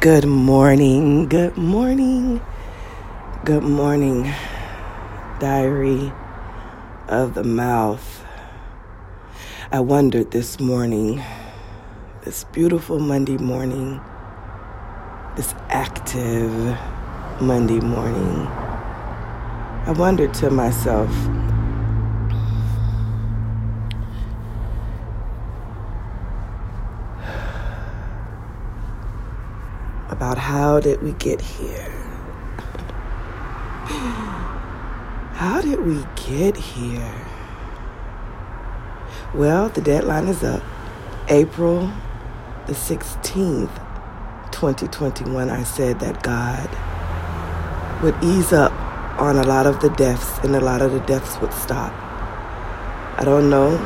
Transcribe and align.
Good 0.00 0.24
morning, 0.24 1.28
good 1.28 1.58
morning, 1.58 2.40
good 3.44 3.62
morning, 3.62 4.32
diary 5.38 6.10
of 7.08 7.34
the 7.34 7.44
mouth. 7.44 8.24
I 9.70 9.80
wondered 9.80 10.30
this 10.30 10.58
morning, 10.58 11.22
this 12.24 12.44
beautiful 12.44 13.00
Monday 13.00 13.36
morning, 13.36 14.00
this 15.36 15.54
active 15.68 16.50
Monday 17.38 17.80
morning, 17.80 18.46
I 19.86 19.94
wondered 19.96 20.32
to 20.34 20.48
myself, 20.48 21.10
about 30.22 30.38
how 30.38 30.78
did 30.78 31.02
we 31.02 31.10
get 31.14 31.40
here? 31.40 31.90
How 35.34 35.60
did 35.60 35.80
we 35.80 35.98
get 36.14 36.56
here? 36.56 37.26
Well, 39.34 39.68
the 39.68 39.80
deadline 39.80 40.28
is 40.28 40.44
up. 40.44 40.62
April 41.26 41.90
the 42.68 42.72
16th, 42.72 43.74
2021, 44.52 45.50
I 45.50 45.64
said 45.64 45.98
that 45.98 46.22
God 46.22 46.70
would 48.04 48.14
ease 48.22 48.52
up 48.52 48.70
on 49.20 49.38
a 49.38 49.42
lot 49.42 49.66
of 49.66 49.80
the 49.80 49.88
deaths 49.88 50.38
and 50.44 50.54
a 50.54 50.60
lot 50.60 50.82
of 50.82 50.92
the 50.92 51.00
deaths 51.00 51.36
would 51.40 51.52
stop. 51.52 51.92
I 53.18 53.24
don't 53.24 53.50
know 53.50 53.76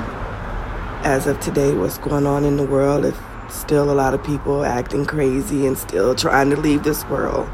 as 1.02 1.26
of 1.26 1.40
today 1.40 1.72
what's 1.72 1.96
going 1.96 2.26
on 2.26 2.44
in 2.44 2.58
the 2.58 2.66
world, 2.66 3.06
if 3.06 3.18
still 3.48 3.90
a 3.90 3.94
lot 3.94 4.14
of 4.14 4.22
people 4.24 4.64
acting 4.64 5.06
crazy 5.06 5.66
and 5.66 5.76
still 5.76 6.14
trying 6.14 6.50
to 6.50 6.56
leave 6.56 6.82
this 6.82 7.04
world 7.06 7.48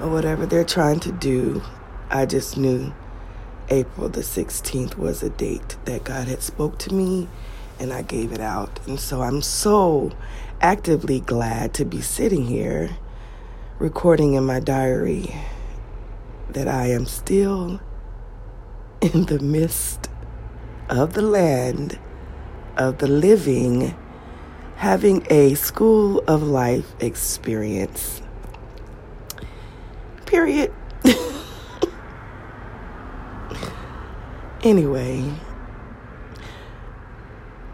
or 0.00 0.08
whatever 0.08 0.46
they're 0.46 0.64
trying 0.64 1.00
to 1.00 1.12
do. 1.12 1.62
I 2.10 2.26
just 2.26 2.56
knew 2.56 2.92
April 3.68 4.08
the 4.08 4.20
16th 4.20 4.96
was 4.96 5.22
a 5.22 5.30
date 5.30 5.76
that 5.84 6.04
God 6.04 6.28
had 6.28 6.42
spoke 6.42 6.78
to 6.78 6.94
me 6.94 7.28
and 7.78 7.92
I 7.92 8.02
gave 8.02 8.32
it 8.32 8.40
out. 8.40 8.80
And 8.86 8.98
so 8.98 9.22
I'm 9.22 9.42
so 9.42 10.12
actively 10.60 11.20
glad 11.20 11.74
to 11.74 11.84
be 11.84 12.00
sitting 12.00 12.46
here 12.46 12.96
recording 13.78 14.34
in 14.34 14.44
my 14.44 14.60
diary 14.60 15.34
that 16.50 16.66
I 16.66 16.86
am 16.86 17.06
still 17.06 17.80
in 19.00 19.26
the 19.26 19.38
midst 19.38 20.08
of 20.88 21.12
the 21.12 21.22
land 21.22 21.98
of 22.76 22.98
the 22.98 23.06
living 23.06 23.94
having 24.78 25.26
a 25.28 25.54
school 25.54 26.22
of 26.28 26.40
life 26.40 26.94
experience. 27.00 28.22
Period. 30.24 30.72
anyway, 34.62 35.34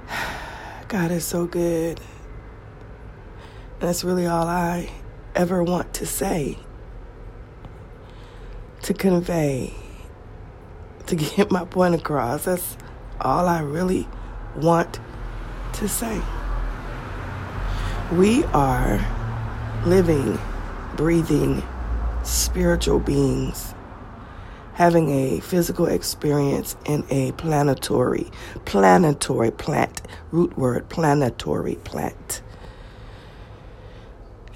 God 0.89 1.11
is 1.11 1.27
so 1.27 1.47
good. 1.47 2.01
And 3.81 3.89
that's 3.91 4.03
really 4.03 4.25
all 4.27 4.47
I 4.47 4.91
ever 5.35 5.63
want 5.63 5.93
to 5.95 6.07
say, 6.07 6.57
to 8.81 8.95
convey, 8.95 9.75
to 11.07 11.17
get 11.37 11.51
my 11.51 11.67
point 11.67 11.95
across. 11.97 12.47
That's 12.47 12.79
all 13.21 13.47
I 13.47 13.61
really 13.61 14.09
want 14.57 15.01
to 15.75 15.87
say. 15.87 16.23
We 18.13 18.45
are 18.45 19.01
living, 19.87 20.39
breathing, 20.97 21.63
spiritual 22.23 23.01
beings 23.01 23.75
having 24.75 25.09
a 25.11 25.41
physical 25.41 25.87
experience 25.87 26.77
in 26.85 27.05
a 27.09 27.33
planetary, 27.33 28.31
planetary 28.65 29.51
plant, 29.51 30.03
root 30.33 30.57
word, 30.59 30.89
planetary 30.89 31.77
plant. 31.77 32.43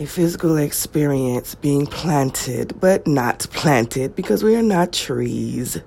A 0.00 0.06
physical 0.06 0.56
experience 0.56 1.54
being 1.54 1.86
planted, 1.86 2.78
but 2.80 3.06
not 3.06 3.46
planted 3.52 4.14
because 4.14 4.42
we 4.42 4.56
are 4.56 4.62
not 4.62 4.92
trees. 4.92 5.80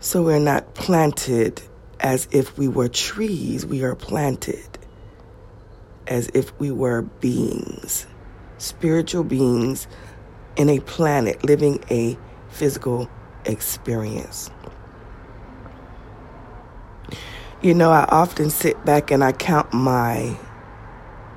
So 0.00 0.22
we're 0.22 0.38
not 0.38 0.74
planted 0.74 1.62
as 1.98 2.28
if 2.30 2.58
we 2.58 2.68
were 2.68 2.88
trees, 2.88 3.64
we 3.64 3.82
are 3.82 3.94
planted 3.94 4.73
as 6.06 6.30
if 6.34 6.58
we 6.58 6.70
were 6.70 7.02
beings, 7.02 8.06
spiritual 8.58 9.24
beings 9.24 9.86
in 10.56 10.68
a 10.68 10.80
planet 10.80 11.44
living 11.44 11.82
a 11.90 12.16
physical 12.48 13.08
experience. 13.44 14.50
You 17.62 17.74
know, 17.74 17.90
I 17.90 18.04
often 18.10 18.50
sit 18.50 18.84
back 18.84 19.10
and 19.10 19.24
I 19.24 19.32
count 19.32 19.72
my 19.72 20.36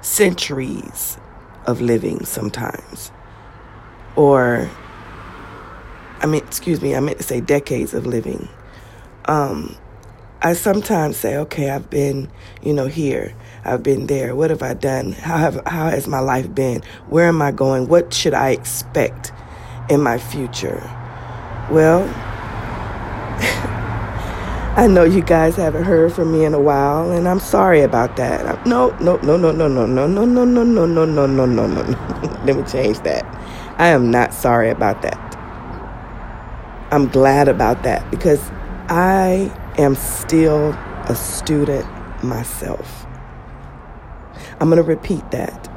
centuries 0.01 1.17
of 1.65 1.81
living 1.81 2.25
sometimes. 2.25 3.11
Or, 4.15 4.69
I 6.19 6.25
mean, 6.25 6.43
excuse 6.43 6.81
me, 6.81 6.95
I 6.95 6.99
meant 6.99 7.17
to 7.19 7.23
say 7.23 7.39
decades 7.39 7.93
of 7.93 8.05
living. 8.05 8.49
Um, 9.25 9.77
I 10.47 10.53
sometimes 10.53 11.17
say, 11.17 11.35
okay, 11.35 11.69
I've 11.69 11.89
been, 11.89 12.29
you 12.63 12.71
know, 12.71 12.87
here. 12.87 13.35
I've 13.65 13.83
been 13.83 14.07
there. 14.07 14.33
What 14.33 14.49
have 14.49 14.61
I 14.61 14.75
done? 14.75 15.11
How 15.11 15.35
have 15.35 15.61
how 15.65 15.89
has 15.89 16.07
my 16.07 16.21
life 16.21 16.55
been? 16.55 16.83
Where 17.09 17.27
am 17.27 17.41
I 17.41 17.51
going? 17.51 17.89
What 17.89 18.13
should 18.13 18.33
I 18.33 18.51
expect 18.51 19.33
in 19.89 19.99
my 19.99 20.17
future? 20.17 20.79
Well, 21.69 22.07
I 24.77 24.87
know 24.89 25.03
you 25.03 25.21
guys 25.21 25.57
haven't 25.57 25.83
heard 25.83 26.13
from 26.13 26.31
me 26.31 26.45
in 26.45 26.53
a 26.53 26.61
while, 26.61 27.11
and 27.11 27.27
I'm 27.27 27.41
sorry 27.41 27.81
about 27.81 28.15
that. 28.15 28.65
No, 28.65 28.91
no, 29.01 29.17
no, 29.17 29.35
no, 29.35 29.51
no, 29.51 29.67
no, 29.67 29.85
no, 29.85 30.07
no, 30.07 30.15
no, 30.23 30.45
no, 30.45 30.63
no, 30.63 30.85
no, 30.85 31.05
no, 31.05 31.25
no, 31.25 31.45
no, 31.45 31.67
no. 31.67 31.81
Let 32.45 32.55
me 32.55 32.63
change 32.63 32.99
that. 32.99 33.25
I 33.77 33.89
am 33.89 34.11
not 34.11 34.33
sorry 34.33 34.69
about 34.69 35.01
that. 35.01 35.19
I'm 36.93 37.09
glad 37.09 37.49
about 37.49 37.83
that 37.83 38.09
because 38.09 38.49
I 38.87 39.51
am 39.77 39.95
still 39.95 40.69
a 41.09 41.15
student 41.15 41.85
myself. 42.23 43.05
I'm 44.59 44.69
going 44.69 44.77
to 44.77 44.83
repeat 44.83 45.29
that. 45.31 45.71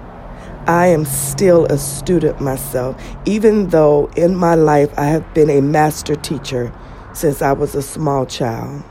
I 0.67 0.87
am 0.87 1.05
still 1.05 1.67
a 1.67 1.79
student 1.79 2.41
myself, 2.41 3.01
even 3.25 3.69
though 3.69 4.11
in 4.17 4.37
my 4.37 4.55
life 4.55 4.93
I 4.99 5.07
have 5.07 5.35
been 5.35 5.51
a 5.51 5.61
master 5.61 6.17
teacher 6.17 6.73
since 7.13 7.43
I 7.43 7.53
was 7.53 7.75
a 7.75 7.83
small 7.83 8.27
child. 8.27 8.83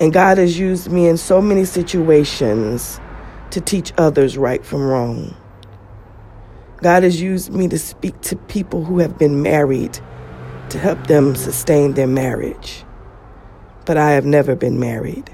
And 0.00 0.12
God 0.12 0.38
has 0.38 0.58
used 0.58 0.90
me 0.90 1.08
in 1.08 1.16
so 1.16 1.40
many 1.40 1.64
situations 1.64 3.00
to 3.50 3.60
teach 3.60 3.92
others 3.96 4.36
right 4.36 4.64
from 4.64 4.82
wrong. 4.82 5.36
God 6.82 7.02
has 7.02 7.20
used 7.20 7.52
me 7.52 7.68
to 7.68 7.78
speak 7.78 8.20
to 8.22 8.36
people 8.36 8.84
who 8.84 8.98
have 8.98 9.16
been 9.16 9.42
married 9.42 9.98
to 10.70 10.78
help 10.78 11.06
them 11.06 11.36
sustain 11.36 11.94
their 11.94 12.06
marriage. 12.06 12.84
But 13.84 13.96
I 13.96 14.12
have 14.12 14.24
never 14.24 14.54
been 14.56 14.80
married. 14.80 15.30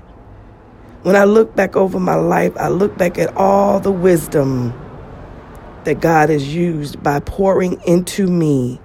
When 1.02 1.16
I 1.16 1.24
look 1.24 1.56
back 1.56 1.76
over 1.76 1.98
my 2.00 2.16
life, 2.16 2.52
I 2.58 2.68
look 2.68 2.98
back 2.98 3.18
at 3.18 3.36
all 3.36 3.80
the 3.80 3.92
wisdom 3.92 4.74
that 5.84 6.00
God 6.00 6.28
has 6.28 6.54
used 6.54 7.02
by 7.02 7.20
pouring 7.20 7.80
into 7.86 8.26
me 8.26 8.80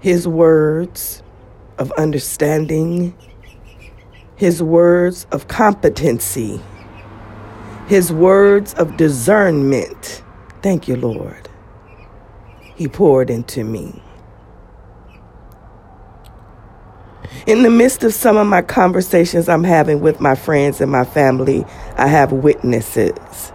His 0.00 0.28
words 0.28 1.22
of 1.78 1.92
understanding, 1.92 3.16
His 4.36 4.62
words 4.62 5.26
of 5.32 5.48
competency, 5.48 6.60
His 7.86 8.12
words 8.12 8.74
of 8.74 8.96
discernment. 8.96 10.22
Thank 10.62 10.88
you, 10.88 10.96
Lord. 10.96 11.48
He 12.76 12.88
poured 12.88 13.30
into 13.30 13.64
me. 13.64 14.02
In 17.46 17.62
the 17.62 17.70
midst 17.70 18.02
of 18.02 18.12
some 18.12 18.36
of 18.36 18.48
my 18.48 18.60
conversations 18.60 19.48
I'm 19.48 19.62
having 19.62 20.00
with 20.00 20.20
my 20.20 20.34
friends 20.34 20.80
and 20.80 20.90
my 20.90 21.04
family, 21.04 21.64
I 21.96 22.08
have 22.08 22.32
witnesses. 22.32 23.52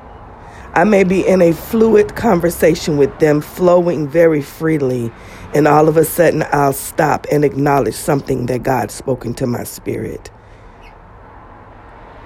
I 0.73 0.85
may 0.85 1.03
be 1.03 1.27
in 1.27 1.41
a 1.41 1.51
fluid 1.51 2.15
conversation 2.15 2.95
with 2.95 3.19
them, 3.19 3.41
flowing 3.41 4.07
very 4.07 4.41
freely, 4.41 5.11
and 5.53 5.67
all 5.67 5.89
of 5.89 5.97
a 5.97 6.05
sudden 6.05 6.45
I'll 6.53 6.71
stop 6.71 7.27
and 7.29 7.43
acknowledge 7.43 7.95
something 7.95 8.45
that 8.45 8.63
God's 8.63 8.93
spoken 8.93 9.33
to 9.33 9.45
my 9.45 9.65
spirit. 9.65 10.31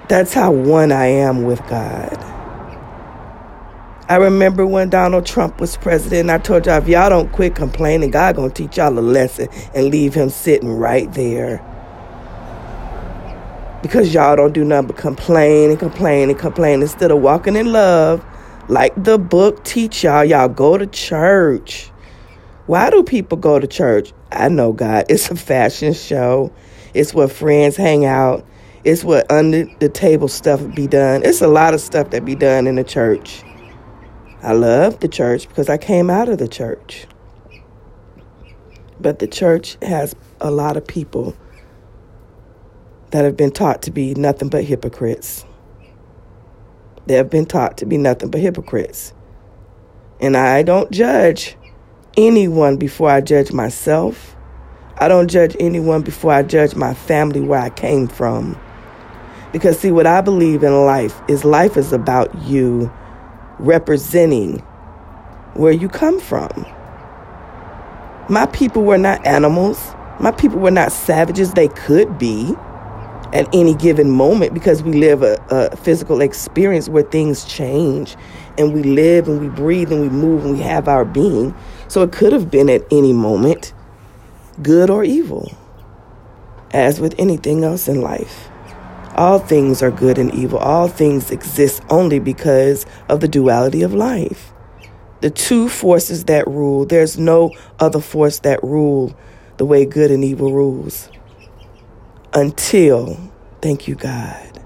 That's 0.08 0.34
how 0.34 0.52
one 0.52 0.92
I 0.92 1.06
am 1.06 1.42
with 1.42 1.66
God. 1.68 2.35
I 4.08 4.16
remember 4.18 4.64
when 4.64 4.88
Donald 4.88 5.26
Trump 5.26 5.60
was 5.60 5.76
president, 5.76 6.30
I 6.30 6.38
told 6.38 6.66
y'all 6.66 6.78
if 6.78 6.86
y'all 6.86 7.10
don't 7.10 7.32
quit 7.32 7.56
complaining, 7.56 8.12
God 8.12 8.36
gonna 8.36 8.50
teach 8.50 8.76
y'all 8.76 8.96
a 8.96 9.00
lesson 9.00 9.48
and 9.74 9.86
leave 9.86 10.14
him 10.14 10.30
sitting 10.30 10.70
right 10.70 11.12
there. 11.14 11.60
Because 13.82 14.14
y'all 14.14 14.36
don't 14.36 14.52
do 14.52 14.64
nothing 14.64 14.88
but 14.88 14.96
complain 14.96 15.70
and 15.70 15.78
complain 15.78 16.30
and 16.30 16.38
complain 16.38 16.82
instead 16.82 17.10
of 17.10 17.20
walking 17.20 17.56
in 17.56 17.72
love 17.72 18.24
Like 18.68 18.92
the 18.96 19.18
book 19.18 19.64
teach 19.64 20.04
y'all, 20.04 20.24
y'all 20.24 20.48
go 20.48 20.78
to 20.78 20.86
church. 20.86 21.90
Why 22.66 22.90
do 22.90 23.02
people 23.02 23.38
go 23.38 23.58
to 23.58 23.66
church? 23.66 24.12
I 24.32 24.48
know 24.48 24.72
God. 24.72 25.06
It's 25.10 25.30
a 25.30 25.36
fashion 25.36 25.94
show. 25.94 26.52
It's 26.94 27.14
where 27.14 27.28
friends 27.28 27.76
hang 27.76 28.04
out. 28.04 28.46
It's 28.84 29.04
what 29.04 29.30
under 29.32 29.66
the 29.80 29.88
table 29.88 30.28
stuff 30.28 30.62
be 30.76 30.86
done. 30.86 31.22
It's 31.24 31.42
a 31.42 31.48
lot 31.48 31.74
of 31.74 31.80
stuff 31.80 32.10
that 32.10 32.24
be 32.24 32.36
done 32.36 32.68
in 32.68 32.76
the 32.76 32.84
church. 32.84 33.42
I 34.46 34.52
love 34.52 35.00
the 35.00 35.08
church 35.08 35.48
because 35.48 35.68
I 35.68 35.76
came 35.76 36.08
out 36.08 36.28
of 36.28 36.38
the 36.38 36.46
church. 36.46 37.08
But 39.00 39.18
the 39.18 39.26
church 39.26 39.76
has 39.82 40.14
a 40.40 40.52
lot 40.52 40.76
of 40.76 40.86
people 40.86 41.36
that 43.10 43.24
have 43.24 43.36
been 43.36 43.50
taught 43.50 43.82
to 43.82 43.90
be 43.90 44.14
nothing 44.14 44.48
but 44.48 44.62
hypocrites. 44.62 45.44
They 47.06 47.14
have 47.14 47.28
been 47.28 47.46
taught 47.46 47.78
to 47.78 47.86
be 47.86 47.98
nothing 47.98 48.30
but 48.30 48.40
hypocrites. 48.40 49.12
And 50.20 50.36
I 50.36 50.62
don't 50.62 50.92
judge 50.92 51.56
anyone 52.16 52.76
before 52.76 53.10
I 53.10 53.22
judge 53.22 53.50
myself. 53.50 54.36
I 54.98 55.08
don't 55.08 55.26
judge 55.26 55.56
anyone 55.58 56.02
before 56.02 56.30
I 56.30 56.44
judge 56.44 56.76
my 56.76 56.94
family 56.94 57.40
where 57.40 57.60
I 57.60 57.70
came 57.70 58.06
from. 58.06 58.56
Because, 59.50 59.80
see, 59.80 59.90
what 59.90 60.06
I 60.06 60.20
believe 60.20 60.62
in 60.62 60.86
life 60.86 61.20
is 61.26 61.44
life 61.44 61.76
is 61.76 61.92
about 61.92 62.32
you 62.42 62.92
representing 63.58 64.58
where 65.54 65.72
you 65.72 65.88
come 65.88 66.20
from. 66.20 66.66
My 68.28 68.46
people 68.46 68.82
were 68.82 68.98
not 68.98 69.24
animals. 69.26 69.94
My 70.20 70.32
people 70.32 70.58
were 70.58 70.70
not 70.70 70.92
savages. 70.92 71.52
They 71.52 71.68
could 71.68 72.18
be 72.18 72.54
at 73.32 73.48
any 73.54 73.74
given 73.74 74.10
moment 74.10 74.54
because 74.54 74.82
we 74.82 74.92
live 74.92 75.22
a, 75.22 75.34
a, 75.50 75.76
physical 75.76 76.20
experience 76.20 76.88
where 76.88 77.02
things 77.02 77.44
change 77.44 78.16
and 78.56 78.72
we 78.72 78.82
live 78.82 79.28
and 79.28 79.40
we 79.40 79.48
breathe 79.48 79.92
and 79.92 80.00
we 80.00 80.08
move 80.08 80.44
and 80.44 80.54
we 80.56 80.62
have 80.62 80.88
our 80.88 81.04
being. 81.04 81.54
So 81.88 82.02
it 82.02 82.12
could 82.12 82.32
have 82.32 82.50
been 82.50 82.70
at 82.70 82.82
any 82.90 83.12
moment, 83.12 83.72
good 84.62 84.90
or 84.90 85.04
evil. 85.04 85.52
As 86.72 87.00
with 87.00 87.14
anything 87.18 87.64
else 87.64 87.88
in 87.88 88.00
life, 88.00 88.48
all 89.16 89.38
things 89.38 89.82
are 89.82 89.90
good 89.90 90.18
and 90.18 90.32
evil. 90.34 90.58
All 90.58 90.88
things 90.88 91.30
exist 91.30 91.82
only 91.90 92.18
because 92.18 92.86
of 93.08 93.20
the 93.20 93.28
duality 93.28 93.82
of 93.82 93.94
life. 93.94 94.52
The 95.20 95.30
two 95.30 95.68
forces 95.68 96.24
that 96.24 96.46
rule, 96.46 96.84
there's 96.84 97.18
no 97.18 97.50
other 97.78 98.00
force 98.00 98.40
that 98.40 98.62
rule 98.62 99.16
the 99.56 99.64
way 99.64 99.86
good 99.86 100.10
and 100.10 100.22
evil 100.22 100.52
rules 100.52 101.08
until, 102.34 103.32
thank 103.62 103.88
you, 103.88 103.94
God, 103.94 104.62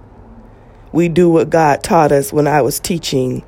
we 0.92 1.08
do 1.08 1.30
what 1.30 1.50
God 1.50 1.84
taught 1.84 2.10
us 2.10 2.32
when 2.32 2.48
I 2.48 2.62
was 2.62 2.80
teaching 2.80 3.44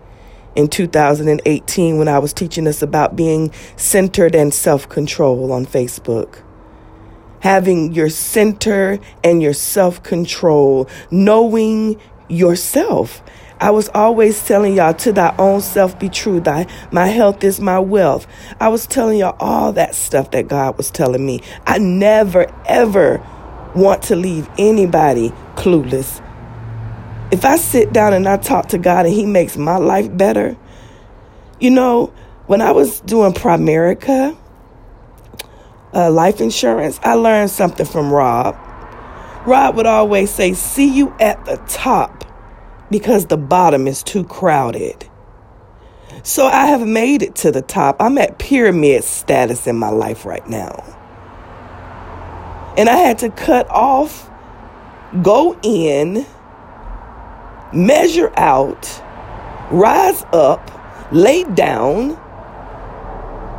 in 0.55 0.69
2018 0.69 1.99
when 1.99 2.09
I 2.09 2.19
was 2.19 2.33
teaching 2.33 2.67
us 2.67 2.83
about 2.83 3.17
being 3.17 3.53
centered 3.77 4.35
and 4.35 4.53
self 4.53 4.89
control 4.89 5.53
on 5.53 5.67
Facebook. 5.67 6.43
Having 7.43 7.93
your 7.93 8.09
center 8.09 8.99
and 9.23 9.43
your 9.43 9.53
self 9.53 10.03
control, 10.03 10.89
knowing 11.11 12.01
yourself. 12.29 13.23
I 13.61 13.71
was 13.71 13.89
always 13.91 14.45
telling 14.45 14.75
y'all 14.75 14.93
to 14.95 15.13
thy 15.13 15.33
own 15.39 15.61
self 15.61 15.97
be 15.97 16.09
true. 16.09 16.41
Thy 16.41 16.67
my 16.91 17.07
health 17.07 17.45
is 17.45 17.61
my 17.61 17.79
wealth. 17.79 18.27
I 18.59 18.69
was 18.69 18.89
telling 18.89 19.19
y'all 19.19 19.37
all 19.39 19.73
that 19.75 19.95
stuff 19.95 20.33
that 20.33 20.49
God 20.49 20.77
was 20.77 20.91
telling 20.91 21.25
me. 21.25 21.43
I 21.65 21.79
never 21.79 22.53
ever 22.67 23.25
want 23.77 24.03
to 24.05 24.17
leave 24.17 24.49
anybody 24.59 25.31
clueless. 25.55 26.21
If 27.31 27.45
I 27.45 27.57
sit 27.57 27.93
down 27.93 28.15
and 28.15 28.29
I 28.29 28.37
talk 28.37 28.67
to 28.71 28.79
God 28.79 29.07
and 29.07 29.15
He 29.15 29.27
makes 29.27 29.57
my 29.57 29.77
life 29.77 30.15
better, 30.17 30.57
you 31.61 31.71
know, 31.71 32.13
when 32.47 32.61
I 32.61 32.73
was 32.73 33.01
doing 33.01 33.33
Primerica 33.33 34.37
uh, 35.95 36.11
life 36.11 36.41
insurance, 36.41 36.99
I 37.03 37.15
learned 37.15 37.51
something 37.51 37.87
from 37.87 38.13
Rob. 38.13 38.57
Rob 39.47 39.77
would 39.77 39.87
always 39.87 40.31
say, 40.31 40.53
See 40.53 40.89
you 40.89 41.15
at 41.21 41.45
the 41.45 41.57
top 41.69 42.25
because 42.91 43.27
the 43.27 43.37
bottom 43.37 43.89
is 43.89 44.03
too 44.03 44.25
crowded. 44.25 45.09
So 46.23 46.47
I 46.47 46.67
have 46.67 46.87
made 46.87 47.23
it 47.23 47.35
to 47.37 47.51
the 47.51 47.63
top. 47.63 47.97
I'm 47.99 48.17
at 48.19 48.39
pyramid 48.39 49.03
status 49.03 49.67
in 49.67 49.77
my 49.77 49.89
life 49.89 50.25
right 50.25 50.47
now. 50.49 50.85
And 52.77 52.89
I 52.89 52.97
had 52.97 53.19
to 53.19 53.31
cut 53.31 53.69
off, 53.69 54.31
go 55.23 55.59
in, 55.63 56.25
measure 57.73 58.33
out, 58.37 59.03
rise 59.71 60.25
up, 60.33 60.71
lay 61.11 61.45
down, 61.45 62.17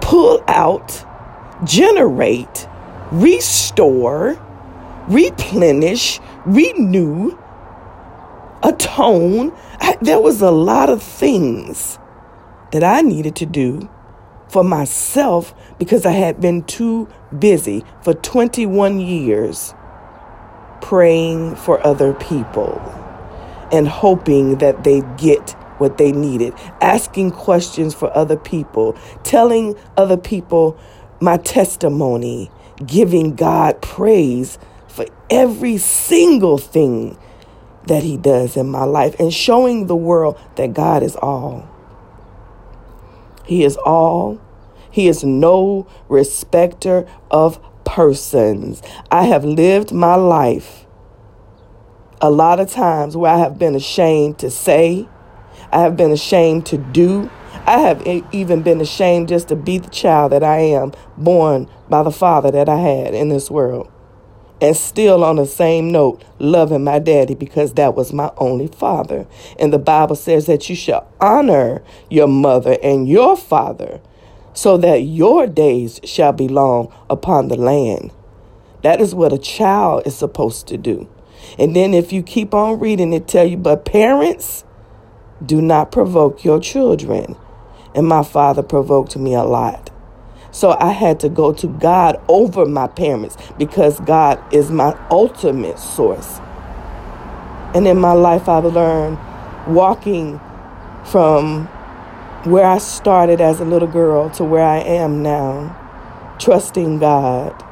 pull 0.02 0.42
out, 0.48 1.06
generate, 1.66 2.68
restore, 3.12 4.38
replenish, 5.08 6.20
renew, 6.46 7.38
atone. 8.64 9.54
I, 9.80 9.98
there 10.02 10.20
was 10.20 10.42
a 10.42 10.52
lot 10.52 10.90
of 10.90 11.04
things 11.04 12.00
that 12.72 12.84
I 12.84 13.02
needed 13.02 13.36
to 13.38 13.46
do 13.46 13.90
for 14.50 14.64
myself 14.64 15.54
because 15.80 16.06
I 16.06 16.12
had 16.12 16.40
been 16.40 16.64
too 16.64 17.08
busy 17.38 17.84
for 18.02 18.14
21 18.14 19.00
years 19.00 19.74
praying 20.82 21.56
for 21.56 21.86
other 21.86 22.14
people 22.14 22.82
and 23.72 23.88
hoping 23.88 24.60
that 24.60 24.84
they 24.84 25.02
get 25.18 25.56
what 25.80 25.98
they 25.98 26.12
needed, 26.12 26.54
asking 26.82 27.32
questions 27.32 27.94
for 27.94 28.16
other 28.16 28.38
people, 28.38 28.94
telling 29.24 29.76
other 29.98 30.18
people 30.18 30.78
my 31.24 31.38
testimony, 31.38 32.52
giving 32.86 33.36
God 33.36 33.82
praise 33.82 34.60
for 34.88 35.06
every 35.30 35.78
single 35.78 36.58
thing 36.58 37.18
that 37.88 38.04
He 38.04 38.18
does 38.18 38.56
in 38.56 38.68
my 38.70 38.84
life, 38.84 39.16
and 39.20 39.34
showing 39.34 39.88
the 39.88 39.96
world 39.96 40.40
that 40.56 40.74
God 40.74 41.04
is 41.04 41.16
all. 41.16 41.68
He 43.46 43.64
is 43.64 43.78
all. 43.78 44.40
He 44.92 45.08
is 45.08 45.24
no 45.24 45.88
respecter 46.08 47.08
of 47.32 47.60
persons. 47.84 48.82
I 49.10 49.24
have 49.26 49.44
lived 49.44 49.92
my 49.92 50.16
life 50.16 50.86
a 52.22 52.30
lot 52.30 52.60
of 52.60 52.72
times 52.72 53.18
where 53.18 53.34
I 53.34 53.38
have 53.40 53.60
been 53.60 53.76
ashamed 53.76 54.40
to 54.40 54.50
say, 54.50 55.10
I 55.74 55.82
have 55.82 55.98
been 55.98 56.12
ashamed 56.12 56.68
to 56.68 56.78
do, 56.78 57.30
I 57.66 57.80
have 57.80 58.06
even 58.34 58.62
been 58.62 58.82
ashamed 58.82 59.30
just 59.30 59.48
to 59.48 59.56
be 59.56 59.78
the 59.78 59.90
child 59.90 60.32
that 60.34 60.44
I 60.44 60.58
am, 60.58 60.92
born 61.18 61.70
by 61.90 62.04
the 62.04 62.12
father 62.12 62.52
that 62.52 62.68
I 62.68 62.78
had 62.78 63.14
in 63.14 63.30
this 63.30 63.50
world. 63.50 63.90
And 64.62 64.76
still 64.78 65.24
on 65.24 65.38
the 65.38 65.46
same 65.46 65.92
note, 65.92 66.24
loving 66.40 66.84
my 66.84 67.00
daddy 67.00 67.36
because 67.36 67.74
that 67.74 67.96
was 67.96 68.14
my 68.14 68.32
only 68.38 68.68
father. 68.68 69.26
And 69.58 69.74
the 69.74 69.80
Bible 69.80 70.16
says 70.16 70.46
that 70.46 70.70
you 70.70 70.76
shall 70.76 71.08
honor 71.20 71.82
your 72.10 72.28
mother 72.28 72.78
and 72.84 73.08
your 73.08 73.36
father 73.36 74.00
so 74.54 74.78
that 74.78 74.98
your 74.98 75.48
days 75.48 76.00
shall 76.04 76.34
be 76.34 76.48
long 76.48 76.94
upon 77.10 77.48
the 77.48 77.58
land. 77.58 78.12
That 78.84 79.02
is 79.02 79.16
what 79.16 79.34
a 79.34 79.38
child 79.38 80.04
is 80.06 80.16
supposed 80.16 80.68
to 80.68 80.78
do. 80.78 81.10
And 81.58 81.76
then 81.76 81.94
if 81.94 82.14
you 82.14 82.24
keep 82.24 82.54
on 82.54 82.80
reading, 82.80 83.12
it 83.14 83.28
tell 83.28 83.46
you, 83.46 83.58
but 83.58 83.86
parents, 83.86 84.66
do 85.46 85.62
not 85.62 85.92
provoke 85.92 86.44
your 86.44 86.60
children. 86.60 87.36
And 87.96 88.08
my 88.08 88.24
father 88.24 88.64
provoked 88.64 89.16
me 89.18 89.34
a 89.34 89.44
lot. 89.44 89.92
So 90.52 90.78
I 90.80 90.92
had 90.92 91.20
to 91.22 91.30
go 91.30 91.52
to 91.54 91.68
God 91.68 92.22
over 92.28 92.66
my 92.66 92.88
parents 92.88 93.38
because 93.58 94.00
God 94.02 94.40
is 94.54 94.70
my 94.70 94.98
ultimate 95.10 95.80
source. 95.80 96.40
And 97.74 97.88
in 97.88 97.98
my 97.98 98.14
life, 98.14 98.48
I've 98.48 98.66
learned 98.66 99.18
walking 99.68 100.40
from 101.06 101.66
where 102.46 102.66
I 102.66 102.78
started 102.78 103.42
as 103.42 103.60
a 103.60 103.66
little 103.66 103.88
girl 103.88 104.30
to 104.32 104.44
where 104.44 104.64
I 104.64 104.78
am 104.80 105.24
now, 105.24 105.76
trusting 106.40 107.00
God 107.00 107.64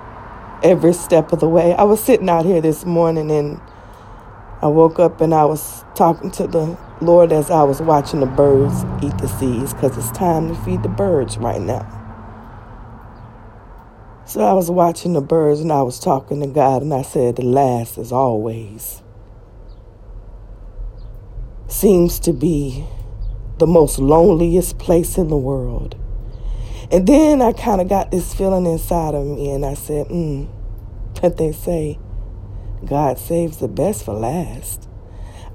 every 0.63 0.94
step 0.94 1.32
of 1.32 1.39
the 1.39 1.50
way. 1.50 1.74
I 1.74 1.84
was 1.84 2.03
sitting 2.03 2.30
out 2.30 2.46
here 2.46 2.62
this 2.62 2.86
morning 2.86 3.30
and 3.30 3.60
I 4.62 4.68
woke 4.68 5.00
up 5.00 5.22
and 5.22 5.34
I 5.34 5.46
was 5.46 5.84
talking 5.96 6.32
to 6.32 6.48
the 6.48 6.77
Lord 7.01 7.32
as 7.32 7.50
I 7.50 7.63
was 7.63 7.82
watching 7.82 8.20
the 8.20 8.27
birds 8.27 8.84
eat 9.03 9.18
the 9.18 9.27
seeds 9.27 9.74
because 9.74 9.98
it's 9.98 10.12
time 10.12 10.50
to 10.50 10.56
feed 10.63 10.84
the 10.84 10.89
birds 10.89 11.38
right 11.38 11.62
now. 11.62 11.98
So 14.25 14.41
I 14.41 14.53
was 14.53 14.70
watching 14.70 15.13
the 15.13 15.22
birds 15.22 15.62
and 15.62 15.72
I 15.72 15.82
was 15.82 16.00
talking 16.00 16.41
to 16.41 16.48
God 16.48 16.84
and 16.84 16.94
I 16.94 17.01
said, 17.01 17.38
The 17.38 17.44
last 17.44 17.98
is 17.98 18.12
always 18.12 19.01
seems 21.72 22.20
to 22.20 22.34
be 22.34 22.86
the 23.58 23.68
most 23.68 23.98
loneliest 23.98 24.77
place 24.77 25.18
in 25.18 25.30
the 25.30 25.38
world. 25.38 25.96
And 26.91 27.08
then 27.08 27.41
I 27.41 27.53
kind 27.53 27.80
of 27.80 27.88
got 27.88 28.12
this 28.12 28.34
feeling 28.34 28.65
inside 28.65 29.15
of 29.15 29.25
me, 29.25 29.51
and 29.51 29.65
I 29.65 29.75
said, 29.75 30.08
hmm, 30.08 30.46
but 31.22 31.38
they 31.38 31.53
say 31.53 31.98
God 32.86 33.20
saves 33.20 33.58
the 33.58 33.68
best 33.68 34.06
for 34.06 34.14
last. 34.14 34.88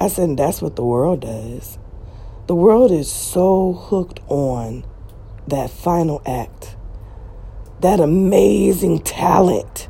I 0.00 0.08
said, 0.08 0.36
that's 0.36 0.62
what 0.62 0.76
the 0.76 0.84
world 0.84 1.20
does. 1.20 1.78
The 2.46 2.54
world 2.54 2.92
is 2.92 3.10
so 3.10 3.72
hooked 3.72 4.20
on 4.28 4.84
that 5.48 5.70
final 5.70 6.22
act, 6.24 6.76
that 7.80 7.98
amazing 7.98 9.00
talent. 9.00 9.88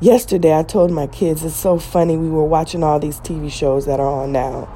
Yesterday, 0.00 0.56
I 0.56 0.62
told 0.62 0.92
my 0.92 1.08
kids, 1.08 1.42
it's 1.42 1.56
so 1.56 1.78
funny. 1.78 2.16
We 2.16 2.28
were 2.28 2.44
watching 2.44 2.84
all 2.84 3.00
these 3.00 3.18
TV 3.20 3.50
shows 3.50 3.86
that 3.86 3.98
are 3.98 4.06
on 4.06 4.30
now, 4.30 4.68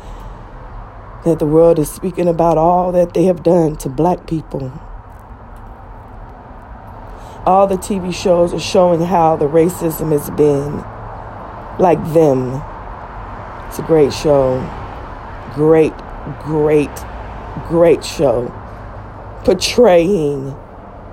that 1.25 1.39
the 1.39 1.47
world 1.47 1.79
is 1.79 1.89
speaking 1.89 2.27
about 2.27 2.59
all 2.59 2.91
that 2.91 3.15
they 3.15 3.25
have 3.25 3.45
done 3.45 3.77
to 3.77 3.89
black 3.89 4.27
people. 4.27 4.73
All 7.47 7.69
the 7.69 7.77
TV 7.77 8.13
shows 8.13 8.53
are 8.53 8.61
showing 8.61 9.03
how 9.03 9.37
the 9.37 9.47
racism 9.47 10.11
has 10.11 10.31
been 10.31 10.85
like 11.79 12.03
them. 12.13 12.63
It's 13.69 13.79
a 13.79 13.85
great 13.87 14.13
show. 14.13 14.61
Great, 15.55 15.93
great 16.43 16.91
great 17.69 18.05
show 18.05 18.49
portraying 19.45 20.57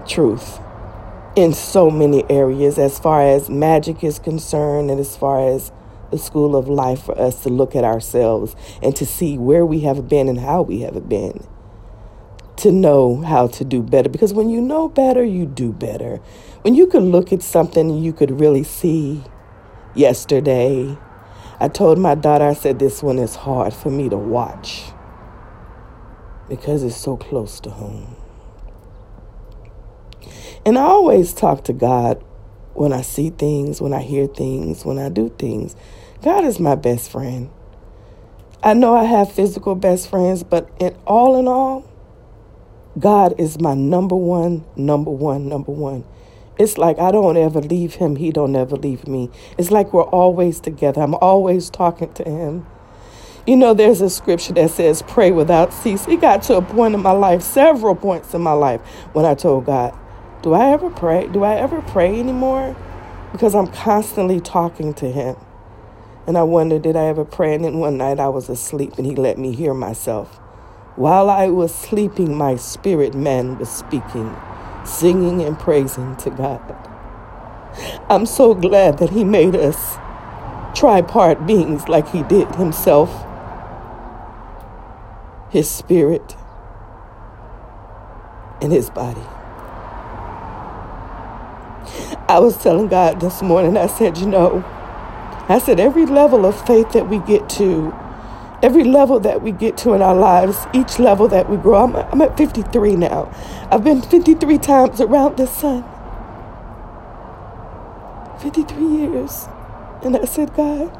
truth 0.07 0.59
in 1.35 1.53
so 1.53 1.89
many 1.89 2.23
areas 2.29 2.77
as 2.77 2.97
far 2.97 3.21
as 3.21 3.49
magic 3.49 4.03
is 4.03 4.19
concerned 4.19 4.89
and 4.89 4.99
as 4.99 5.17
far 5.17 5.47
as 5.53 5.71
the 6.11 6.17
school 6.17 6.55
of 6.55 6.67
life 6.67 7.03
for 7.03 7.19
us 7.19 7.43
to 7.43 7.49
look 7.49 7.75
at 7.75 7.83
ourselves 7.83 8.55
and 8.81 8.95
to 8.95 9.05
see 9.05 9.37
where 9.37 9.65
we 9.65 9.81
have 9.81 10.07
been 10.07 10.27
and 10.29 10.39
how 10.39 10.61
we 10.61 10.79
have 10.81 11.09
been 11.09 11.45
to 12.55 12.71
know 12.71 13.21
how 13.21 13.47
to 13.47 13.63
do 13.63 13.81
better 13.81 14.09
because 14.09 14.33
when 14.33 14.49
you 14.49 14.61
know 14.61 14.87
better 14.87 15.23
you 15.23 15.45
do 15.45 15.71
better 15.71 16.17
when 16.61 16.73
you 16.73 16.87
could 16.87 17.03
look 17.03 17.31
at 17.33 17.41
something 17.41 18.01
you 18.01 18.13
could 18.13 18.39
really 18.39 18.63
see 18.63 19.23
yesterday 19.99 20.97
i 21.59 21.67
told 21.67 21.99
my 21.99 22.15
daughter 22.15 22.45
i 22.45 22.53
said 22.53 22.79
this 22.79 23.03
one 23.03 23.19
is 23.19 23.35
hard 23.35 23.73
for 23.73 23.89
me 23.91 24.09
to 24.09 24.17
watch 24.17 24.91
because 26.49 26.83
it's 26.83 26.97
so 26.97 27.15
close 27.15 27.59
to 27.61 27.69
home. 27.69 28.15
And 30.65 30.77
I 30.77 30.81
always 30.81 31.31
talk 31.31 31.63
to 31.65 31.73
God 31.73 32.21
when 32.73 32.91
I 32.91 33.01
see 33.01 33.29
things, 33.29 33.79
when 33.79 33.93
I 33.93 34.01
hear 34.01 34.27
things, 34.27 34.83
when 34.83 34.97
I 34.97 35.09
do 35.09 35.29
things. 35.37 35.75
God 36.21 36.43
is 36.43 36.59
my 36.59 36.75
best 36.75 37.11
friend. 37.11 37.49
I 38.61 38.73
know 38.73 38.93
I 38.93 39.05
have 39.05 39.31
physical 39.31 39.75
best 39.75 40.09
friends, 40.09 40.43
but 40.43 40.69
in 40.79 40.93
all 41.05 41.39
in 41.39 41.47
all, 41.47 41.89
God 42.97 43.39
is 43.39 43.59
my 43.59 43.73
number 43.73 44.15
one, 44.15 44.65
number 44.75 45.11
one, 45.11 45.47
number 45.47 45.71
one. 45.71 46.03
It's 46.59 46.77
like 46.77 46.99
I 46.99 47.11
don't 47.11 47.37
ever 47.37 47.61
leave 47.61 47.95
him, 47.95 48.17
he 48.17 48.31
don't 48.31 48.55
ever 48.55 48.75
leave 48.75 49.07
me. 49.07 49.31
It's 49.57 49.71
like 49.71 49.93
we're 49.93 50.03
always 50.03 50.59
together. 50.59 51.01
I'm 51.01 51.15
always 51.15 51.69
talking 51.69 52.11
to 52.13 52.23
him. 52.23 52.67
You 53.47 53.55
know, 53.55 53.73
there's 53.73 54.01
a 54.01 54.09
scripture 54.09 54.53
that 54.53 54.69
says, 54.69 55.01
pray 55.07 55.31
without 55.31 55.73
cease. 55.73 56.05
It 56.07 56.19
got 56.19 56.43
to 56.43 56.57
a 56.57 56.61
point 56.61 56.93
in 56.93 57.01
my 57.01 57.11
life, 57.11 57.41
several 57.41 57.95
points 57.95 58.33
in 58.33 58.41
my 58.41 58.51
life, 58.51 58.81
when 59.13 59.25
I 59.25 59.35
told 59.35 59.65
God, 59.65 59.97
do 60.41 60.53
I 60.53 60.71
ever 60.71 60.89
pray? 60.89 61.27
Do 61.27 61.43
I 61.43 61.55
ever 61.55 61.81
pray 61.81 62.19
anymore? 62.19 62.75
Because 63.31 63.55
I'm 63.55 63.67
constantly 63.67 64.41
talking 64.41 64.93
to 64.95 65.09
Him. 65.09 65.35
And 66.27 66.37
I 66.37 66.43
wondered, 66.43 66.81
did 66.81 66.95
I 66.95 67.05
ever 67.05 67.25
pray? 67.25 67.55
And 67.55 67.63
then 67.63 67.79
one 67.79 67.97
night 67.97 68.19
I 68.19 68.27
was 68.27 68.49
asleep 68.49 68.97
and 68.97 69.05
He 69.05 69.15
let 69.15 69.37
me 69.37 69.53
hear 69.53 69.73
myself. 69.73 70.37
While 70.95 71.29
I 71.29 71.47
was 71.47 71.73
sleeping, 71.73 72.35
my 72.35 72.55
spirit 72.57 73.15
man 73.15 73.57
was 73.57 73.69
speaking, 73.69 74.35
singing 74.85 75.41
and 75.41 75.57
praising 75.59 76.15
to 76.17 76.29
God. 76.29 76.61
I'm 78.09 78.25
so 78.25 78.53
glad 78.53 78.97
that 78.99 79.11
He 79.11 79.23
made 79.23 79.55
us 79.55 79.95
tripart 80.77 81.47
beings 81.47 81.87
like 81.89 82.09
He 82.09 82.23
did 82.23 82.55
Himself 82.55 83.25
his 85.49 85.69
spirit, 85.69 86.35
and 88.61 88.71
his 88.71 88.89
body. 88.89 89.21
I 92.27 92.39
was 92.39 92.57
telling 92.61 92.87
God 92.87 93.19
this 93.19 93.41
morning, 93.41 93.75
I 93.77 93.87
said, 93.87 94.17
you 94.17 94.27
know, 94.27 94.63
I 95.49 95.59
said, 95.59 95.79
every 95.79 96.05
level 96.05 96.45
of 96.45 96.67
faith 96.67 96.91
that 96.91 97.09
we 97.09 97.17
get 97.19 97.49
to, 97.51 97.93
every 98.61 98.83
level 98.83 99.19
that 99.21 99.41
we 99.41 99.51
get 99.51 99.77
to 99.77 99.93
in 99.93 100.01
our 100.01 100.15
lives, 100.15 100.67
each 100.73 100.99
level 100.99 101.27
that 101.29 101.49
we 101.49 101.57
grow, 101.57 101.83
I'm, 101.83 101.95
I'm 101.95 102.21
at 102.21 102.37
53 102.37 102.95
now. 102.95 103.31
I've 103.71 103.83
been 103.83 104.01
53 104.01 104.57
times 104.57 105.01
around 105.01 105.37
the 105.37 105.47
sun. 105.47 105.83
53 108.41 108.85
years. 108.85 109.47
And 110.03 110.15
I 110.15 110.25
said, 110.25 110.53
God, 110.55 110.91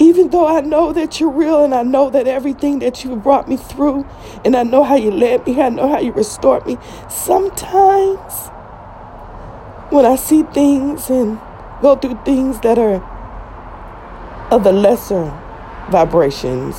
even 0.00 0.30
though 0.30 0.46
I 0.46 0.60
know 0.60 0.92
that 0.92 1.20
you're 1.20 1.30
real 1.30 1.64
and 1.64 1.74
I 1.74 1.82
know 1.82 2.10
that 2.10 2.26
everything 2.26 2.80
that 2.80 3.04
you 3.04 3.14
brought 3.14 3.48
me 3.48 3.56
through 3.56 4.06
and 4.44 4.56
I 4.56 4.64
know 4.64 4.82
how 4.82 4.96
you 4.96 5.10
led 5.10 5.46
me, 5.46 5.60
I 5.60 5.68
know 5.68 5.88
how 5.88 6.00
you 6.00 6.12
restored 6.12 6.66
me, 6.66 6.76
sometimes 7.08 8.48
when 9.90 10.04
I 10.04 10.16
see 10.16 10.42
things 10.42 11.08
and 11.10 11.38
go 11.82 11.96
through 11.96 12.18
things 12.24 12.60
that 12.60 12.78
are 12.78 13.00
of 14.52 14.64
the 14.64 14.72
lesser 14.72 15.24
vibrations, 15.90 16.76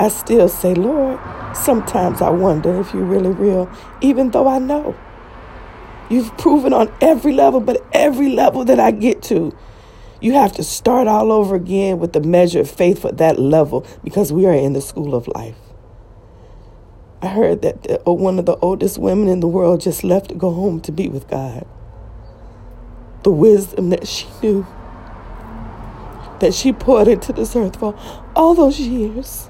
I 0.00 0.08
still 0.08 0.48
say, 0.48 0.74
Lord, 0.74 1.20
sometimes 1.54 2.20
I 2.20 2.30
wonder 2.30 2.80
if 2.80 2.92
you're 2.92 3.04
really 3.04 3.30
real, 3.30 3.70
even 4.00 4.32
though 4.32 4.48
I 4.48 4.58
know. 4.58 4.96
You've 6.10 6.36
proven 6.36 6.72
on 6.72 6.92
every 7.00 7.32
level, 7.32 7.60
but 7.60 7.84
every 7.92 8.30
level 8.30 8.64
that 8.64 8.80
I 8.80 8.90
get 8.90 9.22
to, 9.24 9.56
you 10.20 10.32
have 10.32 10.52
to 10.54 10.64
start 10.64 11.06
all 11.06 11.30
over 11.30 11.54
again 11.54 12.00
with 12.00 12.12
the 12.12 12.20
measure 12.20 12.60
of 12.60 12.70
faith 12.70 13.02
for 13.02 13.12
that 13.12 13.38
level 13.38 13.86
because 14.02 14.32
we 14.32 14.44
are 14.44 14.52
in 14.52 14.72
the 14.72 14.80
school 14.80 15.14
of 15.14 15.28
life. 15.28 15.54
I 17.22 17.28
heard 17.28 17.62
that 17.62 17.84
the, 17.84 18.02
uh, 18.08 18.12
one 18.12 18.40
of 18.40 18.46
the 18.46 18.56
oldest 18.56 18.98
women 18.98 19.28
in 19.28 19.38
the 19.38 19.46
world 19.46 19.80
just 19.80 20.02
left 20.02 20.30
to 20.30 20.34
go 20.34 20.50
home 20.50 20.80
to 20.80 20.90
be 20.90 21.08
with 21.08 21.28
God. 21.28 21.64
The 23.22 23.30
wisdom 23.30 23.90
that 23.90 24.08
she 24.08 24.26
knew, 24.42 24.66
that 26.40 26.54
she 26.54 26.72
poured 26.72 27.08
into 27.08 27.32
this 27.32 27.54
earth 27.56 27.78
for 27.78 27.98
all 28.34 28.54
those 28.54 28.80
years. 28.80 29.48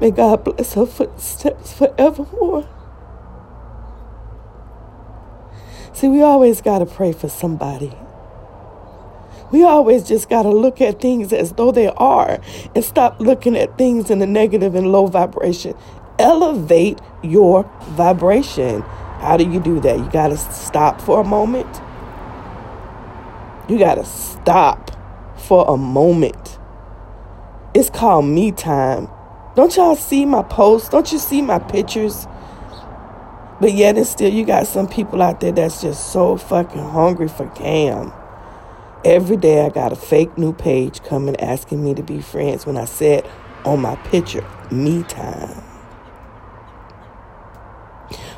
May 0.00 0.10
God 0.10 0.44
bless 0.44 0.74
her 0.74 0.86
footsteps 0.86 1.72
forevermore. 1.72 2.68
See, 5.92 6.08
we 6.08 6.20
always 6.20 6.60
got 6.60 6.80
to 6.80 6.86
pray 6.86 7.12
for 7.12 7.28
somebody. 7.28 7.96
We 9.50 9.62
always 9.62 10.06
just 10.06 10.28
got 10.28 10.42
to 10.42 10.50
look 10.50 10.80
at 10.80 11.00
things 11.00 11.32
as 11.32 11.52
though 11.52 11.70
they 11.70 11.88
are 11.88 12.40
and 12.74 12.84
stop 12.84 13.20
looking 13.20 13.56
at 13.56 13.78
things 13.78 14.10
in 14.10 14.18
the 14.18 14.26
negative 14.26 14.74
and 14.74 14.92
low 14.92 15.06
vibration. 15.06 15.74
Elevate 16.18 17.00
your 17.22 17.62
vibration. 17.90 18.82
How 19.20 19.36
do 19.38 19.48
you 19.48 19.60
do 19.60 19.80
that? 19.80 19.98
You 19.98 20.10
got 20.10 20.28
to 20.28 20.36
stop 20.36 21.00
for 21.00 21.20
a 21.20 21.24
moment. 21.24 21.80
You 23.68 23.78
got 23.78 23.94
to 23.94 24.04
stop 24.04 24.85
for 25.46 25.64
a 25.68 25.76
moment. 25.76 26.58
It's 27.74 27.90
called 27.90 28.24
me 28.24 28.52
time. 28.52 29.08
Don't 29.54 29.74
y'all 29.76 29.96
see 29.96 30.26
my 30.26 30.42
posts? 30.42 30.88
Don't 30.88 31.10
you 31.12 31.18
see 31.18 31.40
my 31.40 31.58
pictures? 31.58 32.26
But 33.60 33.72
yet 33.72 33.96
and 33.96 34.06
still, 34.06 34.32
you 34.32 34.44
got 34.44 34.66
some 34.66 34.86
people 34.86 35.22
out 35.22 35.40
there 35.40 35.52
that's 35.52 35.80
just 35.80 36.12
so 36.12 36.36
fucking 36.36 36.90
hungry 36.90 37.28
for 37.28 37.48
cam. 37.50 38.12
Every 39.04 39.36
day 39.36 39.64
I 39.64 39.70
got 39.70 39.92
a 39.92 39.96
fake 39.96 40.36
new 40.36 40.52
page 40.52 41.02
coming 41.04 41.36
asking 41.40 41.82
me 41.82 41.94
to 41.94 42.02
be 42.02 42.20
friends 42.20 42.66
when 42.66 42.76
I 42.76 42.84
said 42.84 43.26
on 43.64 43.80
my 43.80 43.96
picture, 43.96 44.44
me 44.70 45.04
time. 45.04 45.65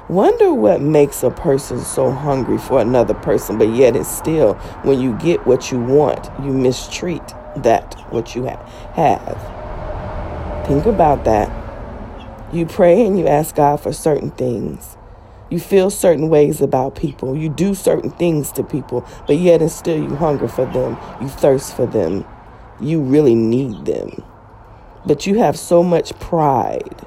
Wonder 0.09 0.55
what 0.55 0.81
makes 0.81 1.23
a 1.23 1.31
person 1.31 1.79
so 1.81 2.11
hungry 2.11 2.57
for 2.57 2.81
another 2.81 3.13
person, 3.13 3.59
but 3.59 3.69
yet 3.69 3.95
it's 3.95 4.09
still, 4.09 4.55
when 4.83 4.99
you 4.99 5.13
get 5.19 5.47
what 5.47 5.71
you 5.71 5.79
want, 5.79 6.31
you 6.43 6.51
mistreat 6.51 7.35
that, 7.57 7.93
what 8.09 8.35
you 8.35 8.47
ha- 8.47 8.65
have. 8.95 10.67
Think 10.67 10.87
about 10.87 11.25
that. 11.25 11.53
You 12.55 12.65
pray 12.65 13.05
and 13.05 13.19
you 13.19 13.27
ask 13.27 13.55
God 13.55 13.83
for 13.83 13.93
certain 13.93 14.31
things. 14.31 14.97
You 15.51 15.61
feel 15.61 15.91
certain 15.91 16.31
ways 16.31 16.63
about 16.63 16.95
people. 16.95 17.37
You 17.37 17.51
do 17.51 17.75
certain 17.75 18.11
things 18.11 18.51
to 18.53 18.65
people, 18.65 19.07
but 19.27 19.37
yet 19.37 19.61
and 19.61 19.71
still 19.71 19.99
you 19.99 20.17
hunger 20.17 20.49
for 20.49 20.65
them. 20.65 20.97
You 21.21 21.29
thirst 21.29 21.77
for 21.77 21.85
them. 21.85 22.25
You 22.81 23.03
really 23.03 23.35
need 23.35 23.85
them. 23.85 24.25
But 25.05 25.27
you 25.27 25.39
have 25.39 25.59
so 25.59 25.83
much 25.83 26.19
pride 26.19 27.07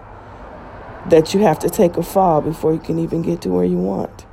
that 1.09 1.33
you 1.33 1.41
have 1.41 1.59
to 1.59 1.69
take 1.69 1.97
a 1.97 2.03
fall 2.03 2.41
before 2.41 2.73
you 2.73 2.79
can 2.79 2.99
even 2.99 3.21
get 3.21 3.41
to 3.41 3.49
where 3.49 3.65
you 3.65 3.77
want. 3.77 4.25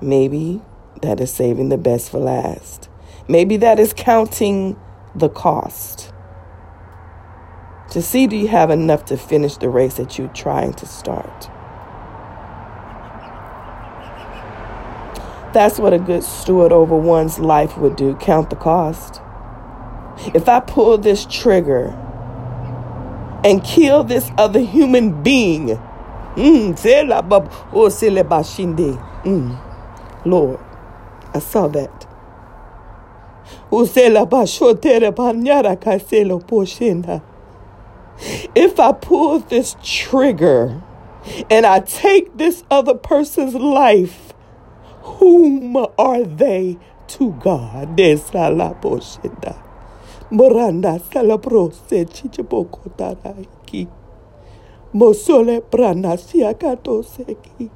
Maybe 0.00 0.62
that 1.02 1.20
is 1.20 1.32
saving 1.32 1.68
the 1.68 1.78
best 1.78 2.10
for 2.10 2.18
last. 2.18 2.88
Maybe 3.26 3.56
that 3.58 3.78
is 3.78 3.92
counting 3.92 4.78
the 5.14 5.28
cost. 5.28 6.12
To 7.90 8.02
see 8.02 8.26
do 8.26 8.36
you 8.36 8.48
have 8.48 8.70
enough 8.70 9.06
to 9.06 9.16
finish 9.16 9.56
the 9.56 9.68
race 9.68 9.94
that 9.94 10.18
you're 10.18 10.28
trying 10.28 10.74
to 10.74 10.86
start. 10.86 11.50
That's 15.54 15.78
what 15.78 15.94
a 15.94 15.98
good 15.98 16.22
steward 16.22 16.72
over 16.72 16.94
one's 16.96 17.38
life 17.38 17.78
would 17.78 17.96
do 17.96 18.14
count 18.16 18.50
the 18.50 18.56
cost. 18.56 19.20
If 20.34 20.48
I 20.48 20.60
pull 20.60 20.98
this 20.98 21.24
trigger 21.24 21.96
and 23.44 23.62
kill 23.64 24.04
this 24.04 24.30
other 24.36 24.60
human 24.60 25.22
being. 25.22 25.80
Mm, 26.38 26.76
mm. 29.24 29.58
Lord, 30.26 30.60
I 31.34 31.40
saw 31.40 31.68
that. 31.68 32.06
If 38.56 38.80
I 38.80 38.92
pull 38.92 39.40
this 39.40 39.76
trigger 39.82 40.82
and 41.50 41.66
I 41.66 41.80
take 41.80 42.36
this 42.38 42.64
other 42.70 42.94
person's 42.94 43.54
life, 43.54 44.32
whom 45.02 45.76
are 45.98 46.24
they 46.24 46.78
to 47.08 47.32
God? 47.40 47.96
Moranda 50.30 51.00
salabrose 51.00 52.04
chichiboko 52.06 52.90
taraiki. 52.96 53.57
Mosole 54.94 55.60
pranasiakato 55.62 57.04
seki. 57.04 57.70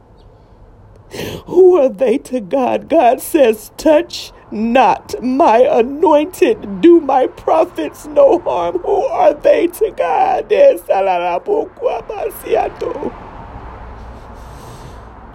Who 1.46 1.76
are 1.78 1.88
they 1.90 2.18
to 2.18 2.40
God? 2.40 2.88
God 2.88 3.20
says, 3.20 3.72
Touch 3.76 4.32
not 4.50 5.22
my 5.22 5.58
anointed, 5.60 6.80
do 6.80 7.00
my 7.00 7.26
prophets 7.28 8.06
no 8.06 8.38
harm. 8.40 8.78
Who 8.80 9.04
are 9.06 9.34
they 9.34 9.68
to 9.68 9.90
God? 9.92 10.52
Eh, 10.52 10.78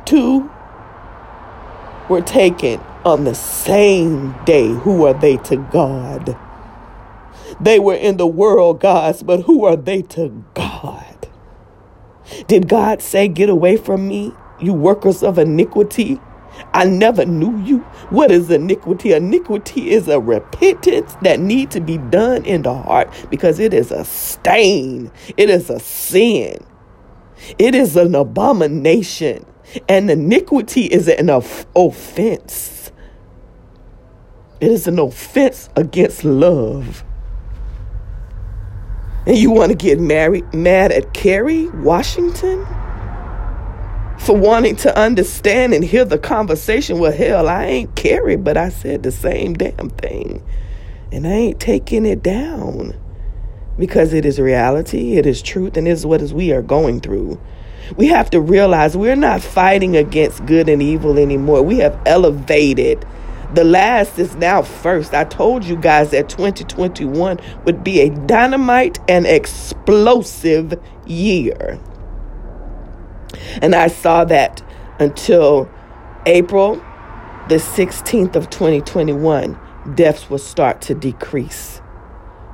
Two 0.05 0.51
were 2.09 2.21
taken 2.21 2.81
on 3.05 3.23
the 3.25 3.35
same 3.35 4.35
day. 4.45 4.67
Who 4.69 5.05
are 5.05 5.13
they 5.13 5.37
to 5.37 5.57
God? 5.57 6.37
They 7.59 7.79
were 7.79 7.95
in 7.95 8.17
the 8.17 8.27
world, 8.27 8.81
gods, 8.81 9.23
but 9.23 9.43
who 9.43 9.65
are 9.65 9.75
they 9.77 10.01
to 10.03 10.43
God? 10.53 11.16
Did 12.47 12.67
God 12.67 13.01
say, 13.01 13.27
Get 13.27 13.49
away 13.49 13.77
from 13.77 14.07
me, 14.07 14.33
you 14.59 14.73
workers 14.73 15.23
of 15.23 15.37
iniquity? 15.37 16.19
I 16.73 16.85
never 16.85 17.25
knew 17.25 17.57
you. 17.63 17.79
What 18.09 18.31
is 18.31 18.49
iniquity? 18.49 19.13
Iniquity 19.13 19.91
is 19.91 20.07
a 20.07 20.19
repentance 20.19 21.15
that 21.21 21.39
need 21.39 21.71
to 21.71 21.79
be 21.79 21.97
done 21.97 22.45
in 22.45 22.63
the 22.63 22.73
heart 22.73 23.13
because 23.29 23.59
it 23.59 23.73
is 23.73 23.91
a 23.91 24.03
stain. 24.05 25.11
It 25.37 25.49
is 25.49 25.69
a 25.69 25.79
sin. 25.79 26.65
It 27.59 27.75
is 27.75 27.95
an 27.95 28.15
abomination. 28.15 29.45
And 29.87 30.09
iniquity 30.09 30.85
is 30.85 31.07
an 31.07 31.29
offense. 31.29 32.91
It 34.59 34.71
is 34.71 34.87
an 34.87 34.97
offense 34.97 35.69
against 35.75 36.23
love. 36.23 37.03
And 39.27 39.37
you 39.37 39.51
want 39.51 39.71
to 39.71 39.77
get 39.77 39.99
married 39.99 40.53
mad 40.53 40.93
at 40.93 41.13
Kerry 41.13 41.67
Washington 41.67 42.65
for 44.19 44.37
wanting 44.37 44.77
to 44.77 44.97
understand 44.97 45.73
and 45.73 45.83
hear 45.83 46.05
the 46.05 46.17
conversation. 46.17 46.97
Well, 46.97 47.11
hell, 47.11 47.49
I 47.49 47.65
ain't 47.65 47.93
Kerry, 47.95 48.37
but 48.37 48.55
I 48.55 48.69
said 48.69 49.03
the 49.03 49.11
same 49.11 49.55
damn 49.55 49.89
thing. 49.89 50.41
And 51.11 51.27
I 51.27 51.31
ain't 51.31 51.59
taking 51.59 52.05
it 52.05 52.23
down 52.23 52.97
because 53.77 54.13
it 54.13 54.25
is 54.25 54.39
reality, 54.39 55.17
it 55.17 55.25
is 55.25 55.41
truth, 55.41 55.75
and 55.75 55.89
it 55.89 55.91
is 55.91 56.05
what 56.05 56.21
is 56.21 56.33
we 56.33 56.53
are 56.53 56.61
going 56.61 57.01
through. 57.01 57.37
We 57.97 58.07
have 58.07 58.29
to 58.29 58.39
realize 58.39 58.95
we're 58.95 59.17
not 59.17 59.41
fighting 59.41 59.97
against 59.97 60.45
good 60.45 60.69
and 60.69 60.81
evil 60.81 61.19
anymore. 61.19 61.61
We 61.63 61.79
have 61.79 61.99
elevated 62.05 63.05
the 63.53 63.63
last 63.63 64.19
is 64.19 64.35
now 64.35 64.61
first. 64.61 65.13
I 65.13 65.23
told 65.23 65.63
you 65.63 65.75
guys 65.75 66.11
that 66.11 66.29
2021 66.29 67.39
would 67.65 67.83
be 67.83 68.01
a 68.01 68.09
dynamite 68.09 68.99
and 69.07 69.25
explosive 69.25 70.73
year. 71.05 71.79
And 73.61 73.73
I 73.73 73.87
saw 73.87 74.25
that 74.25 74.61
until 74.99 75.69
April 76.25 76.81
the 77.47 77.55
16th 77.55 78.35
of 78.35 78.49
2021, 78.49 79.57
deaths 79.95 80.29
will 80.29 80.37
start 80.37 80.81
to 80.81 80.93
decrease. 80.93 81.81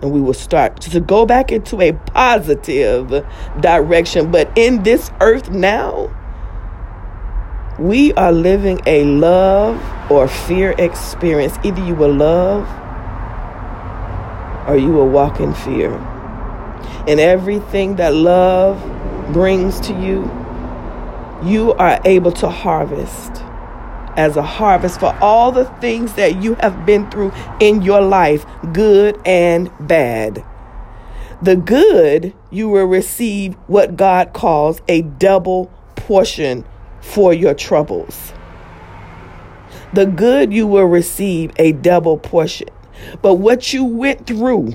And 0.02 0.12
we 0.12 0.22
will 0.22 0.34
start 0.34 0.82
to 0.82 1.00
go 1.00 1.26
back 1.26 1.52
into 1.52 1.82
a 1.82 1.94
positive 1.94 3.26
direction. 3.60 4.32
But 4.32 4.52
in 4.56 4.84
this 4.84 5.10
earth 5.20 5.50
now, 5.50 6.12
we 7.80 8.14
are 8.14 8.32
living 8.32 8.80
a 8.86 9.04
love 9.04 9.82
or 10.12 10.28
fear 10.28 10.76
experience. 10.78 11.58
Either 11.64 11.84
you 11.84 11.96
will 11.96 12.14
love 12.14 12.68
or 14.68 14.78
you 14.78 14.90
will 14.90 15.10
walk 15.10 15.40
in 15.40 15.54
fear. 15.54 15.92
And 17.08 17.20
everything 17.20 17.96
that 17.96 18.14
love 18.14 18.80
brings 19.34 19.80
to 19.82 19.94
you, 19.94 20.22
you 21.44 21.74
are 21.74 22.00
able 22.06 22.32
to 22.34 22.50
harvest 22.50 23.42
as 24.16 24.38
a 24.38 24.44
harvest 24.44 25.00
for 25.00 25.18
all 25.20 25.52
the 25.52 25.66
things 25.82 26.14
that 26.14 26.42
you 26.44 26.54
have 26.56 26.86
been 26.86 27.10
through 27.10 27.32
in 27.60 27.82
your 27.82 28.02
life, 28.02 28.46
good 28.72 29.20
and 29.26 29.72
bad. 29.80 30.46
The 31.42 31.56
good, 31.56 32.34
you 32.52 32.70
will 32.70 32.86
receive 32.86 33.56
what 33.66 33.98
God 33.98 34.32
calls 34.32 34.80
a 34.88 35.02
double 35.02 35.72
portion 35.96 36.64
for 37.04 37.34
your 37.34 37.54
troubles. 37.54 38.34
The 39.94 40.06
good 40.06 40.52
you 40.52 40.66
will 40.66 40.86
receive 40.86 41.52
a 41.58 41.74
double 41.74 42.18
portion. 42.18 42.70
But 43.22 43.36
what 43.36 43.74
you 43.74 43.84
went 43.84 44.26
through 44.26 44.74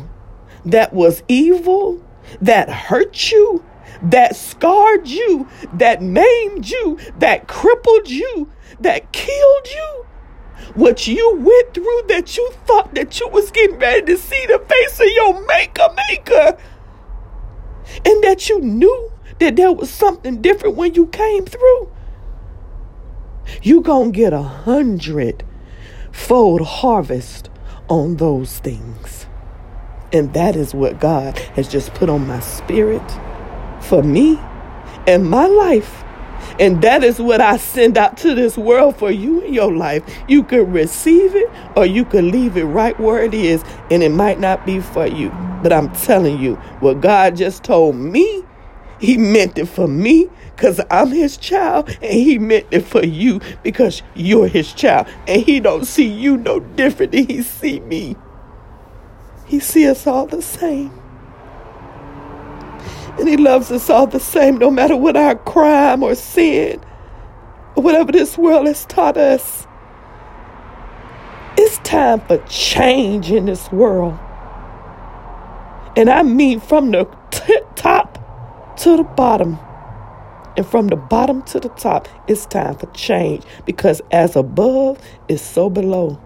that 0.64 0.92
was 0.92 1.22
evil, 1.26 2.00
that 2.40 2.68
hurt 2.68 3.32
you, 3.32 3.64
that 4.02 4.36
scarred 4.36 5.08
you, 5.08 5.48
that 5.72 6.02
maimed 6.02 6.68
you, 6.68 6.98
that 7.18 7.48
crippled 7.48 8.08
you, 8.08 8.52
that 8.78 9.10
killed 9.12 9.66
you, 9.66 10.06
what 10.74 11.06
you 11.06 11.34
went 11.36 11.74
through 11.74 12.02
that 12.08 12.36
you 12.36 12.50
thought 12.66 12.94
that 12.94 13.18
you 13.18 13.28
was 13.28 13.50
getting 13.50 13.78
ready 13.78 14.04
to 14.06 14.18
see 14.18 14.46
the 14.46 14.64
face 14.68 15.00
of 15.00 15.06
your 15.06 15.46
maker 15.46 15.88
maker 16.08 16.58
and 18.04 18.22
that 18.22 18.48
you 18.48 18.60
knew 18.60 19.10
that 19.38 19.56
there 19.56 19.72
was 19.72 19.90
something 19.90 20.42
different 20.42 20.76
when 20.76 20.94
you 20.94 21.06
came 21.06 21.44
through 21.46 21.90
you 23.62 23.80
gonna 23.80 24.10
get 24.10 24.32
a 24.32 24.42
hundred 24.42 25.44
fold 26.12 26.60
harvest 26.62 27.50
on 27.88 28.16
those 28.16 28.58
things. 28.58 29.26
And 30.12 30.32
that 30.34 30.56
is 30.56 30.74
what 30.74 31.00
God 31.00 31.38
has 31.38 31.68
just 31.68 31.94
put 31.94 32.08
on 32.08 32.26
my 32.26 32.40
spirit 32.40 33.02
for 33.80 34.02
me 34.02 34.38
and 35.06 35.28
my 35.28 35.46
life. 35.46 36.04
And 36.60 36.82
that 36.82 37.04
is 37.04 37.20
what 37.20 37.40
I 37.40 37.56
send 37.56 37.96
out 37.98 38.16
to 38.18 38.34
this 38.34 38.56
world 38.56 38.96
for 38.96 39.10
you 39.10 39.40
in 39.42 39.54
your 39.54 39.72
life. 39.72 40.02
You 40.28 40.42
could 40.42 40.72
receive 40.72 41.34
it 41.34 41.50
or 41.76 41.86
you 41.86 42.04
could 42.04 42.24
leave 42.24 42.56
it 42.56 42.64
right 42.64 42.98
where 42.98 43.22
it 43.22 43.34
is, 43.34 43.62
and 43.90 44.02
it 44.02 44.10
might 44.10 44.40
not 44.40 44.66
be 44.66 44.80
for 44.80 45.06
you. 45.06 45.30
But 45.62 45.72
I'm 45.72 45.92
telling 45.92 46.40
you, 46.40 46.54
what 46.80 47.00
God 47.00 47.36
just 47.36 47.64
told 47.64 47.96
me, 47.96 48.44
He 48.98 49.16
meant 49.16 49.58
it 49.58 49.66
for 49.66 49.86
me 49.86 50.28
because 50.58 50.80
I'm 50.90 51.12
his 51.12 51.36
child 51.36 51.88
and 52.02 52.12
he 52.12 52.36
meant 52.36 52.66
it 52.72 52.80
for 52.80 53.06
you 53.06 53.40
because 53.62 54.02
you're 54.16 54.48
his 54.48 54.72
child 54.72 55.06
and 55.28 55.40
he 55.40 55.60
don't 55.60 55.84
see 55.84 56.08
you 56.08 56.36
no 56.36 56.58
different 56.58 57.12
than 57.12 57.28
he 57.28 57.42
see 57.42 57.78
me. 57.78 58.16
He 59.46 59.60
see 59.60 59.88
us 59.88 60.04
all 60.04 60.26
the 60.26 60.42
same. 60.42 60.90
And 63.20 63.28
he 63.28 63.36
loves 63.36 63.70
us 63.70 63.88
all 63.88 64.08
the 64.08 64.18
same 64.18 64.58
no 64.58 64.68
matter 64.68 64.96
what 64.96 65.16
our 65.16 65.36
crime 65.36 66.02
or 66.02 66.16
sin 66.16 66.80
or 67.76 67.84
whatever 67.84 68.10
this 68.10 68.36
world 68.36 68.66
has 68.66 68.84
taught 68.86 69.16
us. 69.16 69.64
It's 71.56 71.78
time 71.78 72.20
for 72.22 72.38
change 72.48 73.30
in 73.30 73.46
this 73.46 73.70
world. 73.70 74.18
And 75.96 76.10
I 76.10 76.24
mean 76.24 76.58
from 76.58 76.90
the 76.90 77.04
t- 77.30 77.60
top 77.76 78.76
to 78.78 78.96
the 78.96 79.04
bottom. 79.04 79.60
And 80.58 80.66
from 80.66 80.88
the 80.88 80.96
bottom 80.96 81.42
to 81.42 81.60
the 81.60 81.68
top, 81.68 82.08
it's 82.26 82.44
time 82.44 82.74
for 82.74 82.86
change 82.86 83.44
because 83.64 84.02
as 84.10 84.34
above 84.34 84.98
is 85.28 85.40
so 85.40 85.70
below. 85.70 86.20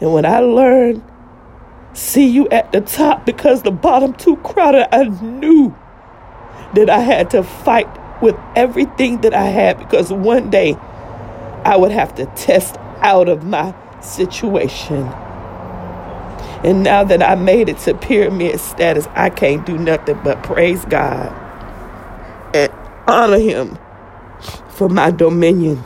And 0.00 0.12
when 0.12 0.26
I 0.26 0.40
learned, 0.40 1.04
see 1.92 2.26
you 2.26 2.48
at 2.48 2.72
the 2.72 2.80
top 2.80 3.24
because 3.24 3.62
the 3.62 3.70
bottom 3.70 4.14
too 4.14 4.34
crowded, 4.38 4.92
I 4.92 5.04
knew 5.04 5.76
that 6.74 6.90
I 6.90 6.98
had 6.98 7.30
to 7.30 7.44
fight 7.44 7.86
with 8.20 8.34
everything 8.56 9.20
that 9.20 9.32
I 9.32 9.46
had 9.46 9.78
because 9.78 10.12
one 10.12 10.50
day 10.50 10.74
I 11.64 11.76
would 11.76 11.92
have 11.92 12.16
to 12.16 12.26
test 12.34 12.78
out 12.98 13.28
of 13.28 13.44
my 13.44 13.72
situation. 14.02 15.06
And 16.64 16.82
now 16.82 17.04
that 17.04 17.22
I 17.22 17.36
made 17.36 17.68
it 17.68 17.78
to 17.80 17.94
pyramid 17.94 18.58
status, 18.58 19.06
I 19.14 19.30
can't 19.30 19.64
do 19.64 19.78
nothing 19.78 20.18
but 20.24 20.42
praise 20.42 20.84
God 20.86 21.43
honor 23.06 23.38
him 23.38 23.78
for 24.70 24.88
my 24.88 25.10
dominion, 25.10 25.82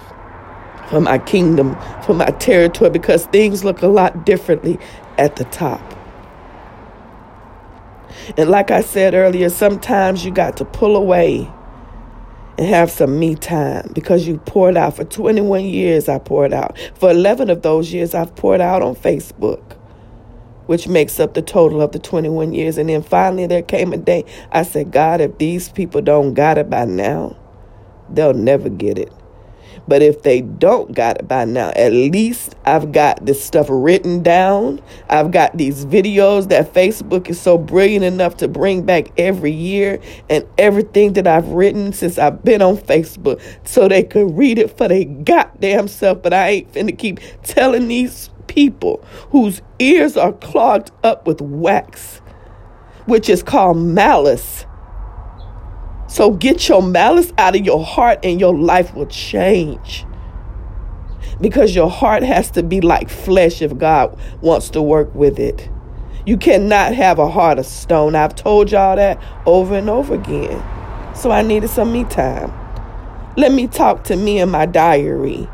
for 0.88 1.00
my 1.00 1.18
kingdom, 1.18 1.76
for 2.04 2.14
my 2.14 2.30
territory, 2.38 2.90
because 2.90 3.26
things 3.26 3.64
look 3.64 3.82
a 3.82 3.88
lot 3.88 4.24
differently 4.24 4.78
at 5.18 5.36
the 5.36 5.44
top. 5.44 5.82
And 8.36 8.50
like 8.50 8.70
I 8.70 8.82
said 8.82 9.14
earlier, 9.14 9.48
sometimes 9.48 10.24
you 10.24 10.30
got 10.30 10.56
to 10.58 10.64
pull 10.64 10.96
away 10.96 11.50
and 12.58 12.66
have 12.66 12.90
some 12.90 13.18
me 13.18 13.34
time 13.36 13.90
because 13.94 14.26
you 14.26 14.38
poured 14.38 14.76
out. 14.76 14.96
For 14.96 15.04
21 15.04 15.64
years, 15.64 16.08
I 16.08 16.18
poured 16.18 16.52
out. 16.52 16.78
For 16.94 17.10
11 17.10 17.50
of 17.50 17.62
those 17.62 17.92
years, 17.92 18.14
I've 18.14 18.34
poured 18.36 18.60
out 18.60 18.82
on 18.82 18.96
Facebook, 18.96 19.77
which 20.68 20.86
makes 20.86 21.18
up 21.18 21.32
the 21.32 21.40
total 21.40 21.80
of 21.80 21.92
the 21.92 21.98
21 21.98 22.52
years. 22.52 22.76
And 22.76 22.90
then 22.90 23.02
finally, 23.02 23.46
there 23.46 23.62
came 23.62 23.92
a 23.94 23.96
day 23.96 24.24
I 24.52 24.62
said, 24.62 24.92
God, 24.92 25.20
if 25.20 25.38
these 25.38 25.70
people 25.70 26.02
don't 26.02 26.34
got 26.34 26.58
it 26.58 26.68
by 26.68 26.84
now, 26.84 27.36
they'll 28.10 28.34
never 28.34 28.68
get 28.68 28.98
it. 28.98 29.10
But 29.86 30.02
if 30.02 30.22
they 30.22 30.42
don't 30.42 30.94
got 30.94 31.20
it 31.20 31.26
by 31.26 31.46
now, 31.46 31.70
at 31.70 31.92
least 31.92 32.54
I've 32.66 32.92
got 32.92 33.24
this 33.24 33.42
stuff 33.42 33.68
written 33.70 34.22
down. 34.22 34.82
I've 35.08 35.30
got 35.30 35.56
these 35.56 35.86
videos 35.86 36.50
that 36.50 36.74
Facebook 36.74 37.30
is 37.30 37.40
so 37.40 37.56
brilliant 37.56 38.04
enough 38.04 38.36
to 38.38 38.48
bring 38.48 38.82
back 38.82 39.10
every 39.18 39.52
year 39.52 40.00
and 40.28 40.46
everything 40.58 41.14
that 41.14 41.26
I've 41.26 41.48
written 41.48 41.94
since 41.94 42.18
I've 42.18 42.44
been 42.44 42.60
on 42.60 42.76
Facebook 42.76 43.40
so 43.66 43.88
they 43.88 44.02
could 44.02 44.36
read 44.36 44.58
it 44.58 44.76
for 44.76 44.88
their 44.88 45.04
goddamn 45.06 45.88
self. 45.88 46.22
But 46.22 46.34
I 46.34 46.48
ain't 46.48 46.72
finna 46.72 46.96
keep 46.96 47.20
telling 47.42 47.88
these 47.88 48.28
people 48.48 49.04
whose 49.30 49.62
ears 49.78 50.16
are 50.16 50.32
clogged 50.32 50.90
up 51.04 51.26
with 51.26 51.40
wax, 51.40 52.20
which 53.06 53.28
is 53.28 53.42
called 53.42 53.76
malice 53.76 54.66
so 56.08 56.30
get 56.30 56.70
your 56.70 56.82
malice 56.82 57.34
out 57.36 57.54
of 57.54 57.64
your 57.66 57.84
heart 57.84 58.20
and 58.22 58.40
your 58.40 58.56
life 58.56 58.94
will 58.94 59.06
change. 59.06 60.06
Because 61.38 61.74
your 61.74 61.90
heart 61.90 62.22
has 62.22 62.50
to 62.52 62.62
be 62.62 62.80
like 62.80 63.10
flesh 63.10 63.60
if 63.60 63.76
God 63.76 64.18
wants 64.40 64.70
to 64.70 64.82
work 64.82 65.14
with 65.14 65.38
it. 65.38 65.68
You 66.24 66.38
cannot 66.38 66.94
have 66.94 67.18
a 67.18 67.28
heart 67.28 67.58
of 67.58 67.66
stone. 67.66 68.14
I've 68.14 68.34
told 68.34 68.72
y'all 68.72 68.96
that 68.96 69.22
over 69.44 69.76
and 69.76 69.90
over 69.90 70.14
again. 70.14 70.64
So 71.14 71.30
I 71.30 71.42
needed 71.42 71.68
some 71.68 71.92
me 71.92 72.04
time. 72.04 72.52
Let 73.36 73.52
me 73.52 73.66
talk 73.66 74.04
to 74.04 74.16
me 74.16 74.40
in 74.40 74.48
my 74.48 74.64
diary. 74.64 75.46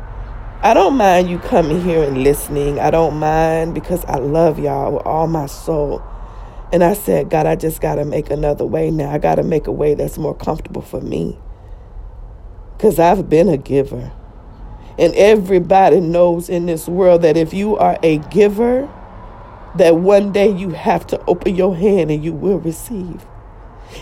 I 0.65 0.73
don't 0.73 0.97
mind 0.97 1.29
you 1.29 1.37
coming 1.37 1.79
here 1.83 2.01
and 2.01 2.23
listening. 2.23 2.79
I 2.79 2.89
don't 2.89 3.19
mind 3.19 3.75
because 3.75 4.03
I 4.05 4.15
love 4.15 4.57
y'all 4.57 4.93
with 4.93 5.05
all 5.05 5.27
my 5.27 5.45
soul. 5.45 6.01
And 6.73 6.83
I 6.83 6.95
said, 6.95 7.29
God, 7.29 7.45
I 7.45 7.55
just 7.55 7.81
got 7.81 7.97
to 7.97 8.03
make 8.03 8.31
another 8.31 8.65
way 8.65 8.89
now. 8.89 9.11
I 9.11 9.19
got 9.19 9.35
to 9.35 9.43
make 9.43 9.67
a 9.67 9.71
way 9.71 9.93
that's 9.93 10.17
more 10.17 10.33
comfortable 10.33 10.81
for 10.81 10.99
me. 11.01 11.37
Because 12.75 12.97
I've 12.97 13.29
been 13.29 13.47
a 13.47 13.57
giver. 13.57 14.11
And 14.97 15.13
everybody 15.13 15.99
knows 15.99 16.49
in 16.49 16.65
this 16.65 16.87
world 16.87 17.21
that 17.21 17.37
if 17.37 17.53
you 17.53 17.77
are 17.77 17.99
a 18.01 18.17
giver, 18.31 18.91
that 19.75 19.97
one 19.97 20.31
day 20.31 20.49
you 20.49 20.71
have 20.71 21.05
to 21.07 21.23
open 21.27 21.55
your 21.55 21.75
hand 21.75 22.09
and 22.09 22.25
you 22.25 22.33
will 22.33 22.57
receive. 22.57 23.23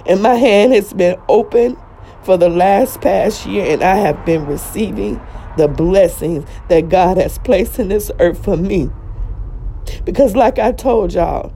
And 0.06 0.24
my 0.24 0.36
hand 0.36 0.72
has 0.72 0.94
been 0.94 1.20
open 1.28 1.78
for 2.24 2.38
the 2.38 2.48
last 2.48 3.02
past 3.02 3.46
year, 3.46 3.66
and 3.70 3.84
I 3.84 3.98
have 3.98 4.26
been 4.26 4.46
receiving 4.46 5.20
the 5.58 5.68
blessings 5.68 6.46
that 6.70 6.90
God 6.90 7.18
has 7.18 7.40
placed 7.40 7.80
in 7.80 7.90
this 7.90 8.12
earth 8.20 8.44
for 8.44 8.58
me. 8.58 8.90
Because, 10.06 10.36
like 10.36 10.60
I 10.60 10.72
told 10.72 11.14
y'all, 11.14 11.50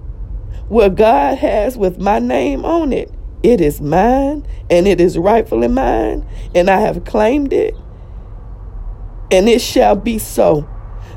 what 0.67 0.95
God 0.95 1.37
has 1.37 1.77
with 1.77 1.99
my 1.99 2.17
name 2.19 2.65
on 2.65 2.91
it, 2.91 3.11
it 3.43 3.61
is 3.61 3.79
mine 3.79 4.45
and 4.69 4.85
it 4.87 4.99
is 4.99 5.17
rightfully 5.17 5.69
mine, 5.69 6.27
and 6.53 6.69
I 6.69 6.81
have 6.81 7.05
claimed 7.05 7.53
it, 7.53 7.73
and 9.31 9.47
it 9.47 9.61
shall 9.61 9.95
be 9.95 10.19
so. 10.19 10.67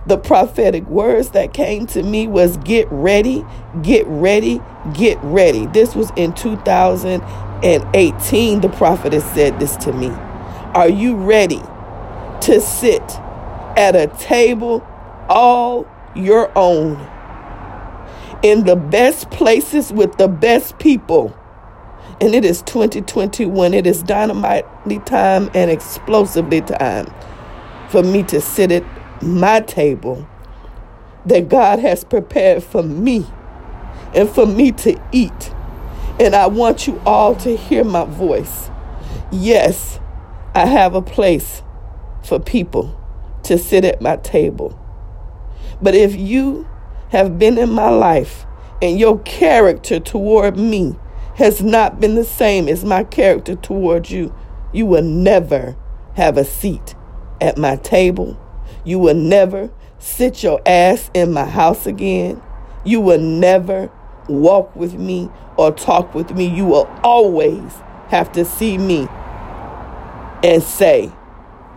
The 0.07 0.17
prophetic 0.17 0.87
words 0.87 1.31
that 1.31 1.53
came 1.53 1.87
to 1.89 2.03
me 2.03 2.27
was 2.27 2.57
get 2.59 2.89
ready, 2.91 3.45
get 3.83 4.07
ready, 4.07 4.63
get 4.95 5.19
ready. 5.23 5.67
This 5.67 5.95
was 5.95 6.11
in 6.17 6.33
2018. 6.35 8.61
The 8.61 8.71
prophet 8.71 9.13
has 9.13 9.25
said 9.33 9.61
this 9.61 9.77
to 9.79 9.93
me. 9.93 10.09
Are 10.75 10.89
you 10.89 11.17
ready 11.17 11.61
to 12.43 12.61
sit 12.61 13.03
at 13.77 13.97
a 13.97 14.09
table 14.19 14.87
all 15.29 15.87
your 16.15 16.51
own? 16.57 17.07
in 18.43 18.65
the 18.65 18.77
best 18.77 19.31
places 19.31 19.93
with 19.93 20.17
the 20.17 20.29
best 20.29 20.79
people. 20.79 21.37
And 22.21 22.35
it 22.35 22.45
is 22.45 22.63
2021. 22.63 23.75
It 23.75 23.87
is 23.87 24.03
dynamite 24.03 24.67
time 25.07 25.51
and 25.55 25.71
explosively 25.71 26.61
time 26.61 27.13
for 27.89 28.03
me 28.03 28.23
to 28.25 28.41
sit 28.41 28.73
at 28.73 28.85
my 29.23 29.61
table 29.61 30.27
that 31.27 31.49
God 31.49 31.79
has 31.81 32.05
prepared 32.05 32.63
for 32.63 32.83
me 32.83 33.27
and 34.15 34.29
for 34.29 34.47
me 34.47 34.73
to 34.73 35.01
eat. 35.13 35.55
And 36.19 36.35
I 36.35 36.47
want 36.47 36.87
you 36.87 37.01
all 37.07 37.35
to 37.37 37.57
hear 37.57 37.85
my 37.85 38.05
voice. 38.05 38.71
Yes, 39.31 39.99
I 40.55 40.67
have 40.67 40.95
a 40.95 41.03
place 41.03 41.63
for 42.23 42.39
people 42.39 42.97
to 43.45 43.59
sit 43.59 43.85
at 43.85 44.01
my 44.01 44.17
table. 44.17 44.77
But 45.83 45.95
if 45.95 46.15
you 46.15 46.69
have 47.11 47.39
been 47.39 47.59
in 47.59 47.71
my 47.71 47.89
life 47.89 48.47
and 48.83 48.99
your 48.99 49.19
character 49.21 49.99
toward 49.99 50.57
me 50.57 50.97
has 51.37 51.63
not 51.63 52.01
been 52.01 52.15
the 52.15 52.25
same 52.25 52.69
as 52.69 52.85
my 52.85 53.05
character 53.05 53.55
toward 53.57 54.11
you, 54.11 54.35
you 54.73 54.87
will 54.87 55.03
never 55.03 55.77
have 56.17 56.37
a 56.37 56.45
seat 56.45 56.95
at 57.41 57.57
my 57.57 57.77
table. 57.77 58.39
You 58.85 58.99
will 58.99 59.15
never 59.15 59.71
sit 59.99 60.43
your 60.43 60.61
ass 60.67 61.11
in 61.15 61.33
my 61.33 61.45
house 61.45 61.87
again. 61.87 62.43
You 62.85 63.01
will 63.01 63.21
never 63.21 63.91
walk 64.29 64.75
with 64.77 64.95
me 64.95 65.31
or 65.57 65.73
talk 65.73 66.15
with 66.15 66.33
me. 66.33 66.47
You 66.47 66.67
will 66.67 66.89
always 67.03 67.73
have 68.09 68.33
to 68.33 68.45
see 68.45 68.79
me 68.79 69.09
and 70.43 70.63
say, 70.63 71.13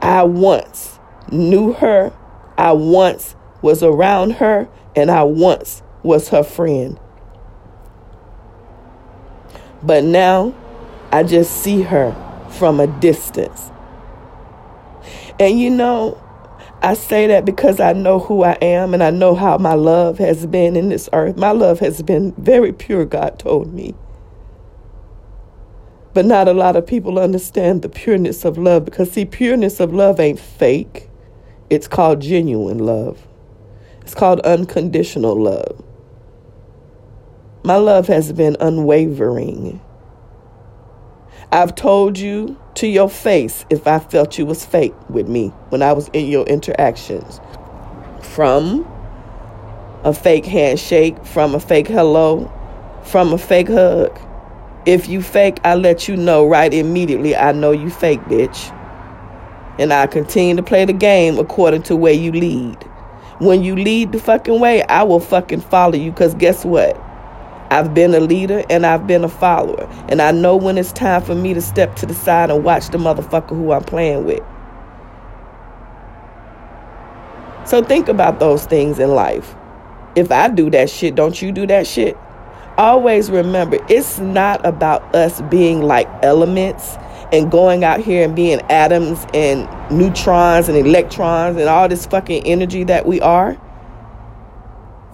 I 0.03 0.23
once 0.23 0.99
knew 1.31 1.71
her. 1.71 2.11
I 2.57 2.73
once 2.73 3.37
was 3.61 3.81
around 3.81 4.31
her 4.33 4.67
and 4.97 5.09
I 5.09 5.23
once 5.23 5.81
was 6.03 6.27
her 6.27 6.43
friend. 6.43 6.99
But 9.81 10.03
now 10.03 10.53
I 11.13 11.23
just 11.23 11.63
see 11.63 11.83
her 11.83 12.13
from 12.51 12.81
a 12.81 12.87
distance. 12.87 13.71
And 15.39 15.57
you 15.57 15.69
know, 15.69 16.21
I 16.81 16.95
say 16.95 17.27
that 17.27 17.45
because 17.45 17.79
I 17.79 17.93
know 17.93 18.19
who 18.19 18.43
I 18.43 18.57
am 18.61 18.93
and 18.93 19.01
I 19.01 19.09
know 19.09 19.35
how 19.35 19.57
my 19.57 19.73
love 19.73 20.17
has 20.17 20.45
been 20.45 20.75
in 20.75 20.89
this 20.89 21.07
earth. 21.13 21.37
My 21.37 21.51
love 21.51 21.79
has 21.79 22.01
been 22.01 22.33
very 22.33 22.73
pure, 22.73 23.05
God 23.05 23.39
told 23.39 23.73
me. 23.73 23.95
But 26.13 26.25
not 26.25 26.47
a 26.47 26.53
lot 26.53 26.75
of 26.75 26.85
people 26.85 27.17
understand 27.17 27.81
the 27.81 27.89
pureness 27.89 28.45
of 28.45 28.57
love 28.57 28.85
because, 28.85 29.11
see, 29.11 29.25
pureness 29.25 29.79
of 29.79 29.93
love 29.93 30.19
ain't 30.19 30.39
fake, 30.39 31.09
it's 31.69 31.87
called 31.87 32.21
genuine 32.21 32.79
love. 32.79 33.27
It's 34.01 34.13
called 34.13 34.39
unconditional 34.41 35.41
love. 35.41 35.83
My 37.63 37.77
love 37.77 38.07
has 38.07 38.31
been 38.33 38.57
unwavering. 38.59 39.79
I've 41.51 41.75
told 41.75 42.19
you 42.19 42.59
to 42.75 42.87
your 42.87 43.09
face 43.09 43.65
if 43.69 43.87
I 43.87 43.99
felt 43.99 44.37
you 44.37 44.45
was 44.45 44.65
fake 44.65 44.93
with 45.09 45.27
me 45.27 45.47
when 45.69 45.81
I 45.81 45.93
was 45.93 46.09
in 46.09 46.27
your 46.27 46.45
interactions. 46.45 47.39
From 48.21 48.85
a 50.03 50.13
fake 50.13 50.45
handshake, 50.45 51.23
from 51.25 51.55
a 51.55 51.59
fake 51.59 51.87
hello, 51.87 52.51
from 53.03 53.33
a 53.33 53.37
fake 53.37 53.69
hug. 53.69 54.19
If 54.85 55.07
you 55.07 55.21
fake, 55.21 55.59
I 55.63 55.75
let 55.75 56.09
you 56.09 56.17
know 56.17 56.45
right 56.45 56.73
immediately 56.73 57.35
I 57.37 57.53
know 57.53 57.71
you 57.71 57.89
fake, 57.89 58.19
bitch. 58.21 58.69
And 59.79 59.93
I 59.93 60.07
continue 60.07 60.57
to 60.57 60.63
play 60.63 60.83
the 60.83 60.93
game 60.93 61.39
according 61.39 61.83
to 61.83 61.95
where 61.95 62.13
you 62.13 62.33
lead. 62.33 62.83
When 63.39 63.63
you 63.63 63.75
lead 63.75 64.11
the 64.11 64.19
fucking 64.19 64.59
way, 64.59 64.83
I 64.83 65.03
will 65.03 65.21
fucking 65.21 65.61
follow 65.61 65.95
you 65.95 66.11
because 66.11 66.35
guess 66.35 66.65
what? 66.65 66.99
I've 67.71 67.93
been 67.93 68.13
a 68.13 68.19
leader 68.19 68.63
and 68.69 68.85
I've 68.85 69.07
been 69.07 69.23
a 69.23 69.29
follower. 69.29 69.87
And 70.09 70.21
I 70.21 70.31
know 70.31 70.55
when 70.57 70.77
it's 70.77 70.91
time 70.91 71.21
for 71.21 71.33
me 71.33 71.53
to 71.53 71.61
step 71.61 71.95
to 71.97 72.05
the 72.05 72.13
side 72.13 72.51
and 72.51 72.63
watch 72.63 72.89
the 72.89 72.97
motherfucker 72.97 73.49
who 73.49 73.71
I'm 73.71 73.83
playing 73.83 74.25
with. 74.25 74.43
So 77.65 77.81
think 77.81 78.09
about 78.09 78.39
those 78.41 78.65
things 78.65 78.99
in 78.99 79.11
life. 79.11 79.55
If 80.15 80.31
I 80.31 80.49
do 80.49 80.69
that 80.71 80.89
shit, 80.89 81.15
don't 81.15 81.41
you 81.41 81.53
do 81.53 81.65
that 81.67 81.87
shit? 81.87 82.17
Always 82.77 83.29
remember, 83.29 83.77
it's 83.87 84.19
not 84.19 84.65
about 84.65 85.13
us 85.15 85.41
being 85.43 85.83
like 85.83 86.07
elements 86.23 86.97
and 87.31 87.51
going 87.51 87.83
out 87.83 87.99
here 87.99 88.25
and 88.25 88.35
being 88.35 88.61
atoms 88.69 89.25
and 89.33 89.67
neutrons 89.91 90.69
and 90.69 90.77
electrons 90.77 91.57
and 91.57 91.69
all 91.69 91.87
this 91.87 92.05
fucking 92.05 92.45
energy 92.47 92.83
that 92.83 93.05
we 93.05 93.21
are 93.21 93.59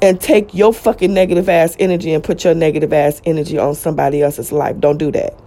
and 0.02 0.22
take 0.22 0.54
your 0.54 0.74
fucking 0.74 1.14
negative 1.14 1.50
ass 1.50 1.76
energy 1.80 2.14
and 2.14 2.24
put 2.24 2.44
your 2.44 2.56
negative 2.56 2.94
ass 2.94 3.22
energy 3.26 3.58
on 3.58 3.76
somebody 3.76 4.22
else's 4.22 4.52
life. 4.52 4.80
Don't 4.80 4.98
do 4.98 5.12
that. 5.12 5.38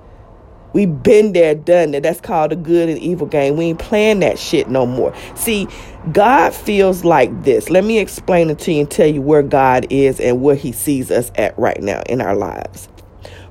We 0.72 0.86
been 0.86 1.32
there, 1.32 1.54
done 1.54 1.90
that. 1.92 2.02
That's 2.02 2.20
called 2.20 2.52
a 2.52 2.56
good 2.56 2.88
and 2.88 2.98
evil 2.98 3.26
game. 3.26 3.56
We 3.56 3.66
ain't 3.66 3.78
playing 3.78 4.20
that 4.20 4.38
shit 4.38 4.68
no 4.68 4.86
more. 4.86 5.14
See, 5.34 5.68
God 6.12 6.54
feels 6.54 7.04
like 7.04 7.44
this. 7.44 7.70
Let 7.70 7.84
me 7.84 7.98
explain 7.98 8.50
it 8.50 8.58
to 8.60 8.72
you 8.72 8.80
and 8.80 8.90
tell 8.90 9.06
you 9.06 9.20
where 9.22 9.42
God 9.42 9.86
is 9.90 10.18
and 10.20 10.42
where 10.42 10.56
He 10.56 10.72
sees 10.72 11.10
us 11.10 11.30
at 11.34 11.58
right 11.58 11.80
now 11.82 12.02
in 12.08 12.20
our 12.20 12.34
lives. 12.34 12.88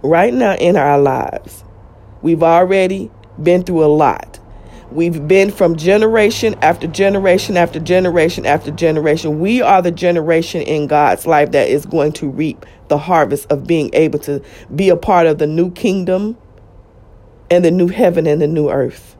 Right 0.03 0.34
now 0.34 0.55
in 0.55 0.75
our 0.77 0.99
lives, 0.99 1.63
we've 2.21 2.43
already 2.43 3.12
been 3.41 3.63
through 3.63 3.86
a 3.86 3.88
lot. 3.88 4.39
We've 4.91 5.25
been 5.25 5.51
from 5.51 5.77
generation 5.77 6.55
after 6.62 6.86
generation 6.86 7.55
after 7.55 7.79
generation 7.79 8.45
after 8.45 8.71
generation. 8.71 9.39
We 9.39 9.62
are 9.62 9.81
the 9.81 9.91
generation 9.91 10.63
in 10.63 10.88
God's 10.88 11.25
life 11.25 11.51
that 11.51 11.69
is 11.69 11.86
going 11.86 12.12
to 12.13 12.29
reap 12.29 12.65
the 12.89 12.97
harvest 12.97 13.49
of 13.49 13.65
being 13.65 13.89
able 13.93 14.19
to 14.19 14.43
be 14.75 14.89
a 14.89 14.97
part 14.97 15.27
of 15.27 15.38
the 15.38 15.47
new 15.47 15.71
kingdom 15.71 16.36
and 17.51 17.63
the 17.63 17.69
new 17.69 17.89
heaven 17.89 18.25
and 18.25 18.41
the 18.41 18.47
new 18.47 18.69
earth. 18.69 19.15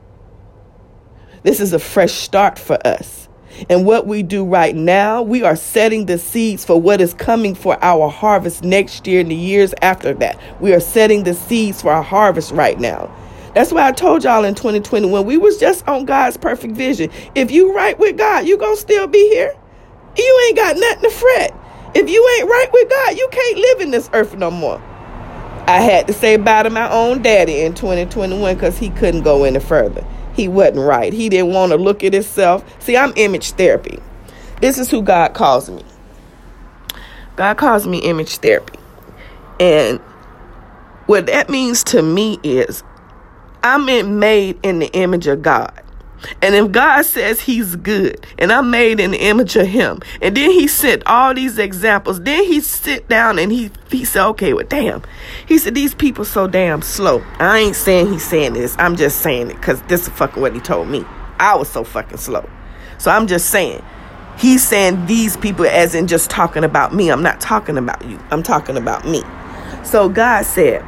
This 1.44 1.60
is 1.60 1.72
a 1.72 1.78
fresh 1.78 2.12
start 2.12 2.58
for 2.58 2.84
us. 2.84 3.28
And 3.68 3.84
what 3.84 4.06
we 4.06 4.22
do 4.22 4.44
right 4.44 4.74
now, 4.74 5.20
we 5.22 5.42
are 5.42 5.54
setting 5.54 6.06
the 6.06 6.16
seeds 6.16 6.64
for 6.64 6.80
what 6.80 7.02
is 7.02 7.12
coming 7.12 7.54
for 7.54 7.76
our 7.84 8.08
harvest 8.08 8.64
next 8.64 9.06
year 9.06 9.20
and 9.20 9.30
the 9.30 9.34
years 9.34 9.74
after 9.82 10.14
that. 10.14 10.40
We 10.60 10.72
are 10.72 10.80
setting 10.80 11.24
the 11.24 11.34
seeds 11.34 11.82
for 11.82 11.92
our 11.92 12.02
harvest 12.02 12.52
right 12.52 12.80
now. 12.80 13.14
That's 13.54 13.70
why 13.70 13.86
I 13.86 13.92
told 13.92 14.24
y'all 14.24 14.44
in 14.44 14.54
2020 14.54 15.10
when 15.10 15.26
we 15.26 15.36
was 15.36 15.58
just 15.58 15.86
on 15.86 16.06
God's 16.06 16.38
perfect 16.38 16.74
vision. 16.74 17.10
If 17.34 17.50
you 17.50 17.74
right 17.74 17.98
with 17.98 18.16
God, 18.16 18.46
you 18.46 18.56
gonna 18.56 18.76
still 18.76 19.06
be 19.06 19.28
here. 19.28 19.54
You 20.16 20.44
ain't 20.48 20.56
got 20.56 20.78
nothing 20.78 21.02
to 21.02 21.10
fret. 21.10 21.54
If 21.94 22.08
you 22.08 22.36
ain't 22.38 22.48
right 22.48 22.68
with 22.72 22.88
God, 22.88 23.18
you 23.18 23.28
can't 23.30 23.58
live 23.58 23.80
in 23.80 23.90
this 23.90 24.08
earth 24.14 24.34
no 24.36 24.50
more. 24.50 24.82
I 25.66 25.80
had 25.80 26.06
to 26.08 26.12
say 26.12 26.36
bye 26.36 26.64
to 26.64 26.70
my 26.70 26.90
own 26.90 27.22
daddy 27.22 27.60
in 27.60 27.74
2021 27.74 28.54
because 28.54 28.78
he 28.78 28.90
couldn't 28.90 29.22
go 29.22 29.44
any 29.44 29.60
further. 29.60 30.04
He 30.34 30.48
wasn't 30.48 30.80
right. 30.80 31.12
He 31.12 31.28
didn't 31.28 31.52
want 31.52 31.72
to 31.72 31.78
look 31.78 32.02
at 32.02 32.12
himself. 32.12 32.64
See, 32.82 32.96
I'm 32.96 33.12
image 33.16 33.52
therapy. 33.52 33.98
This 34.60 34.78
is 34.78 34.90
who 34.90 35.02
God 35.02 35.34
calls 35.34 35.70
me. 35.70 35.84
God 37.36 37.56
calls 37.56 37.86
me 37.86 37.98
image 37.98 38.38
therapy. 38.38 38.78
And 39.60 39.98
what 41.06 41.26
that 41.26 41.48
means 41.48 41.84
to 41.84 42.02
me 42.02 42.38
is 42.42 42.82
I'm 43.62 43.86
made 44.18 44.58
in 44.62 44.78
the 44.78 44.90
image 44.92 45.26
of 45.26 45.42
God. 45.42 45.72
And 46.40 46.54
if 46.54 46.72
God 46.72 47.02
says 47.02 47.40
he's 47.40 47.76
good 47.76 48.24
and 48.38 48.52
I'm 48.52 48.70
made 48.70 49.00
in 49.00 49.12
the 49.12 49.18
image 49.18 49.56
of 49.56 49.66
him, 49.66 50.00
and 50.20 50.36
then 50.36 50.50
he 50.50 50.66
sent 50.66 51.02
all 51.06 51.34
these 51.34 51.58
examples, 51.58 52.20
then 52.20 52.44
he 52.44 52.60
sit 52.60 53.08
down 53.08 53.38
and 53.38 53.50
he, 53.52 53.70
he 53.90 54.04
said, 54.04 54.26
okay, 54.28 54.52
well, 54.52 54.66
damn. 54.66 55.02
He 55.46 55.58
said, 55.58 55.74
these 55.74 55.94
people 55.94 56.24
so 56.24 56.46
damn 56.46 56.82
slow. 56.82 57.22
I 57.38 57.58
ain't 57.58 57.76
saying 57.76 58.12
he's 58.12 58.24
saying 58.24 58.54
this. 58.54 58.76
I'm 58.78 58.96
just 58.96 59.20
saying 59.20 59.50
it 59.50 59.56
because 59.56 59.82
this 59.82 60.02
is 60.02 60.08
fucking 60.10 60.40
what 60.40 60.54
he 60.54 60.60
told 60.60 60.88
me. 60.88 61.04
I 61.38 61.54
was 61.56 61.68
so 61.68 61.84
fucking 61.84 62.18
slow. 62.18 62.48
So 62.98 63.10
I'm 63.10 63.26
just 63.26 63.50
saying. 63.50 63.82
He's 64.38 64.66
saying 64.66 65.06
these 65.06 65.36
people 65.36 65.66
as 65.66 65.94
in 65.94 66.06
just 66.06 66.30
talking 66.30 66.64
about 66.64 66.94
me. 66.94 67.10
I'm 67.10 67.22
not 67.22 67.40
talking 67.40 67.76
about 67.76 68.04
you. 68.04 68.18
I'm 68.30 68.42
talking 68.42 68.76
about 68.76 69.06
me. 69.06 69.22
So 69.84 70.08
God 70.08 70.44
said, 70.46 70.84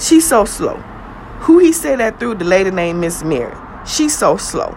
she's 0.00 0.26
so 0.26 0.44
slow. 0.44 0.82
Who 1.40 1.58
he 1.58 1.72
said 1.72 2.00
that 2.00 2.18
through? 2.18 2.36
The 2.36 2.44
lady 2.44 2.70
named 2.70 3.00
Miss 3.00 3.22
Mary. 3.22 3.54
She's 3.86 4.16
so 4.16 4.36
slow. 4.36 4.76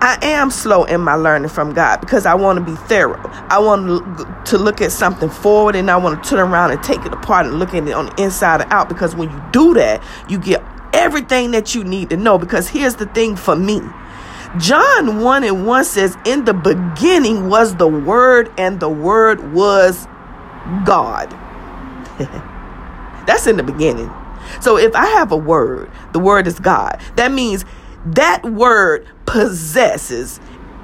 I 0.00 0.16
am 0.22 0.50
slow 0.50 0.84
in 0.84 1.00
my 1.00 1.14
learning 1.14 1.48
from 1.48 1.74
God 1.74 2.00
because 2.00 2.24
I 2.24 2.34
want 2.34 2.58
to 2.60 2.64
be 2.64 2.76
thorough. 2.76 3.20
I 3.48 3.58
want 3.58 4.46
to 4.46 4.58
look 4.58 4.80
at 4.80 4.92
something 4.92 5.28
forward 5.28 5.74
and 5.74 5.90
I 5.90 5.96
want 5.96 6.22
to 6.22 6.30
turn 6.30 6.38
around 6.38 6.70
and 6.70 6.82
take 6.82 7.04
it 7.04 7.12
apart 7.12 7.46
and 7.46 7.58
look 7.58 7.74
at 7.74 7.86
it 7.86 7.92
on 7.92 8.06
the 8.06 8.22
inside 8.22 8.60
and 8.60 8.72
out 8.72 8.88
because 8.88 9.16
when 9.16 9.28
you 9.28 9.42
do 9.50 9.74
that, 9.74 10.00
you 10.28 10.38
get 10.38 10.62
everything 10.92 11.50
that 11.50 11.74
you 11.74 11.82
need 11.82 12.10
to 12.10 12.16
know. 12.16 12.38
Because 12.38 12.68
here's 12.68 12.94
the 12.94 13.06
thing 13.06 13.34
for 13.34 13.56
me 13.56 13.80
John 14.56 15.20
1 15.20 15.44
and 15.44 15.66
1 15.66 15.84
says, 15.84 16.16
In 16.24 16.44
the 16.46 16.54
beginning 16.54 17.48
was 17.48 17.76
the 17.76 17.86
Word, 17.86 18.50
and 18.56 18.80
the 18.80 18.88
Word 18.88 19.52
was 19.52 20.06
God. 20.84 21.30
That's 23.26 23.46
in 23.46 23.58
the 23.58 23.62
beginning. 23.62 24.10
So 24.60 24.76
if 24.78 24.94
I 24.94 25.06
have 25.06 25.32
a 25.32 25.36
word, 25.36 25.90
the 26.12 26.18
word 26.18 26.46
is 26.46 26.58
God. 26.58 27.00
That 27.16 27.32
means 27.32 27.64
that 28.06 28.44
word 28.44 29.06
possesses 29.26 30.40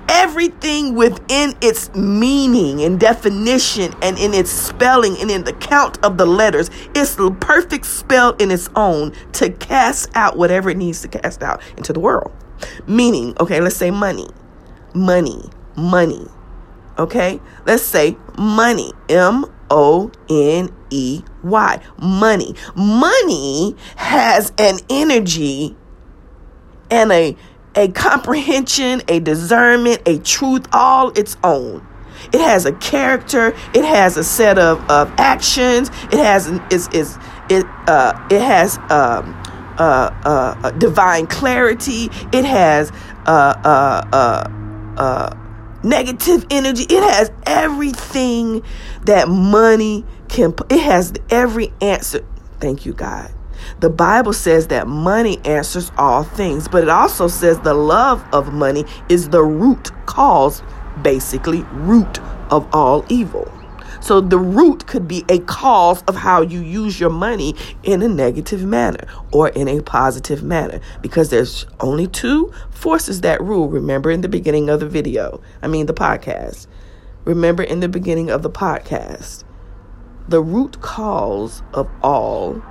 everything 0.09 0.94
within 0.94 1.55
its 1.61 1.94
meaning 1.94 2.83
and 2.83 3.00
definition 3.00 3.94
and 4.03 4.18
in 4.18 4.35
its 4.35 4.50
spelling 4.50 5.16
and 5.18 5.31
in 5.31 5.44
the 5.44 5.53
count 5.53 6.03
of 6.05 6.18
the 6.18 6.27
letters. 6.27 6.70
It's 6.94 7.14
the 7.14 7.31
perfect 7.31 7.87
spell 7.87 8.33
in 8.35 8.50
its 8.50 8.68
own 8.77 9.12
to 9.33 9.50
cast 9.50 10.11
out 10.14 10.37
whatever 10.37 10.70
it 10.70 10.77
needs 10.77 11.03
to 11.03 11.09
cast 11.09 11.42
out 11.42 11.62
into 11.77 11.92
the 11.92 12.00
world. 12.00 12.33
Meaning, 12.87 13.35
okay, 13.40 13.61
let's 13.61 13.77
say 13.77 13.90
money, 13.90 14.29
money, 14.94 15.50
money. 15.77 16.27
Okay, 16.98 17.40
let's 17.66 17.83
say 17.83 18.16
money, 18.38 18.92
M 19.09 19.46
O 19.75 20.11
N 20.31 20.75
E 20.91 21.23
Y. 21.43 21.81
Money. 22.01 22.55
Money 22.77 23.77
has 23.97 24.53
an 24.57 24.79
energy 24.89 25.77
and 26.91 27.13
a 27.13 27.37
a 27.77 27.89
comprehension, 27.89 29.03
a 29.09 29.19
discernment, 29.19 30.01
a 30.07 30.19
truth 30.19 30.67
all 30.73 31.11
its 31.19 31.37
own. 31.43 31.85
It 32.33 32.41
has 32.41 32.67
a 32.67 32.73
character. 32.73 33.49
It 33.75 33.85
has 33.85 34.17
a 34.17 34.23
set 34.23 34.59
of, 34.59 34.79
of 34.89 35.13
actions. 35.19 35.89
It 36.13 36.19
has 36.19 36.47
is 36.71 36.89
is 36.93 37.19
it 37.51 37.67
uh 37.89 38.27
it 38.31 38.41
has 38.41 38.79
um 38.91 39.37
uh, 39.79 40.15
uh, 40.25 40.71
divine 40.73 41.27
clarity. 41.27 42.09
It 42.33 42.45
has 42.45 42.93
uh, 43.27 43.55
uh, 43.65 44.09
uh, 44.13 44.49
uh, 44.97 45.43
negative 45.85 46.47
energy. 46.51 46.85
It 46.85 47.03
has 47.03 47.31
everything 47.47 48.62
that 49.05 49.29
money 49.29 50.05
can, 50.29 50.55
it 50.70 50.81
has 50.81 51.12
every 51.31 51.73
answer. 51.81 52.25
Thank 52.61 52.87
you, 52.87 52.92
God. 52.92 53.33
The 53.81 53.90
Bible 53.90 54.33
says 54.33 54.68
that 54.68 54.87
money 54.87 55.38
answers 55.44 55.90
all 55.97 56.25
things, 56.25 56.68
but 56.68 56.83
it 56.83 56.88
also 56.88 57.29
says 57.29 57.59
the 57.61 57.75
love 57.75 58.25
of 58.33 58.53
money 58.53 58.85
is 59.09 59.29
the 59.31 59.42
root 59.42 59.90
cause, 60.07 60.62
basically, 61.03 61.62
root 61.73 62.20
of 62.51 62.68
all 62.75 63.05
evil. 63.09 63.51
So 64.05 64.21
the 64.21 64.38
root 64.38 64.87
could 64.87 65.09
be 65.09 65.25
a 65.31 65.38
cause 65.38 66.03
of 66.03 66.14
how 66.14 66.43
you 66.43 66.61
use 66.61 67.01
your 67.01 67.09
money 67.09 67.55
in 67.85 68.03
a 68.03 68.09
negative 68.09 68.62
manner 68.62 69.09
or 69.33 69.49
in 69.49 69.67
a 69.67 69.81
positive 69.81 70.43
manner 70.43 70.79
because 71.01 71.31
there's 71.31 71.64
only 71.81 72.07
two 72.09 72.53
forces 72.69 73.23
that 73.23 73.40
rule. 73.40 73.71
Remember 73.71 74.11
in 74.11 74.21
the 74.21 74.29
beginning 74.29 74.69
of 74.69 74.81
the 74.81 74.88
video, 74.90 75.40
I 75.62 75.69
mean 75.69 75.87
the 75.87 75.95
podcast. 75.95 76.67
Remember 77.25 77.62
in 77.62 77.81
the 77.81 77.88
beginning 77.88 78.29
of 78.29 78.43
the 78.43 78.51
podcast, 78.51 79.45
the 80.29 80.43
root 80.43 80.83
cause 80.83 81.62
of 81.73 81.88
all 82.03 82.62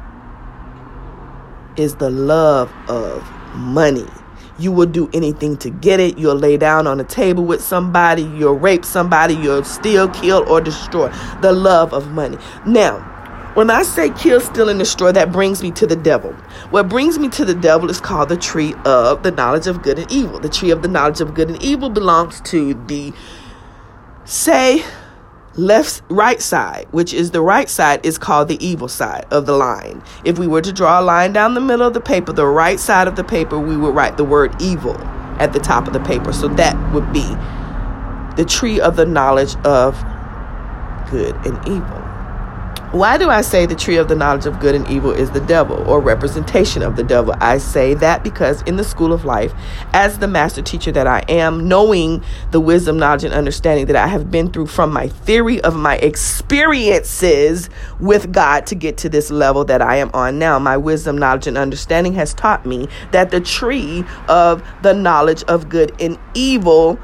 is 1.78 1.96
the 1.96 2.12
love 2.12 2.72
of 2.88 3.28
money. 3.56 4.06
You 4.60 4.72
will 4.72 4.86
do 4.86 5.10
anything 5.14 5.58
to 5.58 5.70
get 5.70 6.00
it. 6.00 6.18
You'll 6.18 6.36
lay 6.36 6.58
down 6.58 6.88
on 6.88 7.00
a 7.00 7.04
table 7.04 7.44
with 7.44 7.62
somebody. 7.62 8.24
You'll 8.24 8.58
rape 8.58 8.86
somebody. 8.86 9.34
You'll 9.36 9.64
steal, 9.64 10.08
kill, 10.10 10.48
or 10.48 10.62
destroy. 10.62 11.12
The 11.42 11.52
love 11.52 11.94
of 11.94 12.12
money. 12.12 12.38
Now, 12.66 13.00
when 13.56 13.70
I 13.70 13.84
say 13.84 14.10
kill, 14.12 14.40
steal, 14.40 14.70
and 14.70 14.80
destroy, 14.80 15.12
that 15.12 15.32
brings 15.32 15.62
me 15.62 15.72
to 15.72 15.86
the 15.86 15.96
devil. 15.96 16.32
What 16.72 16.90
brings 16.90 17.20
me 17.20 17.30
to 17.30 17.46
the 17.46 17.54
devil 17.54 17.90
is 17.90 18.02
called 18.02 18.30
the 18.30 18.38
tree 18.38 18.74
of 18.84 19.22
the 19.22 19.32
knowledge 19.32 19.68
of 19.68 19.84
good 19.84 20.00
and 20.00 20.12
evil. 20.12 20.40
The 20.40 20.50
tree 20.50 20.72
of 20.72 20.82
the 20.82 20.88
knowledge 20.88 21.22
of 21.22 21.36
good 21.36 21.50
and 21.50 21.62
evil 21.62 21.90
belongs 21.90 22.42
to 22.42 22.74
the, 22.88 23.14
say, 24.26 24.84
left 25.56 26.02
right 26.10 26.42
side 26.42 26.88
which 26.92 27.14
is 27.14 27.32
the 27.32 27.42
right 27.42 27.70
side 27.70 28.04
is 28.06 28.18
called 28.18 28.48
the 28.48 28.66
evil 28.66 28.88
side 28.88 29.26
of 29.32 29.46
the 29.46 29.56
line. 29.56 30.02
If 30.26 30.40
we 30.40 30.48
were 30.48 30.62
to 30.62 30.74
draw 30.74 31.00
a 31.00 31.04
line 31.04 31.34
down 31.34 31.54
the 31.54 31.62
middle 31.62 31.86
of 31.86 31.94
the 31.94 32.02
paper 32.02 32.34
the 32.34 32.48
right 32.48 32.80
side 32.80 33.08
of 33.08 33.16
the 33.16 33.24
paper 33.24 33.60
we 33.60 33.78
would 33.78 33.94
write 33.94 34.18
the 34.18 34.24
word 34.24 34.60
evil 34.62 34.98
at 35.40 35.54
the 35.54 35.60
top 35.60 35.88
of 35.88 35.94
the 35.94 36.00
paper. 36.00 36.34
So 36.34 36.48
that 36.50 36.76
would 36.94 37.12
be 37.14 37.28
the 38.36 38.46
tree 38.48 38.80
of 38.80 38.96
the 38.96 39.06
knowledge 39.06 39.56
of 39.58 39.96
good 41.12 41.36
and 41.46 41.58
evil 41.68 42.03
why 42.94 43.18
do 43.18 43.28
I 43.32 43.42
say 43.42 43.66
the 43.66 43.74
tree 43.74 43.98
of 43.98 44.08
the 44.08 44.16
knowledge 44.16 44.46
of 44.46 44.60
good 44.60 44.76
and 44.76 44.88
evil 44.88 45.10
is 45.10 45.32
the 45.32 45.40
devil 45.42 45.78
or 45.90 46.00
representation 46.00 46.84
of 46.84 46.96
the 46.96 47.04
devil? 47.04 47.34
I 47.40 47.58
say 47.58 47.96
that 47.96 48.24
because 48.24 48.62
in 48.64 48.76
the 48.76 48.84
school 48.84 49.12
of 49.12 49.26
life, 49.26 49.52
as 49.94 50.20
the 50.20 50.28
master 50.28 50.62
teacher 50.62 50.92
that 50.92 51.08
I 51.08 51.26
am, 51.28 51.68
knowing 51.68 52.24
the 52.52 52.60
wisdom, 52.60 53.00
knowledge, 53.00 53.24
and 53.24 53.34
understanding 53.34 53.88
that 53.88 53.96
I 53.96 54.06
have 54.06 54.30
been 54.30 54.52
through 54.52 54.68
from 54.68 54.94
my 54.94 55.08
theory 55.08 55.60
of 55.62 55.76
my 55.76 55.96
experiences 55.98 57.68
with 58.00 58.32
God 58.32 58.68
to 58.68 58.76
get 58.76 58.98
to 58.98 59.10
this 59.10 59.32
level 59.32 59.66
that 59.66 59.82
I 59.82 59.96
am 59.96 60.12
on 60.14 60.38
now, 60.38 60.60
my 60.60 60.78
wisdom, 60.78 61.18
knowledge, 61.18 61.48
and 61.48 61.58
understanding 61.58 62.14
has 62.14 62.36
taught 62.36 62.64
me 62.64 62.88
that 63.12 63.32
the 63.32 63.42
tree 63.42 64.06
of 64.30 64.64
the 64.84 64.94
knowledge 64.94 65.42
of 65.46 65.68
good 65.68 66.00
and 66.00 66.20
evil 66.36 67.00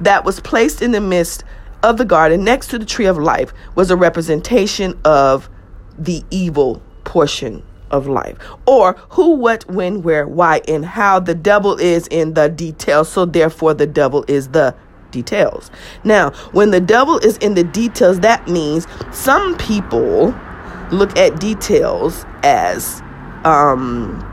that 0.00 0.24
was 0.24 0.38
placed 0.38 0.80
in 0.80 0.92
the 0.92 1.00
midst 1.00 1.42
of 1.82 1.96
the 1.96 2.04
garden 2.04 2.44
next 2.44 2.68
to 2.68 2.78
the 2.78 2.86
tree 2.86 3.06
of 3.06 3.18
life 3.18 3.52
was 3.74 3.90
a 3.90 3.96
representation 3.96 4.98
of 5.04 5.48
the 5.98 6.24
evil 6.30 6.82
portion 7.04 7.62
of 7.90 8.06
life. 8.06 8.36
Or 8.66 8.94
who 9.10 9.34
what 9.34 9.68
when 9.68 10.02
where 10.02 10.26
why 10.26 10.60
and 10.68 10.84
how 10.84 11.20
the 11.20 11.34
devil 11.34 11.76
is 11.78 12.06
in 12.08 12.34
the 12.34 12.48
details. 12.48 13.08
So 13.08 13.24
therefore 13.24 13.74
the 13.74 13.86
devil 13.86 14.24
is 14.28 14.48
the 14.48 14.74
details. 15.10 15.70
Now 16.04 16.30
when 16.52 16.70
the 16.70 16.80
devil 16.80 17.18
is 17.18 17.38
in 17.38 17.54
the 17.54 17.64
details 17.64 18.20
that 18.20 18.46
means 18.48 18.86
some 19.12 19.56
people 19.56 20.34
look 20.90 21.16
at 21.16 21.40
details 21.40 22.24
as 22.42 23.02
um, 23.44 24.24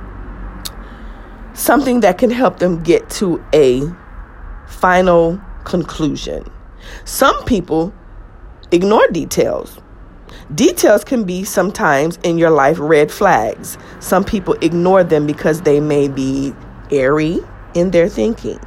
something 1.54 2.02
that 2.02 2.18
can 2.18 2.30
help 2.30 2.60
them 2.60 2.82
get 2.84 3.10
to 3.12 3.44
a 3.54 3.82
final 4.68 5.40
conclusion. 5.64 6.46
Some 7.04 7.44
people 7.46 7.94
ignore 8.72 9.08
details. 9.08 9.80
Details 10.54 11.04
can 11.04 11.24
be 11.24 11.44
sometimes 11.44 12.18
in 12.24 12.38
your 12.38 12.52
life 12.52 12.78
red 12.80 13.12
flags. 13.12 13.78
Some 14.00 14.24
people 14.24 14.54
ignore 14.62 15.04
them 15.04 15.26
because 15.26 15.62
they 15.62 15.80
may 15.80 16.08
be 16.08 16.54
airy 16.92 17.40
in 17.74 17.92
their 17.92 18.08
thinking. 18.08 18.60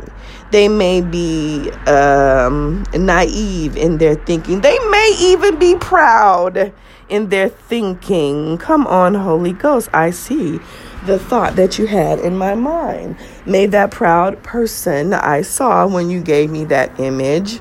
They 0.50 0.68
may 0.68 1.02
be 1.02 1.70
um, 1.86 2.84
naive 2.94 3.76
in 3.76 3.98
their 3.98 4.14
thinking. 4.14 4.60
They 4.60 4.78
may 4.90 5.16
even 5.20 5.58
be 5.58 5.76
proud 5.76 6.72
in 7.08 7.28
their 7.28 7.48
thinking. 7.48 8.58
Come 8.58 8.86
on, 8.86 9.14
Holy 9.14 9.52
Ghost. 9.52 9.88
I 9.92 10.10
see 10.10 10.58
the 11.06 11.18
thought 11.18 11.56
that 11.56 11.78
you 11.78 11.86
had 11.86 12.18
in 12.18 12.36
my 12.36 12.54
mind. 12.54 13.16
May 13.46 13.66
that 13.66 13.90
proud 13.90 14.42
person 14.42 15.14
I 15.14 15.42
saw 15.42 15.86
when 15.86 16.10
you 16.10 16.20
gave 16.20 16.50
me 16.50 16.64
that 16.66 16.98
image 16.98 17.60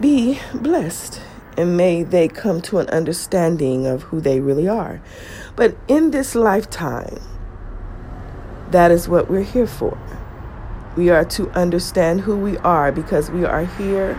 be 0.00 0.40
blessed. 0.54 1.20
And 1.56 1.76
may 1.76 2.02
they 2.02 2.26
come 2.26 2.60
to 2.62 2.78
an 2.78 2.88
understanding 2.90 3.86
of 3.86 4.02
who 4.04 4.20
they 4.20 4.40
really 4.40 4.66
are. 4.66 5.00
But 5.54 5.76
in 5.86 6.10
this 6.10 6.34
lifetime, 6.34 7.20
that 8.70 8.90
is 8.90 9.08
what 9.08 9.30
we're 9.30 9.44
here 9.44 9.68
for. 9.68 9.96
We 10.96 11.10
are 11.10 11.24
to 11.26 11.48
understand 11.50 12.22
who 12.22 12.36
we 12.36 12.56
are 12.58 12.90
because 12.90 13.30
we 13.30 13.44
are 13.44 13.64
here 13.64 14.18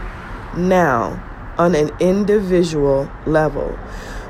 now 0.55 1.21
on 1.57 1.75
an 1.75 1.91
individual 1.99 3.09
level. 3.25 3.77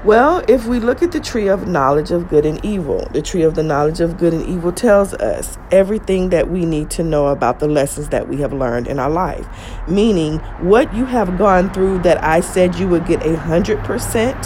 Well, 0.05 0.45
if 0.47 0.67
we 0.67 0.79
look 0.79 1.01
at 1.01 1.13
the 1.13 1.19
tree 1.19 1.47
of 1.47 1.67
knowledge 1.67 2.11
of 2.11 2.29
good 2.29 2.45
and 2.45 2.63
evil, 2.63 3.07
the 3.11 3.23
tree 3.23 3.41
of 3.41 3.55
the 3.55 3.63
knowledge 3.63 4.01
of 4.01 4.19
good 4.19 4.35
and 4.35 4.47
evil 4.47 4.71
tells 4.71 5.15
us 5.15 5.57
everything 5.71 6.29
that 6.29 6.47
we 6.47 6.63
need 6.63 6.91
to 6.91 7.03
know 7.03 7.29
about 7.29 7.57
the 7.57 7.67
lessons 7.67 8.09
that 8.09 8.27
we 8.27 8.37
have 8.37 8.53
learned 8.53 8.87
in 8.87 8.99
our 8.99 9.09
life. 9.09 9.47
Meaning, 9.87 10.37
what 10.59 10.93
you 10.93 11.05
have 11.05 11.39
gone 11.39 11.73
through 11.73 12.03
that 12.03 12.23
I 12.23 12.41
said 12.41 12.75
you 12.75 12.87
would 12.87 13.07
get 13.07 13.25
a 13.25 13.35
hundred 13.35 13.79
percent, 13.79 14.37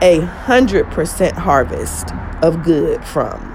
a 0.00 0.20
hundred 0.20 0.88
percent 0.92 1.36
harvest 1.36 2.12
of 2.42 2.62
good 2.62 3.04
from 3.04 3.52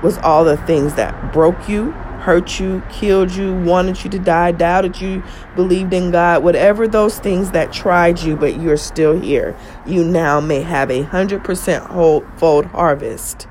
was 0.00 0.16
all 0.18 0.44
the 0.44 0.58
things 0.58 0.94
that 0.94 1.32
broke 1.32 1.68
you, 1.68 1.92
hurt 2.20 2.60
you, 2.60 2.82
killed 2.90 3.32
you, 3.32 3.54
wanted 3.54 4.04
you 4.04 4.10
to 4.10 4.18
die, 4.18 4.52
doubted 4.52 5.00
you, 5.00 5.22
believed 5.56 5.92
in 5.92 6.10
God, 6.10 6.44
whatever 6.44 6.86
those 6.86 7.18
things 7.18 7.50
that 7.50 7.72
tried 7.72 8.20
you, 8.20 8.36
but 8.36 8.60
you're 8.60 8.76
still 8.76 9.18
here. 9.18 9.56
You 9.86 10.04
now 10.04 10.40
may 10.40 10.60
have 10.62 10.90
a 10.90 11.02
hundred 11.02 11.44
percent 11.44 11.84
whole 11.84 12.24
fold 12.36 12.66
harvest 12.66 13.48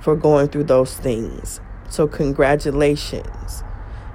for 0.00 0.14
going 0.14 0.48
through 0.48 0.64
those 0.64 0.94
things. 0.94 1.60
So, 1.88 2.06
congratulations. 2.06 3.64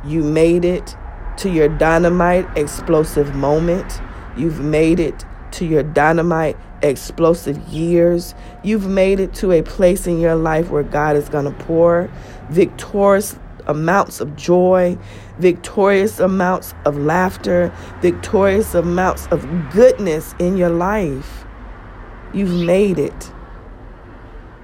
You 0.05 0.23
made 0.23 0.65
it 0.65 0.95
to 1.37 1.49
your 1.49 1.69
dynamite 1.69 2.45
explosive 2.57 3.35
moment. 3.35 4.01
You've 4.37 4.59
made 4.59 4.99
it 4.99 5.25
to 5.51 5.65
your 5.65 5.83
dynamite 5.83 6.57
explosive 6.81 7.57
years. 7.67 8.35
You've 8.63 8.87
made 8.87 9.19
it 9.19 9.33
to 9.35 9.51
a 9.51 9.61
place 9.61 10.07
in 10.07 10.19
your 10.19 10.35
life 10.35 10.69
where 10.69 10.83
God 10.83 11.15
is 11.15 11.29
going 11.29 11.45
to 11.45 11.63
pour 11.63 12.09
victorious 12.49 13.37
amounts 13.69 14.19
of 14.19 14.35
joy, 14.35 14.97
victorious 15.37 16.19
amounts 16.19 16.73
of 16.85 16.97
laughter, 16.97 17.73
victorious 18.01 18.73
amounts 18.73 19.27
of 19.27 19.47
goodness 19.71 20.35
in 20.39 20.57
your 20.57 20.69
life. 20.69 21.45
You've 22.33 22.65
made 22.65 22.99
it. 22.99 23.31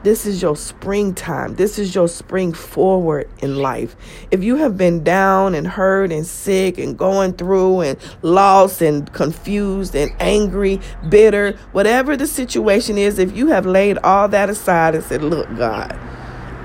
This 0.05 0.27
is 0.27 0.39
your 0.39 0.55
springtime. 0.55 1.55
This 1.55 1.79
is 1.79 1.95
your 1.95 2.07
spring 2.07 2.53
forward 2.53 3.27
in 3.39 3.55
life. 3.55 3.95
If 4.29 4.43
you 4.43 4.57
have 4.57 4.77
been 4.77 5.03
down 5.03 5.55
and 5.55 5.65
hurt 5.65 6.11
and 6.11 6.27
sick 6.27 6.77
and 6.77 6.95
going 6.95 7.33
through 7.33 7.81
and 7.81 7.97
lost 8.21 8.83
and 8.83 9.11
confused 9.13 9.95
and 9.95 10.11
angry, 10.19 10.79
bitter, 11.09 11.57
whatever 11.71 12.15
the 12.15 12.27
situation 12.27 12.99
is, 12.99 13.17
if 13.17 13.35
you 13.35 13.47
have 13.47 13.65
laid 13.65 13.97
all 13.97 14.27
that 14.27 14.47
aside 14.47 14.93
and 14.93 15.03
said, 15.03 15.23
Look, 15.23 15.47
God, 15.57 15.97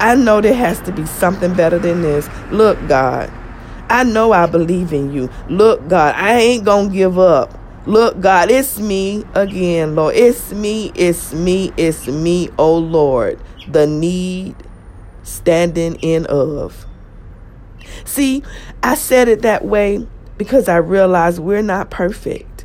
I 0.01 0.15
know 0.15 0.41
there 0.41 0.55
has 0.55 0.81
to 0.81 0.93
be 0.93 1.05
something 1.05 1.55
better 1.55 1.79
than 1.79 2.01
this. 2.01 2.29
Look, 2.51 2.79
God, 2.89 3.31
I 3.91 4.03
know 4.03 4.33
I 4.33 4.47
believe 4.47 4.95
in 4.95 5.13
you. 5.13 5.29
Look, 5.49 5.89
God, 5.89 6.15
I 6.17 6.39
ain't 6.39 6.65
going 6.65 6.89
to 6.89 6.95
give 6.95 7.19
up. 7.19 7.59
Look, 7.87 8.21
God, 8.21 8.51
it's 8.51 8.79
me 8.79 9.25
again, 9.35 9.95
Lord. 9.95 10.15
It's 10.17 10.53
me, 10.53 10.91
it's 10.95 11.35
me, 11.35 11.73
it's 11.77 12.07
me, 12.07 12.49
oh 12.59 12.79
Lord. 12.79 13.39
The 13.69 13.87
need 13.87 14.57
standing 15.23 15.97
in 15.97 16.25
of. 16.27 16.87
See, 18.05 18.43
I 18.83 18.95
said 18.95 19.29
it 19.29 19.43
that 19.43 19.65
way 19.65 20.07
because 20.39 20.69
I 20.69 20.77
realize 20.77 21.39
we're 21.39 21.63
not 21.63 21.91
perfect. 21.91 22.65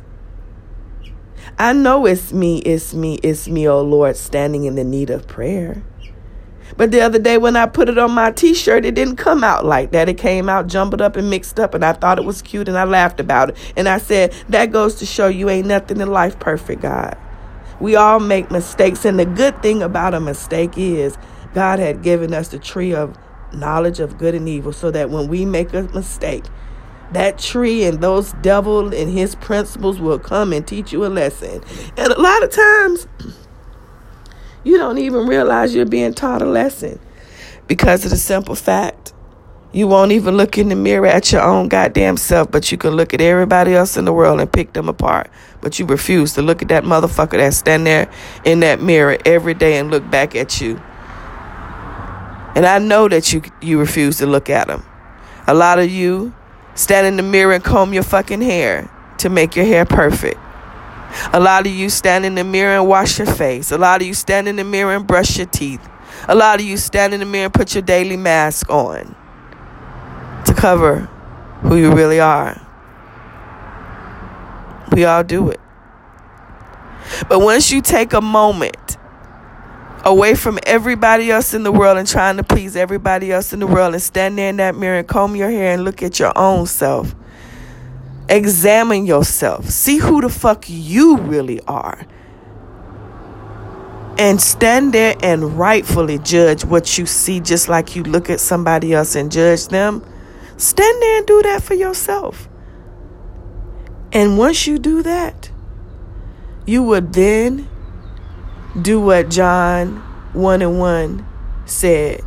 I 1.58 1.72
know 1.72 2.06
it's 2.06 2.32
me, 2.32 2.58
it's 2.60 2.94
me, 2.94 3.14
it's 3.22 3.48
me, 3.48 3.68
oh 3.68 3.82
Lord, 3.82 4.16
standing 4.16 4.64
in 4.64 4.74
the 4.74 4.84
need 4.84 5.10
of 5.10 5.26
prayer. 5.26 5.82
But 6.76 6.90
the 6.90 7.00
other 7.00 7.18
day 7.18 7.38
when 7.38 7.56
I 7.56 7.66
put 7.66 7.88
it 7.88 7.98
on 7.98 8.10
my 8.12 8.30
t 8.30 8.54
shirt, 8.54 8.84
it 8.84 8.94
didn't 8.94 9.16
come 9.16 9.44
out 9.44 9.64
like 9.64 9.92
that. 9.92 10.08
It 10.08 10.18
came 10.18 10.48
out 10.48 10.66
jumbled 10.66 11.00
up 11.00 11.16
and 11.16 11.30
mixed 11.30 11.58
up, 11.60 11.74
and 11.74 11.84
I 11.84 11.92
thought 11.92 12.18
it 12.18 12.24
was 12.24 12.42
cute 12.42 12.68
and 12.68 12.76
I 12.76 12.84
laughed 12.84 13.20
about 13.20 13.50
it. 13.50 13.56
And 13.76 13.88
I 13.88 13.98
said, 13.98 14.32
That 14.48 14.72
goes 14.72 14.96
to 14.96 15.06
show 15.06 15.28
you 15.28 15.48
ain't 15.48 15.66
nothing 15.66 16.00
in 16.00 16.10
life 16.10 16.38
perfect, 16.38 16.82
God. 16.82 17.16
We 17.80 17.96
all 17.96 18.20
make 18.20 18.50
mistakes, 18.50 19.04
and 19.04 19.18
the 19.18 19.26
good 19.26 19.62
thing 19.62 19.82
about 19.82 20.14
a 20.14 20.20
mistake 20.20 20.76
is 20.76 21.16
God 21.54 21.78
had 21.78 22.02
given 22.02 22.32
us 22.32 22.48
the 22.48 22.58
tree 22.58 22.94
of 22.94 23.16
knowledge 23.52 24.00
of 24.00 24.18
good 24.18 24.34
and 24.34 24.48
evil 24.48 24.72
so 24.72 24.90
that 24.90 25.10
when 25.10 25.28
we 25.28 25.44
make 25.44 25.72
a 25.72 25.82
mistake, 25.82 26.44
that 27.12 27.38
tree 27.38 27.84
and 27.84 28.00
those 28.00 28.32
devil 28.42 28.92
and 28.92 29.10
his 29.10 29.34
principles 29.36 30.00
will 30.00 30.18
come 30.18 30.52
and 30.52 30.66
teach 30.66 30.92
you 30.92 31.04
a 31.04 31.08
lesson. 31.08 31.62
And 31.96 32.12
a 32.12 32.20
lot 32.20 32.42
of 32.42 32.50
times, 32.50 33.06
you 34.66 34.78
don't 34.78 34.98
even 34.98 35.26
realize 35.26 35.74
you're 35.74 35.86
being 35.86 36.12
taught 36.12 36.42
a 36.42 36.46
lesson 36.46 36.98
because 37.68 38.04
of 38.04 38.10
the 38.10 38.16
simple 38.16 38.56
fact 38.56 39.12
you 39.72 39.86
won't 39.86 40.10
even 40.12 40.36
look 40.36 40.56
in 40.58 40.70
the 40.70 40.74
mirror 40.74 41.06
at 41.06 41.30
your 41.32 41.42
own 41.42 41.68
goddamn 41.68 42.16
self, 42.16 42.50
but 42.50 42.72
you 42.72 42.78
can 42.78 42.92
look 42.92 43.12
at 43.12 43.20
everybody 43.20 43.74
else 43.74 43.96
in 43.96 44.06
the 44.06 44.12
world 44.12 44.40
and 44.40 44.50
pick 44.50 44.72
them 44.72 44.88
apart. 44.88 45.30
But 45.60 45.78
you 45.78 45.84
refuse 45.84 46.32
to 46.34 46.42
look 46.42 46.62
at 46.62 46.68
that 46.68 46.84
motherfucker 46.84 47.32
that 47.32 47.52
stand 47.52 47.86
there 47.86 48.10
in 48.44 48.60
that 48.60 48.80
mirror 48.80 49.18
every 49.26 49.54
day 49.54 49.76
and 49.76 49.90
look 49.90 50.10
back 50.10 50.34
at 50.34 50.60
you. 50.60 50.80
And 52.54 52.64
I 52.64 52.78
know 52.78 53.06
that 53.08 53.34
you 53.34 53.42
you 53.60 53.78
refuse 53.78 54.18
to 54.18 54.26
look 54.26 54.48
at 54.48 54.70
him. 54.70 54.82
A 55.46 55.52
lot 55.52 55.78
of 55.78 55.90
you 55.90 56.34
stand 56.74 57.06
in 57.06 57.16
the 57.18 57.22
mirror 57.22 57.52
and 57.52 57.62
comb 57.62 57.92
your 57.92 58.02
fucking 58.02 58.40
hair 58.40 58.90
to 59.18 59.28
make 59.28 59.56
your 59.56 59.66
hair 59.66 59.84
perfect. 59.84 60.38
A 61.32 61.40
lot 61.40 61.66
of 61.66 61.72
you 61.72 61.88
stand 61.88 62.24
in 62.24 62.34
the 62.34 62.44
mirror 62.44 62.78
and 62.78 62.88
wash 62.88 63.18
your 63.18 63.26
face. 63.26 63.70
A 63.72 63.78
lot 63.78 64.00
of 64.00 64.06
you 64.06 64.14
stand 64.14 64.48
in 64.48 64.56
the 64.56 64.64
mirror 64.64 64.94
and 64.94 65.06
brush 65.06 65.36
your 65.36 65.46
teeth. 65.46 65.86
A 66.28 66.34
lot 66.34 66.60
of 66.60 66.66
you 66.66 66.76
stand 66.76 67.14
in 67.14 67.20
the 67.20 67.26
mirror 67.26 67.46
and 67.46 67.54
put 67.54 67.74
your 67.74 67.82
daily 67.82 68.16
mask 68.16 68.70
on 68.70 69.14
to 70.44 70.54
cover 70.54 71.00
who 71.62 71.76
you 71.76 71.92
really 71.92 72.20
are. 72.20 72.60
We 74.92 75.04
all 75.04 75.24
do 75.24 75.50
it. 75.50 75.60
But 77.28 77.40
once 77.40 77.70
you 77.70 77.82
take 77.82 78.12
a 78.12 78.20
moment 78.20 78.96
away 80.04 80.34
from 80.34 80.58
everybody 80.64 81.30
else 81.30 81.52
in 81.52 81.64
the 81.64 81.72
world 81.72 81.98
and 81.98 82.06
trying 82.06 82.36
to 82.36 82.44
please 82.44 82.76
everybody 82.76 83.32
else 83.32 83.52
in 83.52 83.58
the 83.58 83.66
world 83.66 83.92
and 83.92 84.02
stand 84.02 84.38
there 84.38 84.48
in 84.48 84.56
that 84.56 84.76
mirror 84.76 84.98
and 84.98 85.08
comb 85.08 85.34
your 85.34 85.50
hair 85.50 85.74
and 85.74 85.84
look 85.84 86.02
at 86.02 86.18
your 86.18 86.32
own 86.38 86.66
self 86.66 87.14
Examine 88.28 89.06
yourself. 89.06 89.68
See 89.68 89.98
who 89.98 90.20
the 90.20 90.28
fuck 90.28 90.64
you 90.68 91.16
really 91.18 91.60
are. 91.62 92.06
And 94.18 94.40
stand 94.40 94.92
there 94.94 95.14
and 95.22 95.58
rightfully 95.58 96.18
judge 96.18 96.64
what 96.64 96.98
you 96.98 97.06
see, 97.06 97.38
just 97.38 97.68
like 97.68 97.94
you 97.94 98.02
look 98.02 98.30
at 98.30 98.40
somebody 98.40 98.94
else 98.94 99.14
and 99.14 99.30
judge 99.30 99.68
them. 99.68 100.04
Stand 100.56 101.02
there 101.02 101.18
and 101.18 101.26
do 101.26 101.42
that 101.42 101.62
for 101.62 101.74
yourself. 101.74 102.48
And 104.12 104.38
once 104.38 104.66
you 104.66 104.78
do 104.78 105.02
that, 105.02 105.50
you 106.64 106.82
would 106.82 107.12
then 107.12 107.68
do 108.80 109.00
what 109.00 109.28
John 109.28 109.96
1 110.32 110.62
and 110.62 110.78
1 110.80 111.26
said 111.66 112.22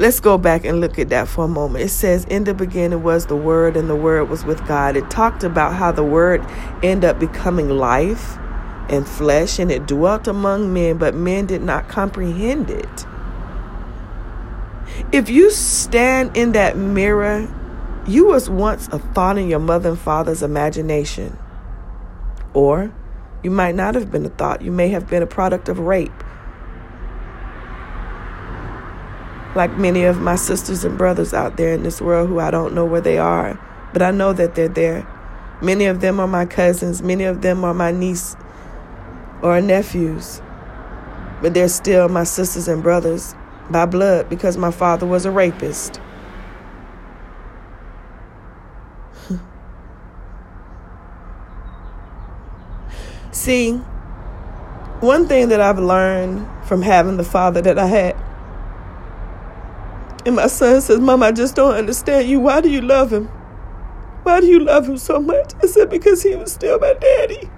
let's 0.00 0.18
go 0.18 0.38
back 0.38 0.64
and 0.64 0.80
look 0.80 0.98
at 0.98 1.10
that 1.10 1.28
for 1.28 1.44
a 1.44 1.48
moment. 1.48 1.84
It 1.84 1.90
says, 1.90 2.24
In 2.24 2.44
the 2.44 2.54
beginning 2.54 3.02
was 3.02 3.26
the 3.26 3.36
Word, 3.36 3.76
and 3.76 3.88
the 3.88 3.94
Word 3.94 4.30
was 4.30 4.44
with 4.44 4.66
God. 4.66 4.96
It 4.96 5.10
talked 5.10 5.44
about 5.44 5.74
how 5.74 5.92
the 5.92 6.02
Word 6.02 6.44
ended 6.82 7.10
up 7.10 7.20
becoming 7.20 7.68
life 7.68 8.38
and 8.88 9.06
flesh, 9.06 9.58
and 9.58 9.70
it 9.70 9.86
dwelt 9.86 10.26
among 10.26 10.72
men, 10.72 10.96
but 10.96 11.14
men 11.14 11.46
did 11.46 11.62
not 11.62 11.88
comprehend 11.88 12.70
it. 12.70 13.06
If 15.12 15.28
you 15.28 15.50
stand 15.50 16.36
in 16.36 16.52
that 16.52 16.76
mirror, 16.76 17.46
you 18.06 18.26
was 18.26 18.48
once 18.48 18.88
a 18.88 18.98
thought 18.98 19.36
in 19.36 19.48
your 19.48 19.58
mother 19.58 19.90
and 19.90 19.98
father's 19.98 20.42
imagination. 20.42 21.38
Or 22.54 22.90
You 23.42 23.50
might 23.50 23.74
not 23.74 23.94
have 23.94 24.10
been 24.10 24.26
a 24.26 24.28
thought. 24.28 24.60
You 24.60 24.70
may 24.70 24.88
have 24.88 25.08
been 25.08 25.22
a 25.22 25.26
product 25.26 25.68
of 25.68 25.78
rape. 25.78 26.12
Like 29.54 29.76
many 29.76 30.04
of 30.04 30.20
my 30.20 30.36
sisters 30.36 30.84
and 30.84 30.96
brothers 30.96 31.34
out 31.34 31.56
there 31.56 31.74
in 31.74 31.82
this 31.82 32.00
world 32.00 32.28
who 32.28 32.38
I 32.38 32.50
don't 32.50 32.74
know 32.74 32.84
where 32.84 33.00
they 33.00 33.18
are, 33.18 33.58
but 33.92 34.00
I 34.02 34.12
know 34.12 34.32
that 34.32 34.54
they're 34.54 34.68
there. 34.68 35.06
Many 35.60 35.86
of 35.86 36.00
them 36.00 36.20
are 36.20 36.28
my 36.28 36.46
cousins, 36.46 37.02
many 37.02 37.24
of 37.24 37.42
them 37.42 37.64
are 37.64 37.74
my 37.74 37.90
niece 37.90 38.36
or 39.42 39.60
nephews, 39.60 40.40
but 41.42 41.52
they're 41.52 41.68
still 41.68 42.08
my 42.08 42.24
sisters 42.24 42.68
and 42.68 42.82
brothers 42.82 43.34
by 43.70 43.86
blood 43.86 44.28
because 44.28 44.56
my 44.56 44.70
father 44.70 45.06
was 45.06 45.26
a 45.26 45.30
rapist. 45.30 46.00
See, 53.32 53.72
one 55.00 55.26
thing 55.28 55.48
that 55.48 55.60
I've 55.60 55.78
learned 55.78 56.46
from 56.66 56.82
having 56.82 57.16
the 57.16 57.24
father 57.24 57.60
that 57.62 57.78
I 57.78 57.86
had, 57.86 58.16
and 60.26 60.36
my 60.36 60.46
son 60.46 60.80
says, 60.80 61.00
Mom, 61.00 61.22
I 61.22 61.32
just 61.32 61.54
don't 61.54 61.74
understand 61.74 62.28
you. 62.28 62.40
Why 62.40 62.60
do 62.60 62.70
you 62.70 62.80
love 62.80 63.12
him? 63.12 63.26
Why 64.22 64.40
do 64.40 64.46
you 64.46 64.60
love 64.60 64.88
him 64.88 64.98
so 64.98 65.18
much? 65.20 65.52
I 65.62 65.66
said, 65.66 65.88
Because 65.88 66.22
he 66.22 66.36
was 66.36 66.52
still 66.52 66.78
my 66.78 66.94
daddy. 66.94 67.50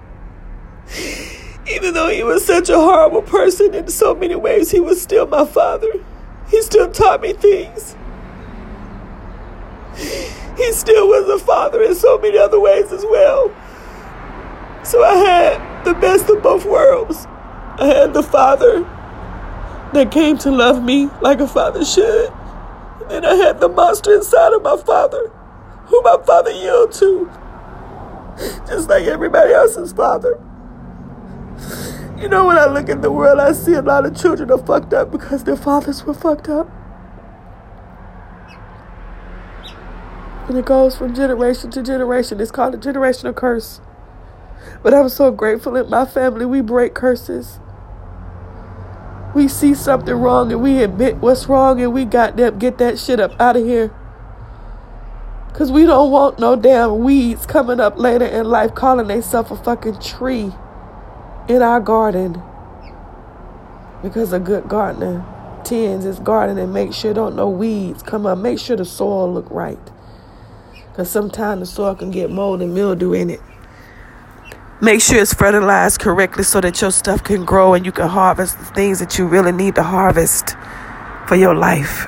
Even 1.71 1.93
though 1.93 2.09
he 2.09 2.23
was 2.23 2.45
such 2.45 2.69
a 2.69 2.75
horrible 2.75 3.21
person 3.21 3.73
in 3.73 3.87
so 3.87 4.13
many 4.13 4.35
ways, 4.35 4.71
he 4.71 4.79
was 4.79 5.01
still 5.01 5.25
my 5.27 5.45
father. 5.45 5.91
He 6.49 6.61
still 6.61 6.91
taught 6.91 7.21
me 7.21 7.33
things. 7.33 7.95
He 10.57 10.71
still 10.73 11.07
was 11.07 11.41
a 11.41 11.43
father 11.43 11.81
in 11.81 11.95
so 11.95 12.17
many 12.17 12.37
other 12.37 12.59
ways 12.59 12.91
as 12.91 13.03
well. 13.03 13.51
So 14.83 15.03
I 15.03 15.15
had 15.15 15.85
the 15.85 15.93
best 15.93 16.29
of 16.29 16.43
both 16.43 16.65
worlds. 16.65 17.25
I 17.79 17.85
had 17.87 18.13
the 18.13 18.23
father 18.23 18.81
that 19.93 20.11
came 20.11 20.37
to 20.39 20.51
love 20.51 20.83
me 20.83 21.09
like 21.21 21.39
a 21.39 21.47
father 21.47 21.85
should. 21.85 22.31
And 23.03 23.11
then 23.11 23.25
I 23.25 23.35
had 23.35 23.59
the 23.59 23.67
monster 23.67 24.13
inside 24.13 24.53
of 24.53 24.63
my 24.63 24.77
father, 24.77 25.29
who 25.87 26.01
my 26.03 26.17
father 26.25 26.51
yielded 26.51 26.95
to, 26.99 27.29
just 28.67 28.87
like 28.89 29.03
everybody 29.03 29.53
else's 29.53 29.91
father. 29.91 30.41
You 32.17 32.29
know, 32.29 32.47
when 32.47 32.57
I 32.57 32.65
look 32.67 32.87
at 32.87 33.01
the 33.01 33.11
world, 33.11 33.39
I 33.39 33.51
see 33.51 33.73
a 33.73 33.81
lot 33.81 34.05
of 34.05 34.15
children 34.15 34.49
are 34.51 34.57
fucked 34.57 34.93
up 34.93 35.11
because 35.11 35.43
their 35.43 35.57
fathers 35.57 36.05
were 36.05 36.13
fucked 36.13 36.47
up. 36.47 36.69
And 40.47 40.57
it 40.57 40.65
goes 40.65 40.95
from 40.95 41.13
generation 41.13 41.71
to 41.71 41.83
generation. 41.83 42.39
It's 42.39 42.51
called 42.51 42.75
a 42.75 42.77
generational 42.77 43.35
curse. 43.35 43.81
But 44.81 44.93
I'm 44.93 45.09
so 45.09 45.31
grateful 45.31 45.75
in 45.75 45.89
my 45.89 46.05
family, 46.05 46.45
we 46.45 46.61
break 46.61 46.93
curses. 46.93 47.59
We 49.33 49.47
see 49.47 49.73
something 49.73 50.13
wrong 50.13 50.51
and 50.51 50.61
we 50.61 50.83
admit 50.83 51.17
what's 51.17 51.47
wrong 51.47 51.81
and 51.81 51.91
we 51.91 52.05
got 52.05 52.37
them 52.37 52.59
get 52.59 52.77
that 52.77 52.99
shit 52.99 53.19
up 53.19 53.39
out 53.39 53.55
of 53.55 53.65
here. 53.65 53.91
Cause 55.53 55.71
we 55.71 55.85
don't 55.85 56.11
want 56.11 56.39
no 56.39 56.55
damn 56.55 56.99
weeds 56.99 57.45
coming 57.45 57.79
up 57.79 57.97
later 57.97 58.25
in 58.25 58.45
life 58.45 58.73
calling 58.73 59.07
themselves 59.07 59.51
a 59.51 59.55
fucking 59.55 59.99
tree 59.99 60.51
in 61.47 61.61
our 61.61 61.79
garden. 61.79 62.41
Because 64.01 64.33
a 64.33 64.39
good 64.39 64.67
gardener 64.67 65.23
tends 65.63 66.05
his 66.05 66.19
garden 66.19 66.57
and 66.57 66.73
make 66.73 66.93
sure 66.93 67.13
don't 67.13 67.35
no 67.35 67.49
weeds 67.49 68.03
come 68.03 68.25
up. 68.25 68.37
Make 68.37 68.59
sure 68.59 68.75
the 68.75 68.85
soil 68.85 69.31
look 69.31 69.49
right. 69.49 69.79
Cause 70.95 71.09
sometimes 71.09 71.59
the 71.59 71.65
soil 71.65 71.95
can 71.95 72.11
get 72.11 72.29
mold 72.29 72.61
and 72.61 72.73
mildew 72.73 73.13
in 73.13 73.29
it. 73.29 73.41
Make 74.83 74.99
sure 74.99 75.21
it's 75.21 75.33
fertilized 75.33 76.01
correctly 76.01 76.43
so 76.43 76.59
that 76.59 76.81
your 76.81 76.91
stuff 76.91 77.23
can 77.23 77.45
grow 77.45 77.73
and 77.73 77.85
you 77.85 77.93
can 77.93 78.09
harvest 78.09 78.59
the 78.59 78.65
things 78.65 78.99
that 78.99 79.17
you 79.17 79.25
really 79.25 79.53
need 79.53 79.75
to 79.75 79.83
harvest 79.83 80.57
for 81.25 81.35
your 81.37 81.55
life. 81.55 82.05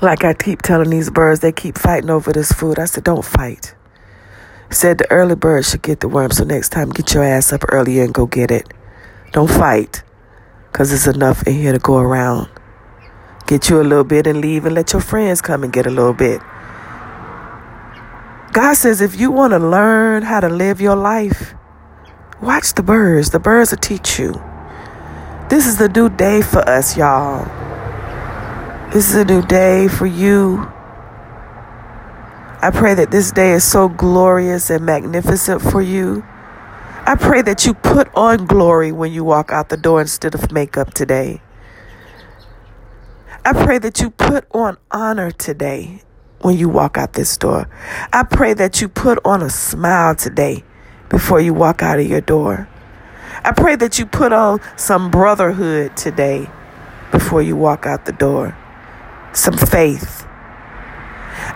Like 0.00 0.22
I 0.22 0.34
keep 0.34 0.62
telling 0.62 0.90
these 0.90 1.10
birds, 1.10 1.40
they 1.40 1.50
keep 1.50 1.76
fighting 1.76 2.10
over 2.10 2.32
this 2.32 2.52
food. 2.52 2.78
I 2.78 2.84
said, 2.84 3.02
don't 3.02 3.24
fight. 3.24 3.74
Said 4.70 4.98
the 4.98 5.10
early 5.10 5.34
bird 5.34 5.64
should 5.64 5.82
get 5.82 5.98
the 5.98 6.06
worm, 6.06 6.30
so 6.30 6.44
next 6.44 6.68
time 6.68 6.90
get 6.90 7.12
your 7.12 7.24
ass 7.24 7.52
up 7.52 7.62
earlier 7.68 8.04
and 8.04 8.14
go 8.14 8.26
get 8.26 8.52
it. 8.52 8.72
Don't 9.32 9.50
fight, 9.50 10.04
because 10.70 10.90
there's 10.90 11.08
enough 11.08 11.44
in 11.44 11.54
here 11.54 11.72
to 11.72 11.80
go 11.80 11.98
around. 11.98 12.48
Get 13.48 13.68
you 13.68 13.80
a 13.80 13.82
little 13.82 14.04
bit 14.04 14.28
and 14.28 14.40
leave 14.40 14.64
and 14.64 14.76
let 14.76 14.92
your 14.92 15.02
friends 15.02 15.42
come 15.42 15.64
and 15.64 15.72
get 15.72 15.88
a 15.88 15.90
little 15.90 16.14
bit. 16.14 16.40
God 18.58 18.74
says 18.74 19.00
if 19.00 19.14
you 19.20 19.30
want 19.30 19.52
to 19.52 19.60
learn 19.60 20.24
how 20.24 20.40
to 20.40 20.48
live 20.48 20.80
your 20.80 20.96
life, 20.96 21.54
watch 22.42 22.74
the 22.74 22.82
birds. 22.82 23.30
The 23.30 23.38
birds 23.38 23.70
will 23.70 23.78
teach 23.78 24.18
you. 24.18 24.32
This 25.48 25.64
is 25.64 25.76
the 25.76 25.88
new 25.88 26.08
day 26.08 26.42
for 26.42 26.68
us, 26.68 26.96
y'all. 26.96 27.44
This 28.92 29.10
is 29.10 29.14
a 29.14 29.24
new 29.24 29.42
day 29.42 29.86
for 29.86 30.06
you. 30.06 30.68
I 32.60 32.72
pray 32.74 32.94
that 32.94 33.12
this 33.12 33.30
day 33.30 33.52
is 33.52 33.62
so 33.62 33.88
glorious 33.88 34.70
and 34.70 34.84
magnificent 34.84 35.62
for 35.62 35.80
you. 35.80 36.26
I 37.06 37.14
pray 37.14 37.42
that 37.42 37.64
you 37.64 37.74
put 37.74 38.12
on 38.16 38.44
glory 38.46 38.90
when 38.90 39.12
you 39.12 39.22
walk 39.22 39.52
out 39.52 39.68
the 39.68 39.76
door 39.76 40.00
instead 40.00 40.34
of 40.34 40.50
makeup 40.50 40.94
today. 40.94 41.42
I 43.44 43.52
pray 43.52 43.78
that 43.78 44.00
you 44.00 44.10
put 44.10 44.48
on 44.50 44.78
honor 44.90 45.30
today 45.30 46.02
when 46.40 46.56
you 46.56 46.68
walk 46.68 46.96
out 46.96 47.12
this 47.14 47.36
door. 47.36 47.68
I 48.12 48.22
pray 48.24 48.54
that 48.54 48.80
you 48.80 48.88
put 48.88 49.18
on 49.24 49.42
a 49.42 49.50
smile 49.50 50.14
today 50.14 50.64
before 51.08 51.40
you 51.40 51.54
walk 51.54 51.82
out 51.82 51.98
of 51.98 52.06
your 52.06 52.20
door. 52.20 52.68
I 53.44 53.52
pray 53.52 53.76
that 53.76 53.98
you 53.98 54.06
put 54.06 54.32
on 54.32 54.60
some 54.76 55.10
brotherhood 55.10 55.96
today 55.96 56.50
before 57.10 57.42
you 57.42 57.56
walk 57.56 57.86
out 57.86 58.04
the 58.04 58.12
door, 58.12 58.56
some 59.32 59.56
faith. 59.56 60.26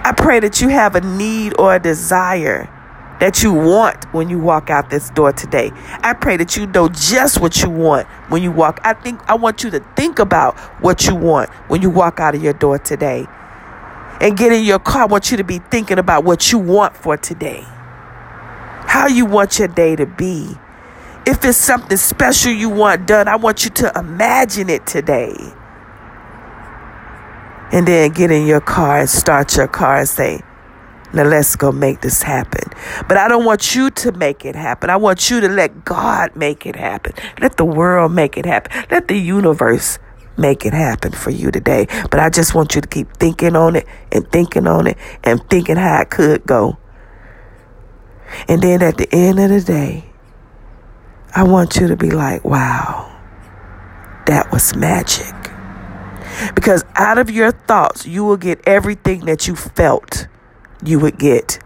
I 0.04 0.12
pray 0.16 0.40
that 0.40 0.60
you 0.60 0.68
have 0.68 0.94
a 0.94 1.00
need 1.00 1.58
or 1.58 1.74
a 1.74 1.78
desire 1.80 2.68
that 3.20 3.42
you 3.42 3.52
want 3.52 4.12
when 4.12 4.28
you 4.28 4.38
walk 4.38 4.68
out 4.70 4.90
this 4.90 5.10
door 5.10 5.32
today. 5.32 5.70
I 6.02 6.12
pray 6.12 6.36
that 6.38 6.56
you 6.56 6.66
know 6.66 6.88
just 6.88 7.40
what 7.40 7.62
you 7.62 7.70
want 7.70 8.08
when 8.28 8.42
you 8.42 8.50
walk. 8.50 8.80
I 8.82 8.94
think 8.94 9.20
I 9.28 9.34
want 9.34 9.62
you 9.62 9.70
to 9.70 9.80
think 9.94 10.18
about 10.18 10.58
what 10.82 11.06
you 11.06 11.14
want 11.14 11.50
when 11.68 11.82
you 11.82 11.90
walk 11.90 12.18
out 12.18 12.34
of 12.34 12.42
your 12.42 12.52
door 12.52 12.78
today. 12.78 13.26
And 14.20 14.36
get 14.36 14.52
in 14.52 14.64
your 14.64 14.78
car, 14.78 15.02
I 15.02 15.06
want 15.06 15.30
you 15.30 15.36
to 15.36 15.44
be 15.44 15.58
thinking 15.58 15.98
about 15.98 16.24
what 16.24 16.52
you 16.52 16.58
want 16.58 16.96
for 16.96 17.16
today. 17.16 17.62
How 17.64 19.06
you 19.08 19.26
want 19.26 19.58
your 19.58 19.68
day 19.68 19.96
to 19.96 20.06
be. 20.06 20.54
If 21.26 21.44
it's 21.44 21.58
something 21.58 21.96
special 21.96 22.52
you 22.52 22.68
want 22.68 23.06
done, 23.06 23.28
I 23.28 23.36
want 23.36 23.64
you 23.64 23.70
to 23.70 23.92
imagine 23.96 24.68
it 24.68 24.86
today 24.86 25.34
and 27.72 27.88
then 27.88 28.10
get 28.10 28.30
in 28.30 28.46
your 28.46 28.60
car 28.60 29.00
and 29.00 29.08
start 29.08 29.56
your 29.56 29.66
car 29.66 30.00
and 30.00 30.08
say, 30.08 30.42
now 31.14 31.24
let's 31.24 31.56
go 31.56 31.72
make 31.72 32.00
this 32.00 32.22
happen. 32.22 32.70
But 33.08 33.16
I 33.16 33.28
don't 33.28 33.44
want 33.44 33.74
you 33.74 33.90
to 33.90 34.12
make 34.12 34.44
it 34.44 34.54
happen. 34.54 34.90
I 34.90 34.96
want 34.96 35.30
you 35.30 35.40
to 35.40 35.48
let 35.48 35.84
God 35.84 36.34
make 36.36 36.66
it 36.66 36.76
happen. 36.76 37.12
Let 37.40 37.56
the 37.56 37.64
world 37.64 38.12
make 38.12 38.36
it 38.36 38.46
happen. 38.46 38.84
Let 38.90 39.08
the 39.08 39.16
universe 39.16 39.98
make 40.36 40.64
it 40.64 40.72
happen 40.72 41.12
for 41.12 41.30
you 41.30 41.50
today. 41.50 41.86
But 42.10 42.20
I 42.20 42.30
just 42.30 42.54
want 42.54 42.74
you 42.74 42.80
to 42.80 42.88
keep 42.88 43.16
thinking 43.16 43.56
on 43.56 43.76
it 43.76 43.86
and 44.10 44.30
thinking 44.30 44.66
on 44.66 44.86
it 44.86 44.98
and 45.24 45.42
thinking 45.48 45.76
how 45.76 46.00
it 46.02 46.10
could 46.10 46.44
go. 46.44 46.78
And 48.48 48.62
then 48.62 48.82
at 48.82 48.96
the 48.96 49.08
end 49.14 49.38
of 49.38 49.50
the 49.50 49.60
day, 49.60 50.06
I 51.34 51.44
want 51.44 51.76
you 51.76 51.88
to 51.88 51.96
be 51.96 52.10
like, 52.10 52.44
wow, 52.44 53.08
that 54.26 54.50
was 54.52 54.74
magic. 54.74 55.34
Because 56.54 56.84
out 56.94 57.18
of 57.18 57.30
your 57.30 57.52
thoughts, 57.52 58.06
you 58.06 58.24
will 58.24 58.36
get 58.36 58.60
everything 58.66 59.26
that 59.26 59.46
you 59.46 59.54
felt 59.54 60.26
you 60.84 60.98
would 60.98 61.18
get. 61.18 61.58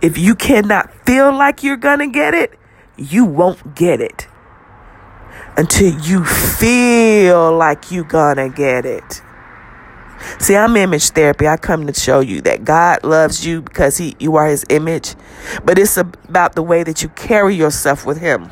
If 0.00 0.16
you 0.16 0.34
cannot 0.34 0.92
feel 1.06 1.32
like 1.32 1.62
you're 1.62 1.76
going 1.76 1.98
to 1.98 2.08
get 2.08 2.34
it, 2.34 2.58
you 2.96 3.24
won't 3.24 3.74
get 3.74 4.00
it 4.00 4.26
until 5.56 5.98
you 6.00 6.24
feel 6.24 7.56
like 7.56 7.90
you're 7.90 8.04
going 8.04 8.36
to 8.36 8.48
get 8.48 8.84
it. 8.84 9.22
See, 10.38 10.56
I'm 10.56 10.76
image 10.76 11.10
therapy. 11.10 11.46
I 11.46 11.56
come 11.56 11.86
to 11.86 11.94
show 11.94 12.20
you 12.20 12.40
that 12.42 12.64
God 12.64 13.04
loves 13.04 13.46
you 13.46 13.62
because 13.62 13.98
he 13.98 14.16
you 14.18 14.36
are 14.36 14.46
his 14.46 14.64
image, 14.70 15.14
but 15.64 15.78
it's 15.78 15.96
about 15.96 16.54
the 16.54 16.62
way 16.62 16.82
that 16.82 17.02
you 17.02 17.08
carry 17.10 17.54
yourself 17.54 18.06
with 18.06 18.18
him. 18.18 18.50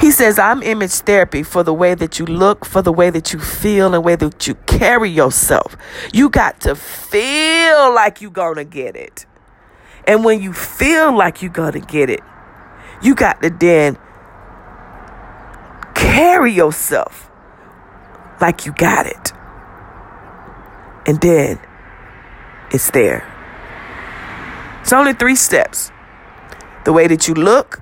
He 0.00 0.10
says, 0.10 0.38
I'm 0.38 0.62
image 0.62 0.92
therapy 0.92 1.42
for 1.42 1.62
the 1.62 1.74
way 1.74 1.94
that 1.94 2.18
you 2.18 2.26
look, 2.26 2.64
for 2.64 2.82
the 2.82 2.92
way 2.92 3.10
that 3.10 3.32
you 3.32 3.38
feel, 3.38 3.86
and 3.86 3.94
the 3.94 4.00
way 4.00 4.16
that 4.16 4.46
you 4.46 4.54
carry 4.66 5.10
yourself. 5.10 5.76
You 6.12 6.30
got 6.30 6.60
to 6.62 6.74
feel 6.74 7.94
like 7.94 8.20
you're 8.20 8.30
going 8.30 8.56
to 8.56 8.64
get 8.64 8.96
it. 8.96 9.26
And 10.06 10.24
when 10.24 10.42
you 10.42 10.52
feel 10.52 11.16
like 11.16 11.42
you're 11.42 11.52
going 11.52 11.72
to 11.72 11.80
get 11.80 12.10
it, 12.10 12.20
you 13.02 13.14
got 13.14 13.42
to 13.42 13.50
then 13.50 13.98
carry 16.12 16.52
yourself 16.52 17.30
like 18.40 18.66
you 18.66 18.72
got 18.72 19.06
it. 19.06 19.32
And 21.06 21.20
then 21.20 21.60
it's 22.70 22.90
there. 22.90 23.30
It's 24.82 24.92
only 24.92 25.14
three 25.14 25.36
steps. 25.36 25.90
The 26.84 26.92
way 26.92 27.06
that 27.06 27.26
you 27.26 27.34
look, 27.34 27.80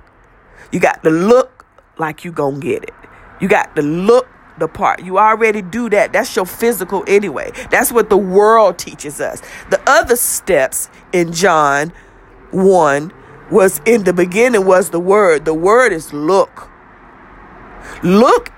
you 0.71 0.79
got 0.79 1.03
to 1.03 1.09
look 1.09 1.65
like 1.97 2.23
you 2.23 2.31
to 2.31 2.59
get 2.59 2.83
it. 2.83 2.93
You 3.41 3.47
got 3.47 3.75
to 3.75 3.81
look 3.81 4.27
the 4.57 4.67
part. 4.67 5.03
You 5.03 5.17
already 5.17 5.61
do 5.61 5.89
that. 5.89 6.13
That's 6.13 6.35
your 6.35 6.45
physical 6.45 7.03
anyway. 7.07 7.51
That's 7.69 7.91
what 7.91 8.09
the 8.09 8.17
world 8.17 8.77
teaches 8.77 9.19
us. 9.19 9.41
The 9.69 9.81
other 9.87 10.15
steps 10.15 10.89
in 11.11 11.33
John 11.33 11.91
1 12.51 13.11
was 13.51 13.81
in 13.85 14.03
the 14.03 14.13
beginning 14.13 14.65
was 14.65 14.91
the 14.91 14.99
word. 14.99 15.45
The 15.45 15.53
word 15.53 15.91
is 15.91 16.13
look. 16.13 16.69
Look 18.03 18.51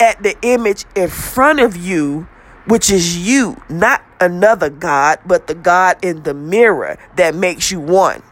at 0.00 0.22
the 0.22 0.36
image 0.42 0.84
in 0.94 1.08
front 1.08 1.60
of 1.60 1.76
you, 1.76 2.28
which 2.66 2.90
is 2.90 3.26
you, 3.26 3.62
not 3.68 4.02
another 4.20 4.70
God, 4.70 5.18
but 5.26 5.46
the 5.46 5.54
God 5.54 5.96
in 6.02 6.22
the 6.22 6.34
mirror 6.34 6.98
that 7.16 7.34
makes 7.34 7.70
you 7.70 7.80
one, 7.80 8.22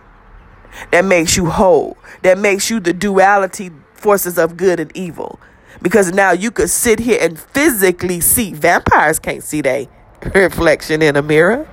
that 0.90 1.04
makes 1.04 1.36
you 1.36 1.46
whole, 1.46 1.96
that 2.22 2.38
makes 2.38 2.70
you 2.70 2.80
the 2.80 2.92
duality 2.92 3.70
forces 3.94 4.38
of 4.38 4.56
good 4.56 4.78
and 4.80 4.94
evil. 4.96 5.40
Because 5.82 6.12
now 6.12 6.32
you 6.32 6.50
could 6.50 6.70
sit 6.70 7.00
here 7.00 7.18
and 7.20 7.38
physically 7.38 8.20
see. 8.20 8.52
Vampires 8.52 9.18
can't 9.18 9.42
see 9.42 9.60
their 9.60 9.86
reflection 10.34 11.02
in 11.02 11.16
a 11.16 11.22
mirror. 11.22 11.68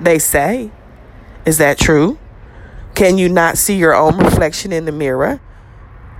They 0.00 0.18
say. 0.18 0.70
Is 1.46 1.58
that 1.58 1.78
true? 1.78 2.18
Can 2.94 3.18
you 3.18 3.28
not 3.28 3.58
see 3.58 3.76
your 3.76 3.94
own 3.94 4.18
reflection 4.18 4.72
in 4.72 4.86
the 4.86 4.92
mirror? 4.92 5.40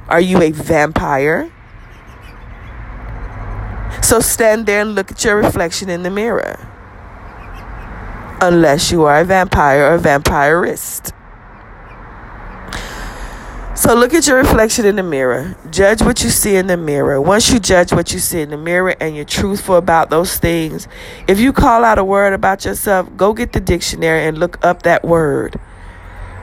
Are 0.09 0.21
you 0.21 0.43
a 0.43 0.51
vampire? 0.51 1.51
So 4.05 4.21
stand 4.21 4.67
there 4.67 4.83
and 4.83 4.95
look 4.95 5.11
at 5.11 5.25
your 5.25 5.35
reflection 5.39 5.89
in 5.89 6.03
the 6.03 6.11
mirror. 6.11 6.59
Unless 8.43 8.93
you 8.93 9.05
are 9.05 9.21
a 9.21 9.25
vampire 9.25 9.91
or 9.91 9.95
a 9.95 9.99
vampirist. 9.99 11.15
So 13.75 13.95
look 13.95 14.13
at 14.13 14.27
your 14.27 14.37
reflection 14.37 14.85
in 14.85 14.97
the 14.97 15.03
mirror. 15.03 15.57
Judge 15.71 16.03
what 16.03 16.23
you 16.23 16.29
see 16.29 16.57
in 16.57 16.67
the 16.67 16.77
mirror. 16.77 17.19
Once 17.19 17.51
you 17.51 17.59
judge 17.59 17.95
what 17.95 18.13
you 18.13 18.19
see 18.19 18.43
in 18.43 18.51
the 18.51 18.59
mirror 18.59 18.95
and 19.01 19.17
you're 19.17 19.25
truthful 19.25 19.77
about 19.77 20.11
those 20.11 20.37
things, 20.37 20.87
if 21.27 21.41
you 21.41 21.55
call 21.55 21.83
out 21.83 21.99
a 21.99 22.05
word 22.05 22.35
about 22.35 22.67
yourself, 22.67 23.09
go 23.17 23.33
get 23.33 23.55
the 23.55 23.61
dictionary 23.61 24.27
and 24.27 24.37
look 24.37 24.63
up 24.63 24.83
that 24.83 25.03
word. 25.03 25.59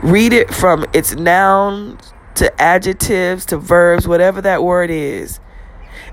Read 0.02 0.34
it 0.34 0.52
from 0.52 0.84
its 0.94 1.14
nouns 1.14 2.12
to 2.34 2.60
adjectives 2.60 3.46
to 3.46 3.58
verbs, 3.58 4.08
whatever 4.08 4.42
that 4.42 4.64
word 4.64 4.90
is 4.90 5.40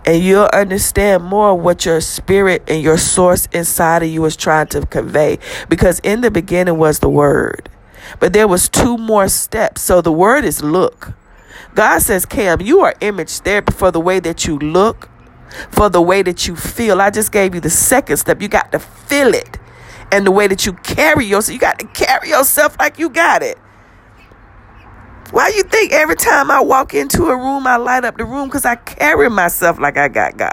and 0.09 0.25
you'll 0.25 0.49
understand 0.55 1.23
more 1.23 1.55
what 1.55 1.85
your 1.85 2.01
spirit 2.01 2.63
and 2.67 2.83
your 2.83 2.97
source 2.97 3.47
inside 3.53 4.03
of 4.03 4.09
you 4.09 4.25
is 4.25 4.37
trying 4.37 4.67
to 4.69 4.87
convey. 4.87 5.39
Because 5.69 6.01
in 6.01 6.23
the 6.23 6.31
beginning 6.31 6.79
was 6.79 7.01
the 7.01 7.11
word. 7.11 7.69
But 8.19 8.33
there 8.33 8.49
was 8.49 8.71
two 8.71 8.97
more 8.97 9.29
steps. 9.29 9.83
So 9.83 10.01
the 10.01 10.11
word 10.11 10.47
is 10.47 10.63
look. 10.63 11.13
God 11.75 11.99
says 11.99 12.25
cam 12.25 12.63
you 12.63 12.81
are 12.81 12.95
image 13.03 13.41
therapy 13.41 13.75
for 13.75 13.91
the 13.91 14.01
way 14.01 14.19
that 14.19 14.47
you 14.47 14.59
look 14.59 15.11
for 15.71 15.91
the 15.91 16.01
way 16.01 16.23
that 16.23 16.47
you 16.47 16.57
feel. 16.57 17.03
I 17.03 17.11
just 17.11 17.31
gave 17.31 17.55
you 17.55 17.61
the 17.61 17.69
second 17.69 18.17
step. 18.17 18.41
You 18.41 18.49
got 18.49 18.73
to 18.73 18.79
feel 18.79 19.35
it. 19.35 19.59
And 20.11 20.27
the 20.27 20.31
way 20.31 20.47
that 20.47 20.65
you 20.65 20.73
carry 20.73 21.27
yourself. 21.27 21.53
You 21.53 21.61
got 21.61 21.79
to 21.81 21.87
carry 21.89 22.31
yourself 22.31 22.79
like 22.79 22.99
you 22.99 23.11
got 23.11 23.43
it 23.43 23.59
why 25.31 25.49
you 25.49 25.63
think 25.63 25.93
every 25.93 26.17
time 26.17 26.51
I 26.51 26.61
walk 26.61 26.95
into 26.95 27.25
a 27.27 27.37
room, 27.37 27.67
I 27.67 27.77
light 27.77 28.05
up 28.05 28.17
the 28.17 28.25
room? 28.25 28.49
Because 28.49 28.65
I 28.65 28.77
carry 28.77 29.29
myself 29.29 29.79
like 29.79 29.97
I 29.97 30.09
got 30.09 30.37
God. 30.37 30.53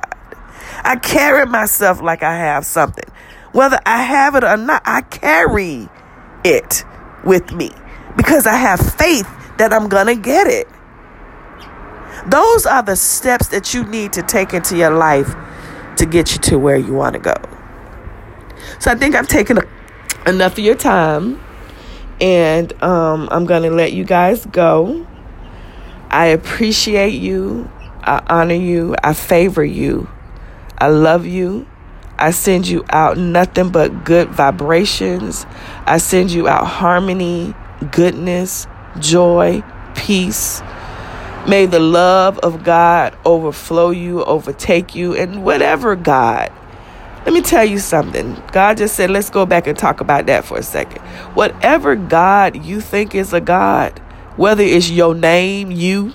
I 0.83 0.97
carry 0.97 1.45
myself 1.45 2.01
like 2.01 2.23
I 2.23 2.35
have 2.35 2.65
something. 2.65 3.05
Whether 3.53 3.79
I 3.85 4.03
have 4.03 4.35
it 4.35 4.43
or 4.43 4.57
not, 4.57 4.81
I 4.85 5.01
carry 5.01 5.87
it 6.43 6.83
with 7.23 7.51
me 7.53 7.71
because 8.17 8.45
I 8.45 8.55
have 8.55 8.79
faith 8.79 9.27
that 9.57 9.73
I'm 9.73 9.87
going 9.87 10.07
to 10.07 10.15
get 10.15 10.47
it. 10.47 10.67
Those 12.27 12.65
are 12.65 12.83
the 12.83 12.95
steps 12.95 13.47
that 13.49 13.73
you 13.73 13.83
need 13.85 14.13
to 14.13 14.23
take 14.23 14.53
into 14.53 14.75
your 14.75 14.91
life 14.91 15.33
to 15.97 16.05
get 16.05 16.33
you 16.33 16.39
to 16.39 16.59
where 16.59 16.77
you 16.77 16.93
want 16.93 17.13
to 17.13 17.19
go. 17.19 17.35
So 18.79 18.91
I 18.91 18.95
think 18.95 19.15
I've 19.15 19.27
taken 19.27 19.59
enough 20.25 20.53
of 20.53 20.59
your 20.59 20.75
time. 20.75 21.39
And 22.21 22.71
um, 22.81 23.27
I'm 23.31 23.45
going 23.45 23.63
to 23.63 23.71
let 23.71 23.93
you 23.93 24.05
guys 24.05 24.45
go. 24.45 25.05
I 26.09 26.27
appreciate 26.27 27.13
you. 27.13 27.69
I 28.01 28.23
honor 28.27 28.53
you. 28.55 28.95
I 29.03 29.13
favor 29.13 29.63
you. 29.63 30.09
I 30.77 30.87
love 30.87 31.25
you. 31.25 31.67
I 32.17 32.31
send 32.31 32.67
you 32.67 32.85
out 32.89 33.17
nothing 33.17 33.69
but 33.69 34.05
good 34.05 34.29
vibrations. 34.29 35.45
I 35.85 35.97
send 35.97 36.31
you 36.31 36.47
out 36.47 36.65
harmony, 36.65 37.53
goodness, 37.91 38.67
joy, 38.99 39.63
peace. 39.95 40.61
May 41.47 41.65
the 41.65 41.79
love 41.79 42.39
of 42.39 42.63
God 42.63 43.17
overflow 43.25 43.89
you, 43.89 44.23
overtake 44.23 44.95
you, 44.95 45.13
and 45.13 45.43
whatever 45.43 45.95
God 45.95 46.51
let 47.25 47.33
me 47.33 47.41
tell 47.41 47.65
you 47.65 47.79
something. 47.79 48.39
God 48.51 48.77
just 48.77 48.95
said, 48.95 49.09
let's 49.09 49.31
go 49.31 49.47
back 49.47 49.65
and 49.65 49.75
talk 49.75 49.99
about 49.99 50.27
that 50.27 50.45
for 50.45 50.59
a 50.59 50.63
second. 50.63 51.01
Whatever 51.33 51.95
God 51.95 52.63
you 52.63 52.79
think 52.79 53.15
is 53.15 53.33
a 53.33 53.41
God, 53.41 53.97
whether 54.37 54.61
it's 54.61 54.91
your 54.91 55.15
name, 55.15 55.71
you, 55.71 56.13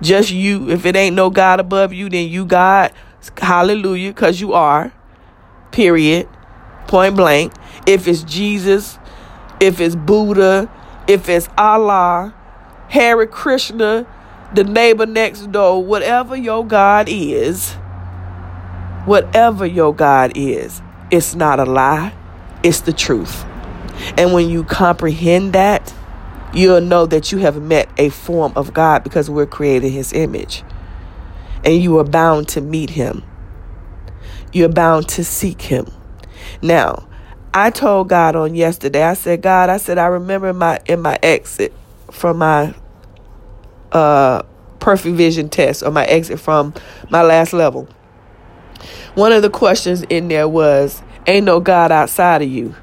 just 0.00 0.30
you, 0.30 0.70
if 0.70 0.86
it 0.86 0.94
ain't 0.94 1.16
no 1.16 1.28
God 1.28 1.58
above 1.58 1.92
you, 1.92 2.08
then 2.08 2.28
you 2.28 2.46
God. 2.46 2.92
Hallelujah, 3.38 4.10
because 4.10 4.40
you 4.40 4.52
are. 4.52 4.92
Period. 5.72 6.28
Point 6.86 7.16
blank. 7.16 7.52
If 7.84 8.06
it's 8.06 8.22
Jesus, 8.22 9.00
if 9.58 9.80
it's 9.80 9.96
Buddha, 9.96 10.70
if 11.08 11.28
it's 11.28 11.48
Allah, 11.58 12.32
Hare 12.90 13.26
Krishna, 13.26 14.06
the 14.54 14.62
neighbor 14.62 15.06
next 15.06 15.50
door, 15.50 15.82
whatever 15.82 16.36
your 16.36 16.64
God 16.64 17.08
is 17.08 17.76
Whatever 19.06 19.66
your 19.66 19.94
God 19.94 20.32
is, 20.34 20.80
it's 21.10 21.34
not 21.34 21.60
a 21.60 21.66
lie, 21.66 22.14
it's 22.62 22.80
the 22.80 22.92
truth. 22.92 23.44
And 24.16 24.32
when 24.32 24.48
you 24.48 24.64
comprehend 24.64 25.52
that, 25.52 25.92
you'll 26.54 26.80
know 26.80 27.04
that 27.06 27.30
you 27.30 27.38
have 27.38 27.60
met 27.60 27.88
a 27.98 28.08
form 28.08 28.54
of 28.56 28.72
God 28.72 29.04
because 29.04 29.28
we're 29.28 29.44
created 29.44 29.88
in 29.88 29.92
His 29.92 30.14
image. 30.14 30.62
And 31.64 31.82
you 31.82 31.98
are 31.98 32.04
bound 32.04 32.48
to 32.48 32.62
meet 32.62 32.90
Him, 32.90 33.22
you're 34.52 34.70
bound 34.70 35.08
to 35.10 35.24
seek 35.24 35.60
Him. 35.60 35.86
Now, 36.62 37.06
I 37.52 37.68
told 37.70 38.08
God 38.08 38.34
on 38.36 38.54
yesterday, 38.54 39.02
I 39.02 39.14
said, 39.14 39.42
God, 39.42 39.68
I 39.68 39.76
said, 39.76 39.98
I 39.98 40.06
remember 40.06 40.52
my 40.54 40.80
in 40.86 41.02
my 41.02 41.18
exit 41.22 41.74
from 42.10 42.38
my 42.38 42.74
uh 43.92 44.42
perfect 44.80 45.16
vision 45.16 45.48
test 45.50 45.82
or 45.82 45.90
my 45.90 46.04
exit 46.06 46.40
from 46.40 46.72
my 47.10 47.22
last 47.22 47.52
level 47.52 47.88
one 49.14 49.32
of 49.32 49.42
the 49.42 49.50
questions 49.50 50.02
in 50.02 50.28
there 50.28 50.48
was, 50.48 51.02
"Ain't 51.26 51.46
no 51.46 51.60
God 51.60 51.92
outside 51.92 52.42
of 52.42 52.48
you." 52.48 52.74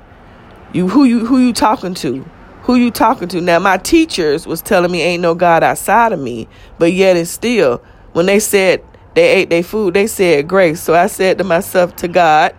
You 0.73 0.87
who 0.87 1.03
you 1.03 1.25
who 1.25 1.37
you 1.37 1.51
talking 1.51 1.93
to? 1.95 2.25
Who 2.63 2.75
you 2.75 2.91
talking 2.91 3.27
to? 3.29 3.41
Now 3.41 3.59
my 3.59 3.77
teachers 3.77 4.47
was 4.47 4.61
telling 4.61 4.91
me 4.91 5.01
ain't 5.01 5.21
no 5.21 5.35
God 5.35 5.63
outside 5.63 6.13
of 6.13 6.19
me, 6.19 6.47
but 6.79 6.93
yet 6.93 7.17
and 7.17 7.27
still, 7.27 7.83
when 8.13 8.25
they 8.25 8.39
said 8.39 8.81
they 9.13 9.27
ate 9.27 9.49
their 9.49 9.63
food, 9.63 9.93
they 9.93 10.07
said 10.07 10.47
grace. 10.47 10.81
So 10.81 10.93
I 10.93 11.07
said 11.07 11.37
to 11.39 11.43
myself, 11.43 11.95
to 11.97 12.07
God, 12.07 12.55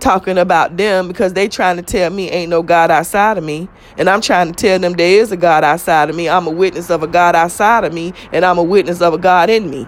talking 0.00 0.36
about 0.36 0.76
them 0.76 1.08
because 1.08 1.32
they 1.32 1.48
trying 1.48 1.76
to 1.76 1.82
tell 1.82 2.10
me 2.10 2.28
ain't 2.28 2.50
no 2.50 2.62
God 2.62 2.90
outside 2.90 3.38
of 3.38 3.44
me. 3.44 3.68
And 3.96 4.10
I'm 4.10 4.20
trying 4.20 4.52
to 4.52 4.54
tell 4.54 4.78
them 4.78 4.92
there 4.92 5.20
is 5.22 5.32
a 5.32 5.36
God 5.36 5.64
outside 5.64 6.10
of 6.10 6.16
me. 6.16 6.28
I'm 6.28 6.46
a 6.46 6.50
witness 6.50 6.90
of 6.90 7.02
a 7.02 7.06
God 7.06 7.34
outside 7.34 7.84
of 7.84 7.94
me, 7.94 8.12
and 8.32 8.44
I'm 8.44 8.58
a 8.58 8.62
witness 8.62 9.00
of 9.00 9.14
a 9.14 9.18
God 9.18 9.48
in 9.48 9.70
me. 9.70 9.86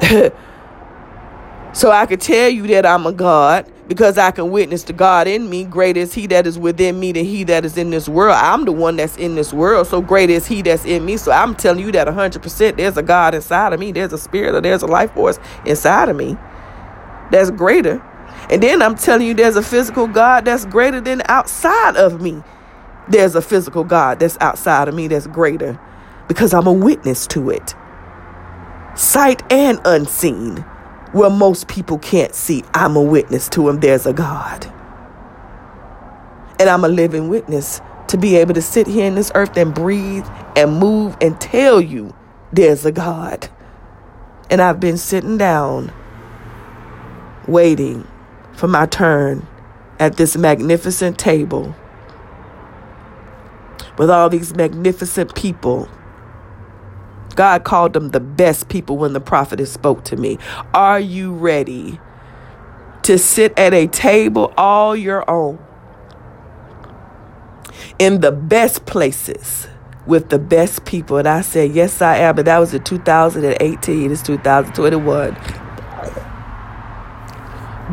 So 1.76 1.90
I 1.90 2.06
could 2.06 2.22
tell 2.22 2.48
you 2.48 2.66
that 2.68 2.86
I'm 2.86 3.06
a 3.06 3.12
God 3.12 3.70
because 3.86 4.16
I 4.16 4.30
can 4.30 4.50
witness 4.50 4.82
to 4.84 4.94
God 4.94 5.28
in 5.28 5.50
me. 5.50 5.64
Great 5.64 5.98
is 5.98 6.14
He 6.14 6.26
that 6.28 6.46
is 6.46 6.58
within 6.58 6.98
me 6.98 7.12
than 7.12 7.26
He 7.26 7.44
that 7.44 7.66
is 7.66 7.76
in 7.76 7.90
this 7.90 8.08
world. 8.08 8.34
I'm 8.34 8.64
the 8.64 8.72
one 8.72 8.96
that's 8.96 9.18
in 9.18 9.34
this 9.34 9.52
world. 9.52 9.86
So 9.86 10.00
great 10.00 10.30
is 10.30 10.46
He 10.46 10.62
that's 10.62 10.86
in 10.86 11.04
me. 11.04 11.18
So 11.18 11.32
I'm 11.32 11.54
telling 11.54 11.84
you 11.84 11.92
that 11.92 12.08
100% 12.08 12.78
there's 12.78 12.96
a 12.96 13.02
God 13.02 13.34
inside 13.34 13.74
of 13.74 13.80
me. 13.80 13.92
There's 13.92 14.14
a 14.14 14.16
spirit 14.16 14.54
or 14.54 14.62
there's 14.62 14.80
a 14.80 14.86
life 14.86 15.12
force 15.12 15.38
inside 15.66 16.08
of 16.08 16.16
me 16.16 16.38
that's 17.30 17.50
greater. 17.50 18.02
And 18.48 18.62
then 18.62 18.80
I'm 18.80 18.94
telling 18.94 19.26
you 19.26 19.34
there's 19.34 19.56
a 19.56 19.62
physical 19.62 20.06
God 20.06 20.46
that's 20.46 20.64
greater 20.64 21.02
than 21.02 21.20
outside 21.26 21.96
of 21.96 22.22
me. 22.22 22.42
There's 23.10 23.34
a 23.34 23.42
physical 23.42 23.84
God 23.84 24.18
that's 24.18 24.38
outside 24.40 24.88
of 24.88 24.94
me 24.94 25.08
that's 25.08 25.26
greater 25.26 25.78
because 26.26 26.54
I'm 26.54 26.66
a 26.66 26.72
witness 26.72 27.26
to 27.26 27.50
it. 27.50 27.74
Sight 28.94 29.42
and 29.52 29.78
unseen 29.84 30.64
where 31.12 31.30
most 31.30 31.68
people 31.68 31.98
can't 31.98 32.34
see. 32.34 32.62
I'm 32.74 32.96
a 32.96 33.02
witness 33.02 33.48
to 33.50 33.68
him. 33.68 33.80
There's 33.80 34.06
a 34.06 34.12
God. 34.12 34.70
And 36.58 36.68
I'm 36.68 36.84
a 36.84 36.88
living 36.88 37.28
witness 37.28 37.80
to 38.08 38.16
be 38.16 38.36
able 38.36 38.54
to 38.54 38.62
sit 38.62 38.86
here 38.86 39.06
in 39.06 39.14
this 39.14 39.32
earth 39.34 39.56
and 39.56 39.74
breathe 39.74 40.26
and 40.56 40.78
move 40.78 41.16
and 41.20 41.40
tell 41.40 41.80
you 41.80 42.14
there's 42.52 42.84
a 42.84 42.92
God. 42.92 43.48
And 44.50 44.62
I've 44.62 44.80
been 44.80 44.96
sitting 44.96 45.36
down 45.36 45.92
waiting 47.46 48.06
for 48.52 48.68
my 48.68 48.86
turn 48.86 49.46
at 49.98 50.16
this 50.16 50.36
magnificent 50.36 51.18
table 51.18 51.74
with 53.98 54.10
all 54.10 54.28
these 54.28 54.54
magnificent 54.54 55.34
people 55.34 55.88
God 57.36 57.64
called 57.64 57.92
them 57.92 58.10
the 58.10 58.20
best 58.20 58.68
people 58.68 58.96
when 58.96 59.12
the 59.12 59.20
prophetess 59.20 59.72
spoke 59.72 60.04
to 60.04 60.16
me. 60.16 60.38
Are 60.74 61.00
you 61.00 61.32
ready 61.32 62.00
to 63.02 63.18
sit 63.18 63.56
at 63.58 63.74
a 63.74 63.86
table 63.86 64.52
all 64.56 64.96
your 64.96 65.28
own 65.30 65.58
in 67.98 68.20
the 68.20 68.32
best 68.32 68.86
places 68.86 69.68
with 70.06 70.30
the 70.30 70.38
best 70.38 70.84
people? 70.86 71.18
And 71.18 71.28
I 71.28 71.42
said, 71.42 71.72
Yes, 71.72 72.02
I 72.02 72.18
am. 72.18 72.36
But 72.36 72.46
that 72.46 72.58
was 72.58 72.74
in 72.74 72.82
2018. 72.82 74.10
It's 74.10 74.22
2021. 74.22 75.34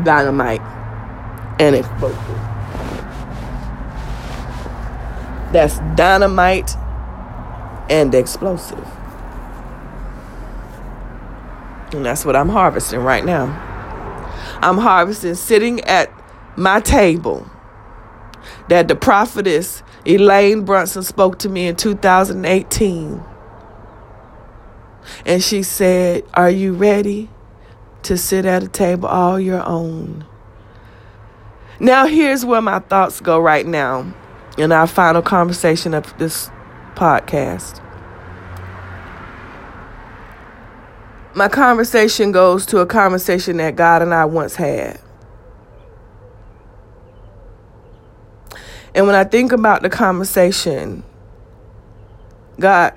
Dynamite 0.04 0.60
and 1.60 1.76
explosive. 1.76 2.40
That's 5.52 5.78
dynamite 5.96 6.76
and 7.90 8.14
explosive. 8.14 8.93
And 11.96 12.04
that's 12.04 12.24
what 12.24 12.36
I'm 12.36 12.48
harvesting 12.48 13.00
right 13.00 13.24
now. 13.24 13.46
I'm 14.60 14.78
harvesting 14.78 15.34
sitting 15.34 15.80
at 15.82 16.10
my 16.56 16.80
table 16.80 17.48
that 18.68 18.88
the 18.88 18.96
prophetess 18.96 19.82
Elaine 20.06 20.64
Brunson 20.64 21.02
spoke 21.02 21.38
to 21.40 21.48
me 21.48 21.66
in 21.66 21.76
2018. 21.76 23.22
And 25.26 25.42
she 25.42 25.62
said, 25.62 26.24
Are 26.34 26.50
you 26.50 26.72
ready 26.72 27.30
to 28.02 28.16
sit 28.16 28.44
at 28.44 28.62
a 28.62 28.68
table 28.68 29.08
all 29.08 29.38
your 29.38 29.62
own? 29.64 30.24
Now, 31.80 32.06
here's 32.06 32.44
where 32.44 32.62
my 32.62 32.78
thoughts 32.78 33.20
go 33.20 33.38
right 33.38 33.66
now 33.66 34.14
in 34.56 34.72
our 34.72 34.86
final 34.86 35.22
conversation 35.22 35.92
of 35.92 36.16
this 36.18 36.50
podcast. 36.94 37.83
My 41.34 41.48
conversation 41.48 42.30
goes 42.30 42.64
to 42.66 42.78
a 42.78 42.86
conversation 42.86 43.56
that 43.56 43.74
God 43.74 44.02
and 44.02 44.14
I 44.14 44.24
once 44.24 44.54
had. 44.54 45.00
And 48.94 49.06
when 49.06 49.16
I 49.16 49.24
think 49.24 49.50
about 49.50 49.82
the 49.82 49.90
conversation, 49.90 51.02
God, 52.60 52.94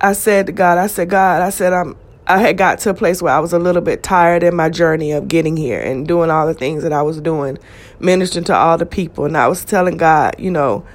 I 0.00 0.12
said 0.12 0.46
to 0.46 0.52
God, 0.52 0.78
I 0.78 0.86
said, 0.86 1.10
God, 1.10 1.42
I 1.42 1.50
said, 1.50 1.72
I'm, 1.72 1.96
I 2.28 2.38
had 2.38 2.56
got 2.56 2.78
to 2.80 2.90
a 2.90 2.94
place 2.94 3.20
where 3.20 3.34
I 3.34 3.40
was 3.40 3.52
a 3.52 3.58
little 3.58 3.82
bit 3.82 4.04
tired 4.04 4.44
in 4.44 4.54
my 4.54 4.68
journey 4.68 5.10
of 5.10 5.26
getting 5.26 5.56
here 5.56 5.80
and 5.80 6.06
doing 6.06 6.30
all 6.30 6.46
the 6.46 6.54
things 6.54 6.84
that 6.84 6.92
I 6.92 7.02
was 7.02 7.20
doing, 7.20 7.58
ministering 7.98 8.44
to 8.44 8.54
all 8.54 8.78
the 8.78 8.86
people. 8.86 9.24
And 9.24 9.36
I 9.36 9.48
was 9.48 9.64
telling 9.64 9.96
God, 9.96 10.36
you 10.38 10.52
know, 10.52 10.86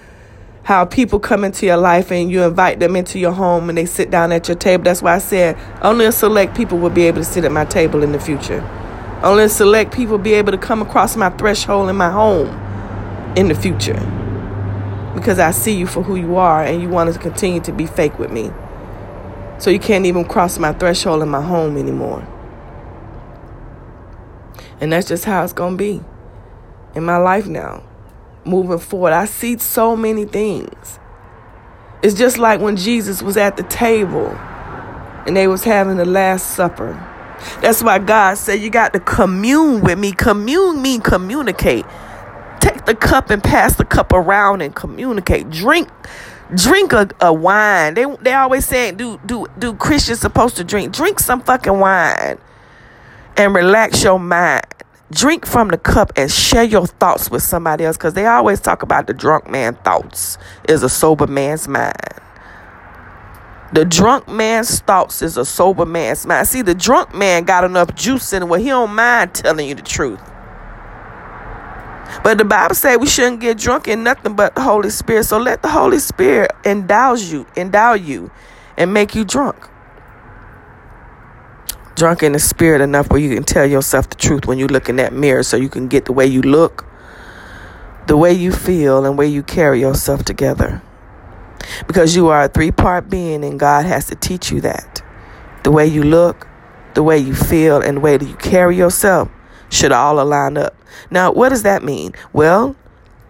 how 0.67 0.83
people 0.83 1.17
come 1.17 1.45
into 1.45 1.65
your 1.65 1.77
life 1.77 2.11
and 2.11 2.29
you 2.29 2.43
invite 2.43 2.77
them 2.81 2.97
into 2.97 3.17
your 3.17 3.31
home 3.31 3.69
and 3.69 3.77
they 3.77 3.85
sit 3.85 4.11
down 4.11 4.33
at 4.33 4.49
your 4.49 4.57
table. 4.57 4.83
That's 4.83 5.01
why 5.01 5.15
I 5.15 5.19
said 5.19 5.57
only 5.81 6.03
a 6.03 6.11
select 6.11 6.57
people 6.57 6.77
will 6.77 6.89
be 6.89 7.03
able 7.03 7.19
to 7.19 7.23
sit 7.23 7.45
at 7.45 7.53
my 7.53 7.63
table 7.63 8.03
in 8.03 8.11
the 8.11 8.19
future. 8.19 8.59
Only 9.23 9.45
a 9.45 9.49
select 9.49 9.93
people 9.93 10.17
be 10.17 10.33
able 10.33 10.51
to 10.51 10.57
come 10.57 10.81
across 10.81 11.15
my 11.15 11.29
threshold 11.29 11.89
in 11.89 11.95
my 11.95 12.11
home 12.11 12.49
in 13.37 13.47
the 13.47 13.55
future. 13.55 13.93
Because 15.15 15.39
I 15.39 15.51
see 15.51 15.73
you 15.73 15.87
for 15.87 16.03
who 16.03 16.17
you 16.17 16.35
are 16.35 16.61
and 16.61 16.81
you 16.81 16.89
want 16.89 17.13
to 17.13 17.17
continue 17.17 17.61
to 17.61 17.71
be 17.71 17.85
fake 17.85 18.19
with 18.19 18.33
me. 18.33 18.51
So 19.59 19.69
you 19.69 19.79
can't 19.79 20.05
even 20.05 20.25
cross 20.25 20.59
my 20.59 20.73
threshold 20.73 21.23
in 21.23 21.29
my 21.29 21.41
home 21.41 21.77
anymore. 21.77 22.27
And 24.81 24.91
that's 24.91 25.07
just 25.07 25.23
how 25.23 25.45
it's 25.45 25.53
going 25.53 25.77
to 25.77 25.81
be 25.81 26.03
in 26.93 27.05
my 27.05 27.15
life 27.15 27.47
now. 27.47 27.86
Moving 28.47 28.79
forward, 28.79 29.13
I 29.13 29.25
see 29.25 29.57
so 29.57 29.95
many 29.95 30.25
things. 30.25 30.99
It's 32.01 32.15
just 32.15 32.37
like 32.37 32.61
when 32.61 32.77
Jesus 32.77 33.21
was 33.21 33.37
at 33.37 33.57
the 33.57 33.63
table 33.63 34.29
and 35.27 35.35
they 35.35 35.47
was 35.47 35.63
having 35.63 35.97
the 35.97 36.05
last 36.05 36.55
supper. 36.55 36.93
That's 37.61 37.83
why 37.83 37.99
God 37.99 38.37
said 38.37 38.61
you 38.61 38.69
got 38.69 38.93
to 38.93 38.99
commune 38.99 39.81
with 39.81 39.99
me. 39.99 40.13
Commune 40.13 40.81
mean 40.81 41.01
communicate. 41.01 41.85
Take 42.59 42.85
the 42.85 42.95
cup 42.95 43.29
and 43.29 43.43
pass 43.43 43.75
the 43.75 43.85
cup 43.85 44.13
around 44.13 44.61
and 44.61 44.73
communicate. 44.75 45.49
Drink 45.49 45.89
drink 46.55 46.93
a, 46.93 47.09
a 47.19 47.33
wine. 47.33 47.95
They 47.95 48.05
they 48.21 48.33
always 48.33 48.65
saying 48.65 48.97
do 48.97 49.19
do 49.25 49.47
do 49.59 49.73
Christians 49.75 50.21
supposed 50.21 50.55
to 50.57 50.63
drink? 50.63 50.93
Drink 50.93 51.19
some 51.19 51.41
fucking 51.41 51.79
wine 51.79 52.37
and 53.37 53.53
relax 53.53 54.03
your 54.03 54.19
mind. 54.19 54.65
Drink 55.11 55.45
from 55.45 55.69
the 55.69 55.77
cup 55.77 56.11
and 56.17 56.29
share 56.29 56.65
your 56.65 56.85
thoughts 56.85 57.31
with 57.31 57.41
somebody 57.41 57.85
else 57.85 57.95
because 57.95 58.13
they 58.13 58.25
always 58.25 58.59
talk 58.59 58.83
about 58.83 59.07
the 59.07 59.13
drunk 59.13 59.49
man 59.49 59.75
thoughts 59.75 60.37
is 60.67 60.83
a 60.83 60.89
sober 60.89 61.27
man's 61.27 61.65
mind. 61.67 61.95
The 63.71 63.85
drunk 63.85 64.27
man's 64.27 64.79
thoughts 64.81 65.21
is 65.21 65.37
a 65.37 65.45
sober 65.45 65.85
man's 65.85 66.25
mind. 66.25 66.47
See, 66.47 66.61
the 66.61 66.75
drunk 66.75 67.15
man 67.15 67.45
got 67.45 67.63
enough 67.63 67.95
juice 67.95 68.33
in 68.33 68.43
it 68.43 68.45
where 68.47 68.59
he 68.59 68.67
don't 68.67 68.93
mind 68.93 69.33
telling 69.33 69.69
you 69.69 69.75
the 69.75 69.81
truth. 69.81 70.19
But 72.23 72.37
the 72.37 72.45
Bible 72.45 72.75
says 72.75 72.97
we 72.97 73.07
shouldn't 73.07 73.39
get 73.39 73.57
drunk 73.57 73.87
in 73.87 74.03
nothing 74.03 74.35
but 74.35 74.55
the 74.55 74.61
Holy 74.61 74.89
Spirit. 74.89 75.23
So 75.23 75.37
let 75.37 75.61
the 75.61 75.69
Holy 75.69 75.99
Spirit 75.99 76.51
endow 76.65 77.13
you, 77.13 77.45
endow 77.55 77.93
you, 77.93 78.29
and 78.77 78.93
make 78.93 79.15
you 79.15 79.23
drunk. 79.23 79.69
Drunk 81.97 82.21
in 82.21 82.33
the 82.33 82.39
spirit 82.39 82.79
enough 82.79 83.09
where 83.09 83.19
you 83.19 83.33
can 83.33 83.43
tell 83.43 83.65
yourself 83.65 84.07
the 84.07 84.15
truth 84.15 84.45
when 84.45 84.59
you 84.59 84.67
look 84.67 84.87
in 84.87 84.97
that 84.97 85.13
mirror 85.13 85.41
so 85.41 85.57
you 85.57 85.67
can 85.67 85.87
get 85.87 86.05
the 86.05 86.13
way 86.13 86.27
you 86.27 86.43
look, 86.43 86.85
the 88.05 88.15
way 88.15 88.31
you 88.31 88.51
feel, 88.51 89.03
and 89.03 89.17
where 89.17 89.25
you 89.25 89.41
carry 89.41 89.79
yourself 89.79 90.23
together. 90.23 90.83
Because 91.87 92.15
you 92.15 92.27
are 92.27 92.43
a 92.43 92.49
three 92.49 92.69
part 92.69 93.09
being 93.09 93.43
and 93.43 93.59
God 93.59 93.87
has 93.87 94.05
to 94.09 94.15
teach 94.15 94.51
you 94.51 94.61
that. 94.61 95.01
The 95.63 95.71
way 95.71 95.87
you 95.87 96.03
look, 96.03 96.47
the 96.93 97.01
way 97.01 97.17
you 97.17 97.33
feel, 97.33 97.81
and 97.81 97.97
the 97.97 98.01
way 98.01 98.15
that 98.15 98.27
you 98.27 98.35
carry 98.35 98.77
yourself 98.77 99.31
should 99.71 99.91
all 99.91 100.19
align 100.19 100.55
up. 100.55 100.75
Now, 101.09 101.31
what 101.31 101.49
does 101.49 101.63
that 101.63 101.81
mean? 101.81 102.13
Well, 102.31 102.75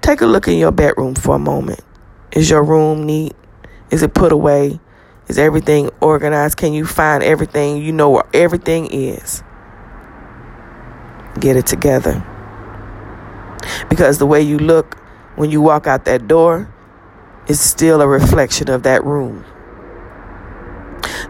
take 0.01 0.19
a 0.19 0.25
look 0.25 0.45
in 0.49 0.57
your 0.57 0.73
bedroom 0.73 1.15
for 1.15 1.37
a 1.37 1.39
moment. 1.39 1.85
Is 2.33 2.49
your 2.49 2.63
room 2.63 3.05
neat? 3.05 3.33
Is 3.91 4.03
it 4.03 4.13
put 4.13 4.33
away? 4.33 4.81
Is 5.27 5.37
everything 5.37 5.89
organized? 5.99 6.57
Can 6.57 6.73
you 6.73 6.85
find 6.85 7.23
everything? 7.23 7.77
You 7.77 7.91
know 7.91 8.09
where 8.09 8.27
everything 8.33 8.87
is. 8.87 9.43
Get 11.39 11.57
it 11.57 11.65
together. 11.65 12.25
Because 13.89 14.17
the 14.17 14.25
way 14.25 14.41
you 14.41 14.57
look 14.57 14.95
when 15.35 15.51
you 15.51 15.61
walk 15.61 15.85
out 15.85 16.05
that 16.05 16.27
door 16.27 16.73
is 17.47 17.59
still 17.59 18.01
a 18.01 18.07
reflection 18.07 18.69
of 18.69 18.83
that 18.83 19.03
room. 19.03 19.45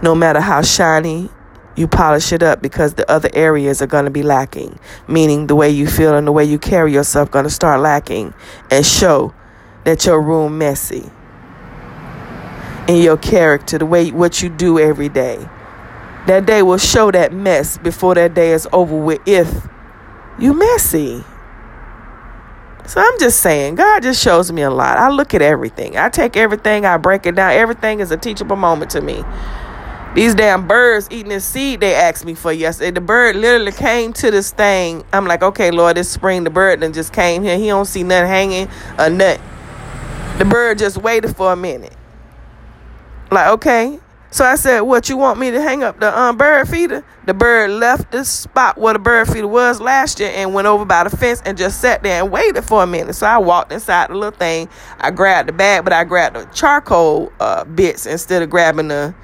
No 0.02 0.14
matter 0.14 0.42
how 0.42 0.62
shiny 0.62 1.30
you 1.76 1.88
polish 1.88 2.32
it 2.32 2.42
up 2.42 2.62
because 2.62 2.96
the 2.96 3.10
other 3.10 3.30
areas 3.34 3.82
are 3.82 3.88
going 3.88 4.06
to 4.06 4.12
be 4.12 4.24
lacking 4.24 4.80
meaning 5.08 5.46
the 5.46 5.56
way 5.56 5.70
you 5.70 5.86
feel 5.88 6.16
and 6.16 6.26
the 6.26 6.32
way 6.32 6.44
you 6.44 6.58
carry 6.58 6.92
yourself 6.92 7.30
going 7.30 7.44
to 7.44 7.52
start 7.52 7.80
lacking 7.80 8.34
and 8.72 8.84
show 8.84 9.32
that 9.84 10.04
your 10.06 10.20
room 10.20 10.58
messy 10.58 11.12
in 12.88 13.02
your 13.02 13.18
character 13.18 13.78
the 13.78 13.86
way 13.86 14.12
what 14.12 14.42
you 14.42 14.50
do 14.50 14.80
every 14.80 15.10
day 15.10 15.38
that 16.28 16.46
day 16.46 16.62
will 16.62 16.78
show 16.78 17.12
that 17.12 17.32
mess 17.34 17.78
before 17.78 18.16
that 18.16 18.34
day 18.34 18.52
is 18.52 18.68
over 18.74 18.98
with 18.98 19.22
if 19.26 19.68
you 20.40 20.54
messy 20.54 21.24
so 22.88 23.02
I'm 23.02 23.20
just 23.20 23.42
saying, 23.42 23.76
God 23.76 24.02
just 24.02 24.24
shows 24.24 24.50
me 24.50 24.62
a 24.62 24.70
lot. 24.70 24.98
I 24.98 25.10
look 25.10 25.34
at 25.34 25.42
everything. 25.42 25.98
I 25.98 26.08
take 26.08 26.38
everything, 26.38 26.86
I 26.86 26.96
break 26.96 27.26
it 27.26 27.36
down. 27.36 27.52
Everything 27.52 28.00
is 28.00 28.12
a 28.12 28.18
teachable 28.18 28.56
moment 28.56 28.92
to 28.92 29.02
me. 29.02 29.26
These 30.16 30.36
damn 30.36 30.68
birds 30.68 31.10
eating 31.12 31.30
this 31.30 31.44
seed 31.44 31.82
they 31.82 31.94
asked 31.94 32.24
me 32.24 32.34
for 32.34 32.54
yesterday. 32.54 32.92
The 32.92 33.02
bird 33.02 33.36
literally 33.36 33.74
came 33.74 34.14
to 34.14 34.32
this 34.32 34.52
thing. 34.52 35.04
I'm 35.12 35.26
like, 35.26 35.44
okay, 35.44 35.70
Lord, 35.70 35.98
this 35.98 36.10
spring 36.10 36.46
the 36.46 36.50
bird 36.50 36.80
then 36.80 36.94
just 36.94 37.12
came 37.12 37.44
here. 37.44 37.58
He 37.58 37.68
don't 37.68 37.86
see 37.86 38.04
nothing 38.04 38.28
hanging 38.28 38.70
a 38.98 39.10
nut. 39.10 39.42
The 40.38 40.46
bird 40.46 40.80
just 40.80 40.98
waited 40.98 41.36
for 41.36 41.52
a 41.52 41.58
minute. 41.58 41.97
Like, 43.32 43.48
okay. 43.50 44.00
So 44.30 44.44
I 44.44 44.56
said, 44.56 44.82
what, 44.82 45.08
you 45.08 45.18
want 45.18 45.40
me 45.40 45.52
to 45.52 45.62
hang 45.62 45.84
up 45.84 46.00
the 46.00 46.18
um, 46.18 46.38
bird 46.38 46.68
feeder? 46.68 47.04
The 47.26 47.34
bird 47.34 47.72
left 47.72 48.12
the 48.12 48.26
spot 48.26 48.78
where 48.78 48.94
the 48.94 49.00
bird 49.00 49.28
feeder 49.28 49.48
was 49.48 49.80
last 49.80 50.20
year 50.20 50.32
and 50.34 50.54
went 50.54 50.68
over 50.68 50.84
by 50.86 51.06
the 51.06 51.10
fence 51.10 51.42
and 51.46 51.58
just 51.58 51.80
sat 51.80 52.04
there 52.04 52.22
and 52.22 52.32
waited 52.32 52.64
for 52.64 52.84
a 52.84 52.88
minute. 52.88 53.14
So 53.14 53.26
I 53.26 53.38
walked 53.38 53.72
inside 53.72 54.10
the 54.10 54.16
little 54.16 54.38
thing. 54.38 54.70
I 55.00 55.12
grabbed 55.12 55.48
the 55.50 55.54
bag, 55.54 55.86
but 55.86 55.94
I 55.94 56.04
grabbed 56.04 56.36
the 56.36 56.46
charcoal 56.54 57.32
uh, 57.40 57.64
bits 57.64 58.06
instead 58.06 58.42
of 58.42 58.50
grabbing 58.50 58.90
the 58.90 59.16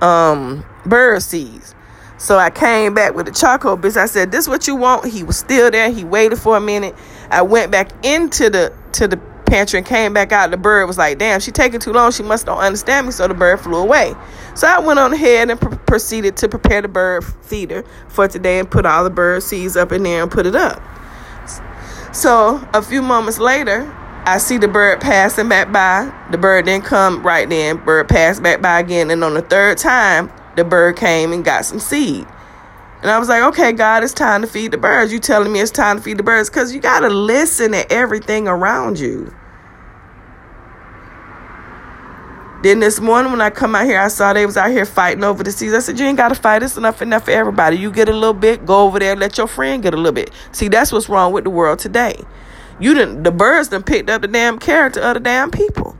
um, 0.00 0.64
bird 0.84 1.22
seeds. 1.22 1.74
So 2.18 2.36
I 2.36 2.50
came 2.50 2.94
back 2.94 3.14
with 3.14 3.26
the 3.26 3.32
charcoal 3.32 3.76
bits. 3.76 3.96
I 3.96 4.06
said, 4.06 4.32
"This 4.32 4.48
what 4.48 4.66
you 4.66 4.74
want?" 4.74 5.06
He 5.06 5.22
was 5.22 5.38
still 5.38 5.70
there. 5.70 5.88
He 5.90 6.02
waited 6.02 6.38
for 6.38 6.56
a 6.56 6.60
minute. 6.60 6.96
I 7.30 7.42
went 7.42 7.70
back 7.70 7.92
into 8.04 8.50
the 8.50 8.72
to 8.94 9.06
the 9.06 9.20
pantry 9.48 9.78
and 9.78 9.86
came 9.86 10.12
back 10.12 10.32
out. 10.32 10.50
The 10.50 10.56
bird 10.56 10.86
was 10.86 10.98
like, 10.98 11.18
"Damn, 11.18 11.40
she 11.40 11.50
taking 11.50 11.80
too 11.80 11.92
long. 11.92 12.12
She 12.12 12.22
must 12.22 12.46
don't 12.46 12.58
understand 12.58 13.06
me." 13.06 13.12
So 13.12 13.26
the 13.26 13.34
bird 13.34 13.60
flew 13.60 13.78
away. 13.78 14.14
So 14.54 14.66
I 14.66 14.78
went 14.78 14.98
on 14.98 15.12
ahead 15.12 15.50
and 15.50 15.60
pr- 15.60 15.76
proceeded 15.86 16.36
to 16.38 16.48
prepare 16.48 16.82
the 16.82 16.88
bird 16.88 17.24
feeder 17.42 17.84
for 18.08 18.28
today 18.28 18.58
and 18.58 18.70
put 18.70 18.86
all 18.86 19.04
the 19.04 19.10
bird 19.10 19.42
seeds 19.42 19.76
up 19.76 19.92
in 19.92 20.02
there 20.02 20.22
and 20.22 20.30
put 20.30 20.46
it 20.46 20.54
up. 20.54 20.82
So 22.12 22.66
a 22.74 22.82
few 22.82 23.02
moments 23.02 23.38
later, 23.38 23.90
I 24.24 24.38
see 24.38 24.58
the 24.58 24.68
bird 24.68 25.00
passing 25.00 25.48
back 25.48 25.72
by. 25.72 26.12
The 26.30 26.38
bird 26.38 26.66
didn't 26.66 26.84
come 26.84 27.22
right 27.22 27.48
then. 27.48 27.76
Bird 27.78 28.08
passed 28.08 28.42
back 28.42 28.60
by 28.60 28.80
again. 28.80 29.10
And 29.10 29.22
on 29.24 29.34
the 29.34 29.42
third 29.42 29.78
time, 29.78 30.30
the 30.56 30.64
bird 30.64 30.96
came 30.96 31.32
and 31.32 31.44
got 31.44 31.64
some 31.64 31.78
seed. 31.78 32.26
And 33.00 33.10
I 33.10 33.18
was 33.18 33.28
like, 33.28 33.42
okay, 33.44 33.72
God, 33.72 34.02
it's 34.02 34.12
time 34.12 34.42
to 34.42 34.48
feed 34.48 34.72
the 34.72 34.78
birds. 34.78 35.12
You 35.12 35.20
telling 35.20 35.52
me 35.52 35.60
it's 35.60 35.70
time 35.70 35.98
to 35.98 36.02
feed 36.02 36.16
the 36.16 36.24
birds? 36.24 36.50
Because 36.50 36.74
you 36.74 36.80
got 36.80 37.00
to 37.00 37.08
listen 37.08 37.72
to 37.72 37.90
everything 37.92 38.48
around 38.48 38.98
you. 38.98 39.32
Then 42.60 42.80
this 42.80 42.98
morning 42.98 43.30
when 43.30 43.40
I 43.40 43.50
come 43.50 43.76
out 43.76 43.86
here, 43.86 44.00
I 44.00 44.08
saw 44.08 44.32
they 44.32 44.44
was 44.44 44.56
out 44.56 44.70
here 44.70 44.84
fighting 44.84 45.22
over 45.22 45.44
the 45.44 45.52
seeds. 45.52 45.74
I 45.74 45.78
said, 45.78 45.98
you 45.98 46.06
ain't 46.06 46.16
got 46.16 46.30
to 46.30 46.34
fight. 46.34 46.62
It's 46.64 46.76
enough 46.76 47.00
enough 47.00 47.26
for 47.26 47.30
everybody. 47.30 47.76
You 47.76 47.92
get 47.92 48.08
a 48.08 48.12
little 48.12 48.34
bit, 48.34 48.66
go 48.66 48.84
over 48.84 48.98
there, 48.98 49.14
let 49.14 49.38
your 49.38 49.46
friend 49.46 49.80
get 49.82 49.94
a 49.94 49.96
little 49.96 50.12
bit. 50.12 50.32
See, 50.50 50.66
that's 50.66 50.90
what's 50.90 51.08
wrong 51.08 51.32
with 51.32 51.44
the 51.44 51.50
world 51.50 51.78
today. 51.78 52.20
You 52.80 52.94
didn't, 52.94 53.22
the 53.22 53.30
birds 53.30 53.68
done 53.68 53.84
picked 53.84 54.10
up 54.10 54.22
the 54.22 54.28
damn 54.28 54.58
character 54.58 55.00
of 55.00 55.14
the 55.14 55.20
damn 55.20 55.50
people. 55.52 55.96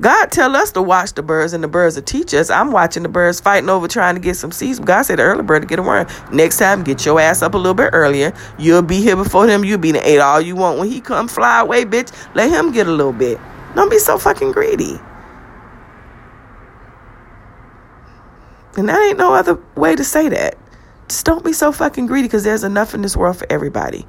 God 0.00 0.30
tell 0.30 0.54
us 0.56 0.72
to 0.72 0.82
watch 0.82 1.14
the 1.14 1.22
birds, 1.22 1.54
and 1.54 1.64
the 1.64 1.68
birds 1.68 1.96
will 1.96 2.02
teach 2.02 2.34
us. 2.34 2.50
I'm 2.50 2.70
watching 2.70 3.02
the 3.02 3.08
birds 3.08 3.40
fighting 3.40 3.70
over 3.70 3.88
trying 3.88 4.14
to 4.14 4.20
get 4.20 4.36
some 4.36 4.52
seeds. 4.52 4.78
God 4.78 5.02
said 5.02 5.18
the 5.18 5.22
early 5.22 5.42
bird 5.42 5.62
to 5.62 5.66
get 5.66 5.78
a 5.78 5.82
worm. 5.82 6.06
Next 6.30 6.58
time, 6.58 6.84
get 6.84 7.06
your 7.06 7.18
ass 7.18 7.40
up 7.40 7.54
a 7.54 7.56
little 7.56 7.72
bit 7.72 7.90
earlier. 7.94 8.34
You'll 8.58 8.82
be 8.82 9.00
here 9.00 9.16
before 9.16 9.48
him. 9.48 9.64
You'll 9.64 9.78
be 9.78 9.92
the 9.92 10.06
ate 10.06 10.20
all 10.20 10.40
you 10.40 10.54
want. 10.54 10.78
When 10.78 10.90
he 10.90 11.00
come 11.00 11.28
fly 11.28 11.60
away, 11.60 11.86
bitch, 11.86 12.12
let 12.34 12.50
him 12.50 12.72
get 12.72 12.86
a 12.86 12.90
little 12.90 13.14
bit. 13.14 13.40
Don't 13.74 13.90
be 13.90 13.98
so 13.98 14.18
fucking 14.18 14.52
greedy. 14.52 15.00
And 18.76 18.88
that 18.88 19.00
ain't 19.08 19.18
no 19.18 19.34
other 19.34 19.58
way 19.74 19.96
to 19.96 20.04
say 20.04 20.28
that. 20.28 20.56
Just 21.08 21.24
don't 21.24 21.44
be 21.44 21.52
so 21.52 21.72
fucking 21.72 22.06
greedy 22.06 22.28
because 22.28 22.44
there's 22.44 22.64
enough 22.64 22.94
in 22.94 23.02
this 23.02 23.16
world 23.16 23.38
for 23.38 23.46
everybody. 23.50 24.06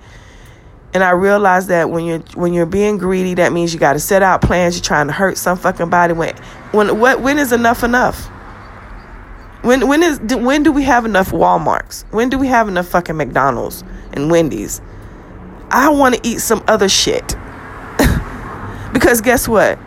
And 0.93 1.03
I 1.03 1.11
realized 1.11 1.67
that 1.67 1.89
when 1.89 2.05
you're 2.05 2.19
when 2.33 2.53
you're 2.53 2.65
being 2.65 2.97
greedy, 2.97 3.35
that 3.35 3.53
means 3.53 3.73
you 3.73 3.79
got 3.79 3.93
to 3.93 3.99
set 3.99 4.23
out 4.23 4.41
plans. 4.41 4.75
You're 4.75 4.83
trying 4.83 5.07
to 5.07 5.13
hurt 5.13 5.37
some 5.37 5.57
fucking 5.57 5.89
body. 5.89 6.13
When 6.13 6.35
when 6.71 6.99
what 6.99 7.21
when 7.21 7.37
is 7.37 7.51
enough 7.51 7.83
enough? 7.83 8.25
When 9.61 9.87
when 9.87 10.01
is 10.01 10.19
when 10.19 10.63
do 10.63 10.71
we 10.71 10.83
have 10.83 11.05
enough 11.05 11.31
WalMarts? 11.31 12.05
When 12.11 12.29
do 12.29 12.37
we 12.37 12.47
have 12.47 12.67
enough 12.67 12.87
fucking 12.87 13.15
McDonald's 13.15 13.83
and 14.13 14.31
Wendy's? 14.31 14.81
I 15.69 15.89
want 15.89 16.15
to 16.15 16.27
eat 16.27 16.39
some 16.39 16.63
other 16.67 16.89
shit. 16.89 17.35
because 18.93 19.21
guess 19.21 19.47
what? 19.47 19.77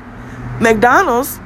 McDonald's 0.61 1.41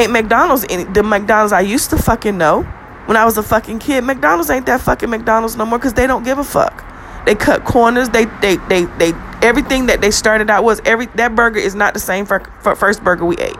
ain't 0.00 0.12
McDonald's 0.12 0.64
any 0.68 0.84
the 0.84 1.02
McDonald's 1.02 1.52
I 1.52 1.60
used 1.60 1.90
to 1.90 1.98
fucking 1.98 2.36
know 2.36 2.62
when 3.06 3.16
I 3.16 3.24
was 3.24 3.38
a 3.38 3.42
fucking 3.42 3.78
kid. 3.78 4.04
McDonald's 4.04 4.50
ain't 4.50 4.66
that 4.66 4.80
fucking 4.80 5.10
McDonald's 5.10 5.56
no 5.56 5.64
more 5.64 5.78
because 5.78 5.94
they 5.94 6.06
don't 6.06 6.24
give 6.24 6.38
a 6.38 6.44
fuck. 6.44 6.84
They 7.24 7.34
cut 7.34 7.64
corners. 7.64 8.08
They 8.10 8.26
they 8.40 8.56
they 8.68 8.84
they 8.84 9.12
everything 9.42 9.86
that 9.86 10.00
they 10.00 10.10
started 10.10 10.50
out 10.50 10.64
was 10.64 10.80
every 10.84 11.06
that 11.16 11.34
burger 11.34 11.58
is 11.58 11.74
not 11.74 11.94
the 11.94 12.00
same 12.00 12.26
for, 12.26 12.40
for 12.60 12.74
first 12.74 13.02
burger 13.02 13.24
we 13.24 13.36
ate. 13.38 13.56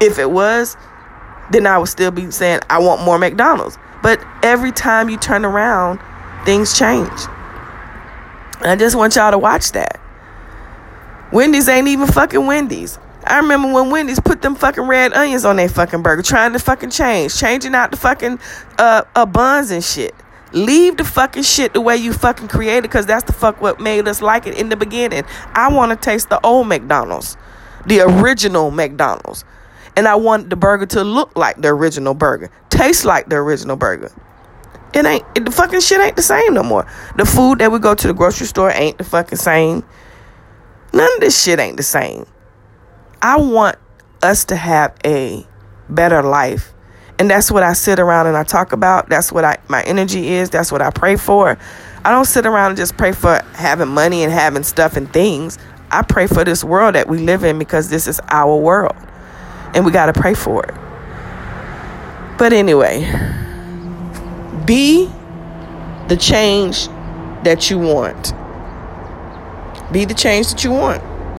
If 0.00 0.18
it 0.18 0.30
was, 0.30 0.76
then 1.50 1.66
I 1.66 1.78
would 1.78 1.88
still 1.88 2.10
be 2.10 2.30
saying 2.30 2.60
I 2.68 2.78
want 2.78 3.02
more 3.02 3.18
McDonald's. 3.18 3.78
But 4.02 4.24
every 4.42 4.72
time 4.72 5.08
you 5.08 5.16
turn 5.16 5.44
around, 5.44 6.00
things 6.44 6.78
change. 6.78 7.10
And 8.60 8.66
I 8.66 8.76
just 8.76 8.96
want 8.96 9.16
y'all 9.16 9.30
to 9.30 9.38
watch 9.38 9.72
that. 9.72 10.00
Wendy's 11.32 11.68
ain't 11.68 11.88
even 11.88 12.06
fucking 12.06 12.46
Wendy's. 12.46 12.98
I 13.26 13.38
remember 13.38 13.72
when 13.72 13.90
Wendy's 13.90 14.20
put 14.20 14.42
them 14.42 14.54
fucking 14.54 14.84
red 14.84 15.12
onions 15.12 15.44
on 15.44 15.56
their 15.56 15.68
fucking 15.68 16.02
burger, 16.02 16.22
trying 16.22 16.52
to 16.52 16.58
fucking 16.60 16.90
change, 16.90 17.36
changing 17.36 17.74
out 17.74 17.90
the 17.90 17.96
fucking 17.96 18.38
uh, 18.78 19.02
uh 19.14 19.26
buns 19.26 19.70
and 19.70 19.82
shit. 19.82 20.14
Leave 20.52 20.96
the 20.96 21.04
fucking 21.04 21.42
shit 21.42 21.74
the 21.74 21.80
way 21.80 21.96
you 21.96 22.12
fucking 22.12 22.46
created 22.46 22.82
because 22.82 23.04
that's 23.04 23.24
the 23.24 23.32
fuck 23.32 23.60
what 23.60 23.80
made 23.80 24.06
us 24.06 24.22
like 24.22 24.46
it 24.46 24.56
in 24.56 24.68
the 24.68 24.76
beginning. 24.76 25.24
I 25.54 25.72
want 25.72 25.90
to 25.90 25.96
taste 25.96 26.28
the 26.28 26.40
old 26.46 26.68
McDonald's, 26.68 27.36
the 27.84 28.00
original 28.00 28.70
McDonald's. 28.70 29.44
And 29.96 30.06
I 30.06 30.14
want 30.14 30.50
the 30.50 30.56
burger 30.56 30.86
to 30.86 31.02
look 31.02 31.36
like 31.36 31.60
the 31.60 31.68
original 31.68 32.14
burger, 32.14 32.50
taste 32.70 33.04
like 33.04 33.28
the 33.28 33.36
original 33.36 33.76
burger. 33.76 34.12
It 34.94 35.04
ain't, 35.04 35.24
it, 35.34 35.44
the 35.44 35.50
fucking 35.50 35.80
shit 35.80 36.00
ain't 36.00 36.16
the 36.16 36.22
same 36.22 36.54
no 36.54 36.62
more. 36.62 36.86
The 37.16 37.26
food 37.26 37.58
that 37.58 37.72
we 37.72 37.78
go 37.80 37.94
to 37.94 38.06
the 38.06 38.14
grocery 38.14 38.46
store 38.46 38.70
ain't 38.70 38.98
the 38.98 39.04
fucking 39.04 39.38
same. 39.38 39.84
None 40.92 41.12
of 41.14 41.20
this 41.20 41.42
shit 41.42 41.58
ain't 41.58 41.76
the 41.76 41.82
same. 41.82 42.24
I 43.22 43.36
want 43.36 43.76
us 44.22 44.44
to 44.46 44.56
have 44.56 44.94
a 45.04 45.46
better 45.88 46.22
life 46.22 46.72
and 47.18 47.30
that's 47.30 47.50
what 47.50 47.62
I 47.62 47.72
sit 47.72 47.98
around 47.98 48.26
and 48.26 48.36
I 48.36 48.44
talk 48.44 48.72
about. 48.72 49.08
That's 49.08 49.32
what 49.32 49.44
I 49.44 49.58
my 49.68 49.82
energy 49.82 50.28
is. 50.34 50.50
That's 50.50 50.70
what 50.70 50.82
I 50.82 50.90
pray 50.90 51.16
for. 51.16 51.56
I 52.04 52.10
don't 52.10 52.26
sit 52.26 52.46
around 52.46 52.70
and 52.70 52.76
just 52.76 52.96
pray 52.96 53.12
for 53.12 53.42
having 53.54 53.88
money 53.88 54.22
and 54.22 54.32
having 54.32 54.62
stuff 54.62 54.96
and 54.96 55.10
things. 55.12 55.58
I 55.90 56.02
pray 56.02 56.26
for 56.26 56.44
this 56.44 56.62
world 56.62 56.94
that 56.94 57.08
we 57.08 57.18
live 57.18 57.42
in 57.42 57.58
because 57.58 57.88
this 57.88 58.06
is 58.06 58.20
our 58.28 58.56
world. 58.56 58.96
And 59.74 59.84
we 59.84 59.92
got 59.92 60.06
to 60.06 60.12
pray 60.12 60.34
for 60.34 60.64
it. 60.64 60.74
But 62.38 62.52
anyway, 62.52 63.00
be 64.66 65.10
the 66.08 66.16
change 66.16 66.88
that 67.44 67.70
you 67.70 67.78
want. 67.78 68.32
Be 69.90 70.04
the 70.04 70.14
change 70.14 70.50
that 70.50 70.64
you 70.64 70.72
want. 70.72 71.02